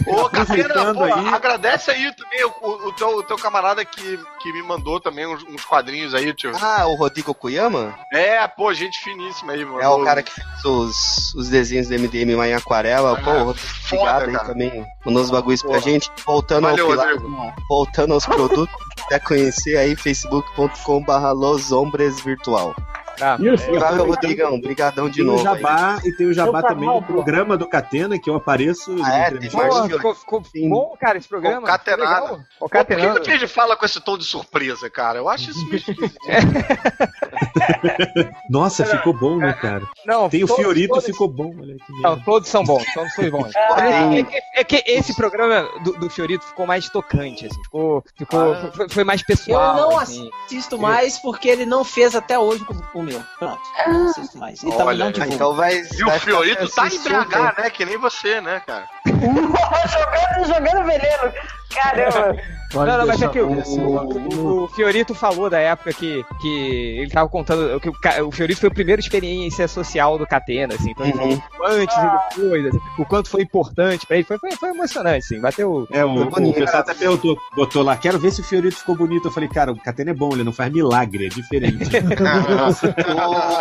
[0.06, 4.18] Ô, Catena, pô, aí- agradece aí também o, o- o teu, o teu camarada que,
[4.40, 6.52] que me mandou também uns, uns quadrinhos aí, tio.
[6.60, 7.94] Ah, o Rodrigo Kuyama?
[8.12, 9.80] É, pô, gente finíssima aí, mano.
[9.80, 13.16] É o cara que fez os, os desenhos do MDM lá em aquarela.
[13.16, 14.48] Pô, Rodrigo, foda, obrigado aí cara.
[14.48, 14.86] também.
[15.04, 16.10] Mandou uns bagulhos pra gente.
[16.24, 17.52] Voltando Valeu, ao Rodrigo.
[17.68, 18.74] voltando aos produtos,
[19.08, 22.74] quer conhecer aí, facebook.com barra Los Hombres Virtual.
[23.16, 23.36] Tá.
[23.40, 23.72] Isso.
[23.78, 24.60] Valeu, Rodrigão.
[24.60, 25.38] Brigadão de Tem o novo.
[25.48, 25.56] aí.
[25.60, 28.94] Jabá e tem o Jabá também do programa do Catena, que eu apareço.
[29.02, 29.30] Ah, é?
[29.30, 31.66] Tem mais Pô, ficou, ficou bom, cara, esse programa.
[31.66, 32.40] Legal.
[32.58, 32.86] Pô, por
[33.22, 35.18] que, o fala com esse tom de surpresa, cara?
[35.18, 36.14] Eu acho isso meio esquisito.
[38.50, 39.86] Nossa, ficou bom, né, cara?
[40.04, 41.54] Não, Tem o todos- Fiorito, todos- ficou bom.
[41.58, 43.52] Olha Não, todos são bons, todos são bons.
[43.76, 48.52] É, que- é que esse programa do, do Fiorito ficou mais tocante, assim, ficou, ficou
[48.52, 48.70] Ah.
[48.74, 49.76] foi, foi mais Eu pessoal.
[49.76, 50.30] não assim.
[50.46, 53.22] assisto mais porque ele não fez até hoje com o meu.
[53.38, 54.62] Pronto, não assisto mais.
[54.62, 55.12] E também Olha não aí.
[55.12, 55.32] divulgo.
[55.32, 55.74] Ah, então vai.
[55.80, 57.70] E o Fiorito tá em BH, né?
[57.70, 58.86] Que nem você, né, cara?
[59.06, 61.32] jogando, jogando veneno.
[61.76, 62.36] Caramba.
[62.72, 66.98] Pode Não, não, mas é que o, o- o Fiorito falou da época que, que
[66.98, 67.94] ele tava contando que o,
[68.26, 71.40] o Fiorito foi a primeira experiência social do Catena, assim, então ele Uhum.
[71.56, 75.18] falou antes e depois, assim, o quanto foi importante pra ele, foi, foi, foi emocionante,
[75.18, 75.86] assim, bateu...
[75.92, 76.56] É, o, o bonito.
[76.56, 79.28] pessoal até perguntou, botou lá, quero ver se o Fiorito ficou bonito.
[79.28, 81.84] Eu falei, cara, o Catena é bom, ele não faz milagre, é diferente.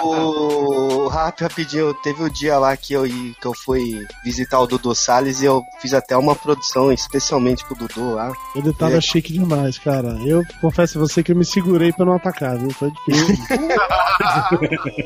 [0.03, 4.93] O Rap, rapidinho, teve o dia lá que eu, que eu fui visitar o Dudu
[4.95, 8.31] Salles e eu fiz até uma produção especialmente pro Dudu lá.
[8.55, 9.01] Ele tava É.
[9.01, 10.17] chique demais, cara.
[10.25, 12.69] Eu confesso a você que eu me segurei pra não atacar, viu?
[12.71, 13.35] Foi difícil.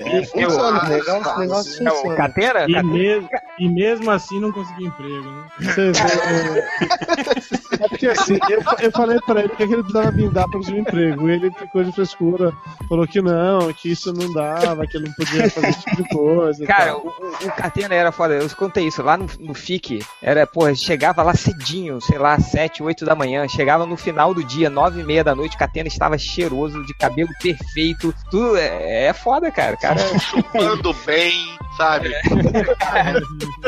[0.06, 2.16] É, funciona, o negócio, o negócio É o funciona.
[2.16, 2.60] Catena?
[2.68, 2.84] E, Catena?
[2.84, 3.26] mes-
[3.60, 5.44] e mesmo assim não consegui emprego, né?
[5.60, 6.00] Você vê,
[7.80, 7.84] é...
[7.84, 10.82] é porque assim, eu, eu falei pra ele que ele precisava blindar pra conseguir um
[10.82, 11.28] emprego.
[11.30, 12.54] E ele ficou de frescura,
[12.88, 16.10] falou que não, que isso não dava, que ele não podia fazer esse tipo de
[16.10, 16.64] coisa.
[16.64, 18.36] e Cara, o, o- Catena era foda.
[18.36, 19.02] Eu contei isso.
[19.02, 22.40] Lá no, no FIC, era, porra, chegava lá cedinho, sei lá,
[22.80, 23.48] 7, 8 da manhã.
[23.48, 25.56] Chegava no final do dia, 9 e meia da noite.
[25.56, 28.14] O Catena estava cheiroso, de cabelo perfeito.
[28.32, 29.76] Tudo é, é foda, cara.
[29.78, 32.12] Cara, Chupando bem, sabe?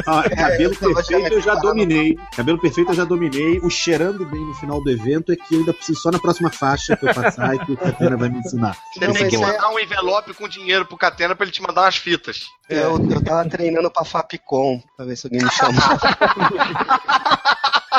[0.08, 2.18] Ah, cabelo perfeito eu já dominei.
[2.36, 3.60] Cabelo perfeito eu já dominei.
[3.60, 6.50] O cheirando bem no final do evento é que eu ainda preciso só na próxima
[6.50, 8.76] faixa que eu passar e que o Catena vai me ensinar.
[8.94, 11.98] Você tem que mandar um envelope com dinheiro pro Catena pra ele te mandar umas
[11.98, 12.46] fitas.
[12.70, 15.82] Eu, eu tava treinando pra Fapcom, pra ver se alguém me chama.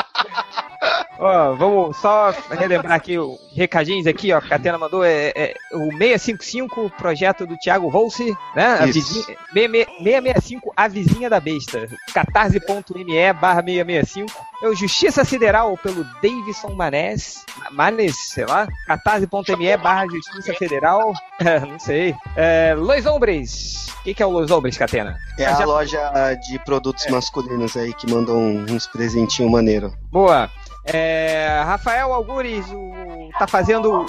[1.23, 4.41] Ó, vamos só relembrar aqui os recadinhos aqui, ó.
[4.41, 8.79] Que a Catena mandou é, é o 655, projeto do Thiago Volse, né?
[8.81, 11.87] A vizinha, 665, a vizinha da besta.
[12.13, 14.53] catarse.me barra 665.
[14.63, 17.45] É o Justiça Federal pelo Davidson Manés.
[17.71, 18.67] Manes, sei lá.
[18.85, 21.13] catarse.me barra Justiça Federal.
[21.39, 22.13] É, não sei.
[22.35, 23.87] É, Los Hombres.
[23.99, 25.17] O que, que é o Los Hombres, Catena?
[25.39, 26.11] É a loja
[26.49, 28.37] de produtos masculinos aí que mandam
[28.69, 29.93] uns presentinhos maneiro.
[30.11, 30.49] Boa.
[30.85, 32.93] É, Rafael Algures o-
[33.39, 34.05] tá fazendo o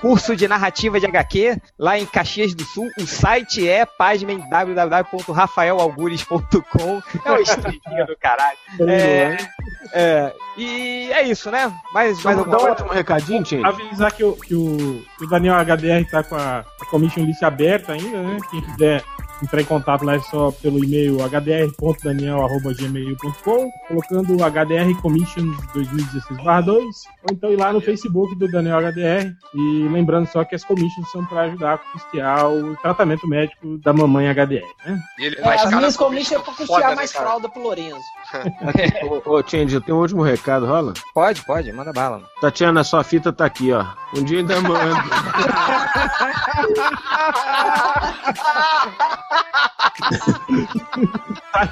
[0.00, 2.88] curso de narrativa de HQ lá em Caxias do Sul.
[2.98, 7.02] O site é, pasmem, www.rafaelalgures.com.
[7.24, 8.56] É uma estrelinha do caralho.
[8.88, 9.36] É,
[9.92, 11.70] é, e é isso, né?
[11.92, 13.62] Mais, mais alguma um último recadinho, Tim?
[13.64, 17.42] Avisar que, o, que o, que o Daniel HDR tá com a, a commission list
[17.42, 18.38] aberta ainda, né?
[18.50, 19.02] Quem quiser
[19.42, 26.82] entrar em contato lá é só pelo e-mail hdr.daniel.gmail.com, colocando o HDR Commissions 2016-2, ou
[27.32, 29.32] então ir lá no Facebook do Daniel HDR.
[29.54, 33.92] E lembrando só que as commissions são para ajudar a custear o tratamento médico da
[33.92, 34.98] mamãe HDR, né?
[35.18, 37.24] E ele É, as minhas commission comissões é foda, custear né, mais cara?
[37.26, 38.00] fralda pro Lorenzo.
[39.26, 40.94] Ô, ô Change, eu tenho um último recado, rola?
[41.14, 42.18] Pode, pode, manda bala.
[42.18, 42.28] mano.
[42.40, 43.84] Tatiana, sua fita tá aqui, ó.
[44.16, 44.94] Um dia ainda mando.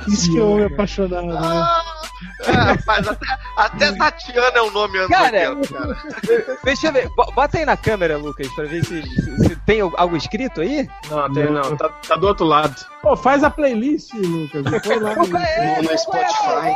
[0.09, 1.67] Isso que é homem apaixonado, né?
[2.47, 5.97] É, rapaz, até, até Tatiana é um nome anos Cara, 80, cara.
[6.65, 7.09] Deixa eu ver.
[7.17, 10.89] Bo- Bota aí na câmera, Lucas, pra ver se, se- se tem algo escrito aí.
[11.11, 11.77] Não, tem não.
[11.77, 12.75] Tá, tá do outro lado.
[13.03, 14.63] Pô, faz a playlist, Lucas.
[14.83, 16.75] põe lá no- No, no Spotify.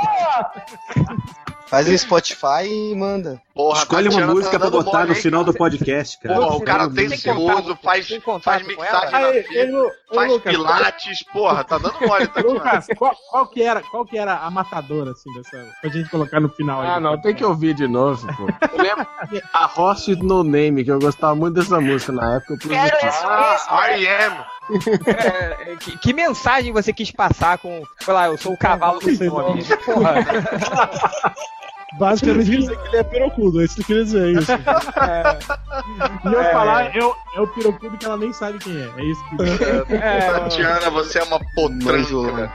[1.66, 3.40] Faz no Spotify e manda.
[3.54, 5.58] Porra, Escolhe uma Tatiana tá música pra botar no final do cara?
[5.70, 6.34] podcast, cara.
[6.36, 11.22] Porra, o cara Tem ciúso, faz, tem contato faz mixagem na fita, faz Lucas, pilates,
[11.24, 12.52] porra, tá dando mole, Tatiana.
[12.54, 15.66] Lucas, qual, qual que era, qual que era a matadora, assim, dessa.
[15.80, 16.88] Pra gente colocar no final aí?
[16.88, 18.46] Ah, não, tem que ouvir de novo, pô.
[18.72, 22.58] Eu lembro que a Host No Name, que eu gostava muito dessa música na época.
[22.64, 22.76] Eu.
[23.24, 24.36] Ah, R.E.M.
[25.06, 27.82] É, que, que mensagem você quis passar com.
[28.00, 29.64] Sei lá, eu sou o cavalo do Sei nome.
[29.84, 30.14] Porra.
[31.98, 34.52] Basicamente quer dizer que ele é pirocudo, é isso que eu queria dizer, isso.
[34.52, 38.90] E eu falar, eu, é o pirocudo que ela nem sabe quem é.
[38.96, 39.36] É isso que.
[39.96, 42.52] É, Tatiana, você é uma potranca.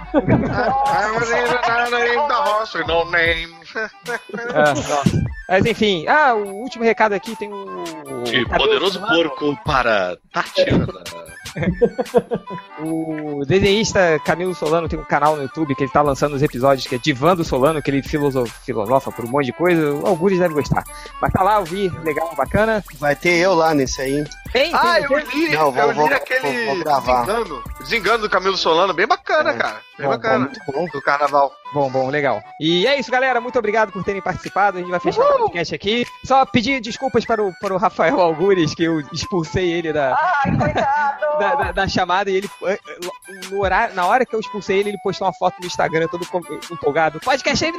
[1.90, 3.56] Name da roça, no name.
[3.76, 5.24] é.
[5.50, 7.84] Mas enfim, ah, o último recado aqui tem o.
[8.24, 10.88] De poderoso porco para Tatiana.
[12.84, 16.88] O desenhista Camilo Solano tem um canal no YouTube que ele tá lançando os episódios
[16.88, 19.94] que é Divando Solano, que ele filoso- filosofa por um monte de coisa.
[19.94, 20.84] O Algures deve gostar.
[21.22, 22.84] Mas tá lá, eu vi, legal, bacana.
[23.00, 24.24] Vai ter eu lá nesse aí.
[24.52, 27.22] Tem, Ah, tem, eu li, Não, vou- eu li vou- aquele vou- vou gravar.
[27.26, 27.64] desengano.
[27.80, 29.58] Desengano do Camilo Solano, bem bacana, É.
[29.58, 29.82] cara.
[29.98, 30.40] Bem Bom, bacana.
[30.46, 30.86] Muito bom.
[30.92, 31.52] Do carnaval.
[31.74, 32.44] Bom, bom, legal.
[32.60, 33.40] E é isso, galera.
[33.40, 34.78] Muito obrigado por terem participado.
[34.78, 36.06] A gente vai fechar o podcast aqui.
[36.26, 40.52] Só pedir desculpas para o, para o Rafael Algures, que eu expulsei ele da, Ai,
[41.40, 42.78] da, da- da chamada e ele, eh,
[43.50, 46.26] no horário, na hora que eu expulsei ele, ele postou uma foto no Instagram todo
[46.72, 47.20] empolgado.
[47.22, 47.64] Podcast!
[47.66, 47.72] Aí,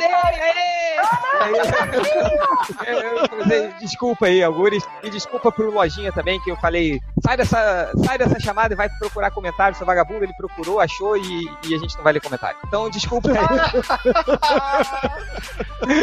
[2.87, 4.85] eu falei, desculpa aí, Algures.
[5.03, 8.89] E desculpa pro Lojinha também, que eu falei, sai dessa, sai dessa chamada e vai
[8.99, 10.25] procurar comentário, seu vagabundo.
[10.25, 12.57] Ele procurou, achou e, e a gente não vai ler comentário.
[12.67, 13.82] Então, desculpa aí.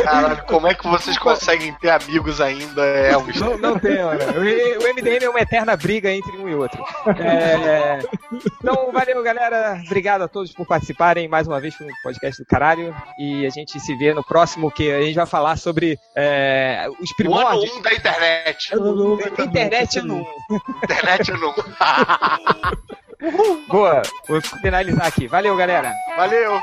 [0.04, 3.40] Caralho, como é que vocês conseguem ter amigos ainda, Elvis?
[3.40, 4.26] Não, não tem, olha.
[4.32, 6.84] O, o MDM é uma eterna briga entre um e outro.
[7.20, 8.00] É,
[8.62, 9.82] Então, valeu, galera.
[9.86, 12.96] Obrigado a todos por participarem mais uma vez no podcast do caralho.
[13.18, 16.96] E a gente se vê no próximo, que a gente vai falar sobre é, os
[16.98, 17.72] O ano primórdios.
[17.78, 18.72] 1 da internet.
[19.40, 20.28] Internet no.
[20.84, 21.54] Internet no.
[23.68, 25.28] Boa, vou finalizar aqui.
[25.28, 25.94] Valeu, galera.
[26.16, 26.62] Valeu.